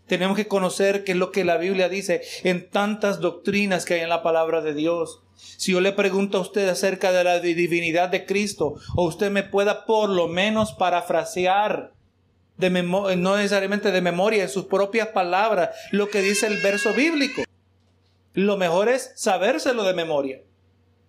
Tenemos 0.06 0.36
que 0.36 0.46
conocer 0.46 1.04
qué 1.04 1.12
es 1.12 1.18
lo 1.18 1.32
que 1.32 1.44
la 1.44 1.56
Biblia 1.56 1.88
dice 1.88 2.22
en 2.44 2.68
tantas 2.68 3.20
doctrinas 3.20 3.84
que 3.84 3.94
hay 3.94 4.00
en 4.00 4.10
la 4.10 4.22
palabra 4.22 4.60
de 4.60 4.74
Dios. 4.74 5.22
Si 5.34 5.72
yo 5.72 5.80
le 5.80 5.92
pregunto 5.92 6.38
a 6.38 6.42
usted 6.42 6.68
acerca 6.68 7.10
de 7.10 7.24
la 7.24 7.40
divinidad 7.40 8.10
de 8.10 8.26
Cristo, 8.26 8.74
o 8.94 9.04
usted 9.04 9.30
me 9.30 9.42
pueda 9.42 9.86
por 9.86 10.10
lo 10.10 10.28
menos 10.28 10.74
parafrasear, 10.74 11.92
de 12.56 12.70
no 12.70 13.36
necesariamente 13.36 13.90
de 13.90 14.00
memoria, 14.00 14.44
en 14.44 14.48
sus 14.48 14.66
propias 14.66 15.08
palabras, 15.08 15.70
lo 15.90 16.08
que 16.08 16.22
dice 16.22 16.46
el 16.46 16.58
verso 16.62 16.92
bíblico. 16.92 17.42
Lo 18.36 18.58
mejor 18.58 18.90
es 18.90 19.12
sabérselo 19.16 19.82
de 19.84 19.94
memoria. 19.94 20.42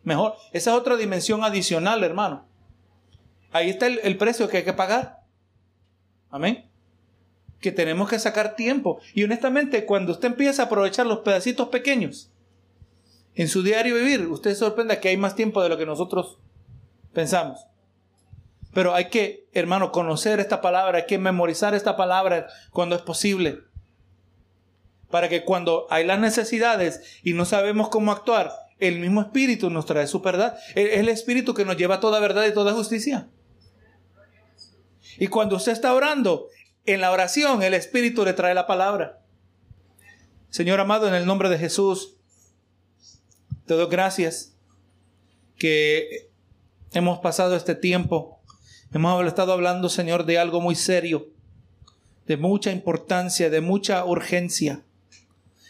Mejor. 0.03 0.36
Esa 0.53 0.71
es 0.71 0.78
otra 0.78 0.95
dimensión 0.95 1.43
adicional, 1.43 2.01
hermano. 2.05 2.45
Ahí 3.51 3.69
está 3.69 3.88
el, 3.88 4.17
precio 4.17 4.47
que 4.47 4.57
hay 4.57 4.63
que 4.63 4.71
pagar. 4.71 5.25
Amén. 6.30 6.69
Que 7.59 7.73
tenemos 7.73 8.07
que 8.07 8.17
sacar 8.17 8.55
tiempo. 8.55 9.01
Y 9.13 9.25
honestamente, 9.25 9.86
cuando 9.86 10.13
usted 10.13 10.30
empieza 10.30 10.63
a 10.63 10.65
aprovechar 10.67 11.05
los 11.05 11.19
pedacitos 11.19 11.67
pequeños 11.67 12.32
en 13.36 13.49
su 13.49 13.61
diario 13.61 13.95
vivir, 13.95 14.25
usted 14.28 14.51
se 14.51 14.59
sorprende 14.59 14.97
que 15.01 15.09
hay 15.09 15.17
más 15.17 15.36
tiempo 15.36 15.61
de 15.61 15.67
lo 15.67 15.78
que 15.78 15.86
nosotros 15.86 16.39
pensamos. 17.11 17.59
Pero 18.73 18.93
hay 18.93 19.09
que, 19.09 19.49
hermano, 19.51 19.91
conocer 19.91 20.39
esta 20.39 20.61
palabra, 20.61 20.99
hay 20.99 21.05
que 21.07 21.17
memorizar 21.17 21.75
esta 21.75 21.97
palabra 21.97 22.47
cuando 22.71 22.95
es 22.95 23.01
posible 23.01 23.67
para 25.10 25.30
que 25.30 25.43
cuando 25.43 25.88
hay 25.89 26.05
las 26.05 26.20
necesidades 26.20 27.01
y 27.24 27.34
no 27.34 27.45
sabemos 27.45 27.89
cómo 27.89 28.12
actuar, 28.12 28.51
el 28.80 28.99
mismo 28.99 29.22
Espíritu 29.22 29.70
nos 29.70 29.86
trae 29.86 30.08
su 30.08 30.22
verdad. 30.22 30.58
Es 30.76 30.99
el 30.99 31.10
Espíritu 31.10 31.53
que 31.53 31.66
nos 31.66 31.78
lleva 31.78 31.95
a 31.95 31.99
toda 31.99 32.20
verdad 32.20 32.45
y 32.45 32.53
toda 32.53 32.74
justicia. 32.74 33.28
Y 35.18 35.28
cuando 35.28 35.55
usted 35.55 35.72
está 35.72 35.93
orando, 35.93 36.47
en 36.86 37.01
la 37.01 37.12
oración 37.12 37.64
el 37.64 37.74
Espíritu 37.74 38.24
le 38.24 38.34
trae 38.34 38.53
la 38.53 38.68
palabra. 38.68 39.20
Señor 40.49 40.80
amado, 40.80 41.08
en 41.08 41.14
el 41.14 41.26
nombre 41.26 41.49
de 41.49 41.58
Jesús, 41.58 42.16
te 43.66 43.74
doy 43.74 43.88
gracias 43.89 44.55
que 45.58 46.30
hemos 46.91 47.20
pasado 47.20 47.55
este 47.55 47.76
tiempo. 47.76 48.39
Hemos 48.93 49.26
estado 49.26 49.53
hablando, 49.53 49.89
Señor, 49.89 50.26
de 50.26 50.38
algo 50.38 50.62
muy 50.62 50.76
serio, 50.76 51.28
de 52.26 52.38
mucha 52.38 52.72
importancia, 52.72 53.49
de 53.49 53.62
mucha 53.62 54.05
urgencia 54.05 54.84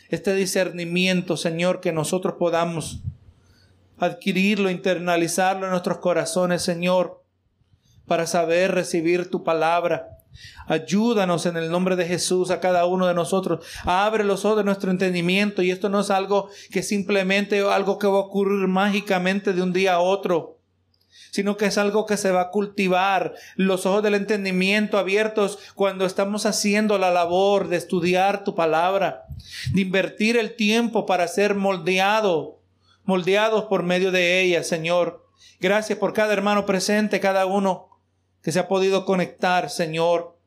este 0.09 0.33
discernimiento, 0.33 1.37
Señor, 1.37 1.79
que 1.79 1.91
nosotros 1.91 2.35
podamos 2.37 3.01
adquirirlo, 3.97 4.69
internalizarlo 4.69 5.65
en 5.65 5.71
nuestros 5.71 5.97
corazones, 5.97 6.61
Señor, 6.61 7.23
para 8.05 8.27
saber 8.27 8.73
recibir 8.73 9.29
tu 9.29 9.43
palabra. 9.43 10.09
Ayúdanos 10.67 11.45
en 11.45 11.57
el 11.57 11.71
nombre 11.71 11.95
de 11.95 12.05
Jesús 12.05 12.51
a 12.51 12.59
cada 12.59 12.85
uno 12.85 13.07
de 13.07 13.13
nosotros. 13.13 13.65
Abre 13.83 14.23
los 14.23 14.45
ojos 14.45 14.57
de 14.57 14.63
nuestro 14.63 14.91
entendimiento 14.91 15.63
y 15.63 15.71
esto 15.71 15.89
no 15.89 16.01
es 16.01 16.11
algo 16.11 16.49
que 16.71 16.83
simplemente 16.83 17.59
algo 17.61 17.97
que 17.97 18.07
va 18.07 18.17
a 18.17 18.21
ocurrir 18.21 18.67
mágicamente 18.67 19.53
de 19.53 19.61
un 19.61 19.73
día 19.73 19.95
a 19.95 19.99
otro 19.99 20.56
sino 21.37 21.55
que 21.55 21.67
es 21.67 21.77
algo 21.77 22.07
que 22.07 22.17
se 22.17 22.31
va 22.31 22.41
a 22.41 22.49
cultivar, 22.49 23.35
los 23.57 23.85
ojos 23.85 24.01
del 24.01 24.15
entendimiento 24.15 24.97
abiertos 24.97 25.59
cuando 25.75 26.07
estamos 26.07 26.47
haciendo 26.47 26.97
la 26.97 27.11
labor 27.11 27.67
de 27.67 27.77
estudiar 27.77 28.43
tu 28.43 28.55
palabra, 28.55 29.27
de 29.71 29.81
invertir 29.81 30.35
el 30.35 30.55
tiempo 30.55 31.05
para 31.05 31.27
ser 31.27 31.53
moldeado, 31.53 32.63
moldeados 33.03 33.65
por 33.65 33.83
medio 33.83 34.11
de 34.11 34.41
ella, 34.41 34.63
Señor. 34.63 35.27
Gracias 35.59 35.99
por 35.99 36.11
cada 36.13 36.33
hermano 36.33 36.65
presente, 36.65 37.19
cada 37.19 37.45
uno 37.45 37.89
que 38.41 38.51
se 38.51 38.57
ha 38.57 38.67
podido 38.67 39.05
conectar, 39.05 39.69
Señor. 39.69 40.39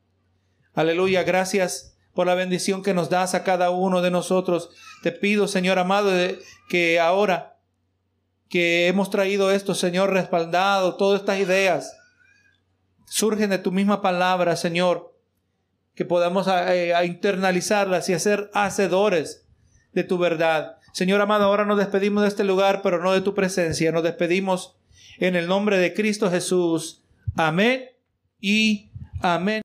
Aleluya, 0.75 1.23
gracias 1.23 1.97
por 2.15 2.27
la 2.27 2.35
bendición 2.35 2.83
que 2.83 2.95
nos 2.95 3.11
das 3.11 3.37
a 3.37 3.45
cada 3.45 3.71
uno 3.71 4.03
de 4.03 4.11
nosotros. 4.11 4.71
Te 5.05 5.13
pido, 5.13 5.47
Señor 5.47 5.79
amado, 5.79 6.11
que 6.69 6.99
ahora 6.99 7.60
que 8.51 8.89
hemos 8.89 9.11
traído 9.11 9.51
esto, 9.53 9.75
Señor, 9.75 10.13
respaldado, 10.13 10.97
todas 10.97 11.21
estas 11.21 11.39
ideas 11.39 11.97
surgen 13.07 13.51
de 13.51 13.59
tu 13.59 13.73
misma 13.73 14.03
palabra, 14.03 14.57
Señor, 14.57 15.17
que 15.95 16.05
podamos 16.05 16.47
eh, 16.49 16.93
internalizarlas 17.05 18.09
y 18.09 18.15
hacer 18.15 18.51
hacedores 18.53 19.47
de 19.93 20.05
tu 20.05 20.19
verdad. 20.19 20.77
Señor 20.93 21.21
amado, 21.21 21.45
ahora 21.45 21.65
nos 21.65 21.79
despedimos 21.79 22.23
de 22.23 22.29
este 22.29 22.45
lugar, 22.45 22.83
pero 22.83 23.01
no 23.03 23.13
de 23.13 23.21
tu 23.21 23.35
presencia. 23.35 23.93
Nos 23.93 24.03
despedimos 24.03 24.77
en 25.19 25.37
el 25.37 25.47
nombre 25.47 25.79
de 25.79 25.95
Cristo 25.95 26.31
Jesús. 26.31 27.05
Amén 27.37 27.85
y 28.41 28.91
amén. 29.21 29.63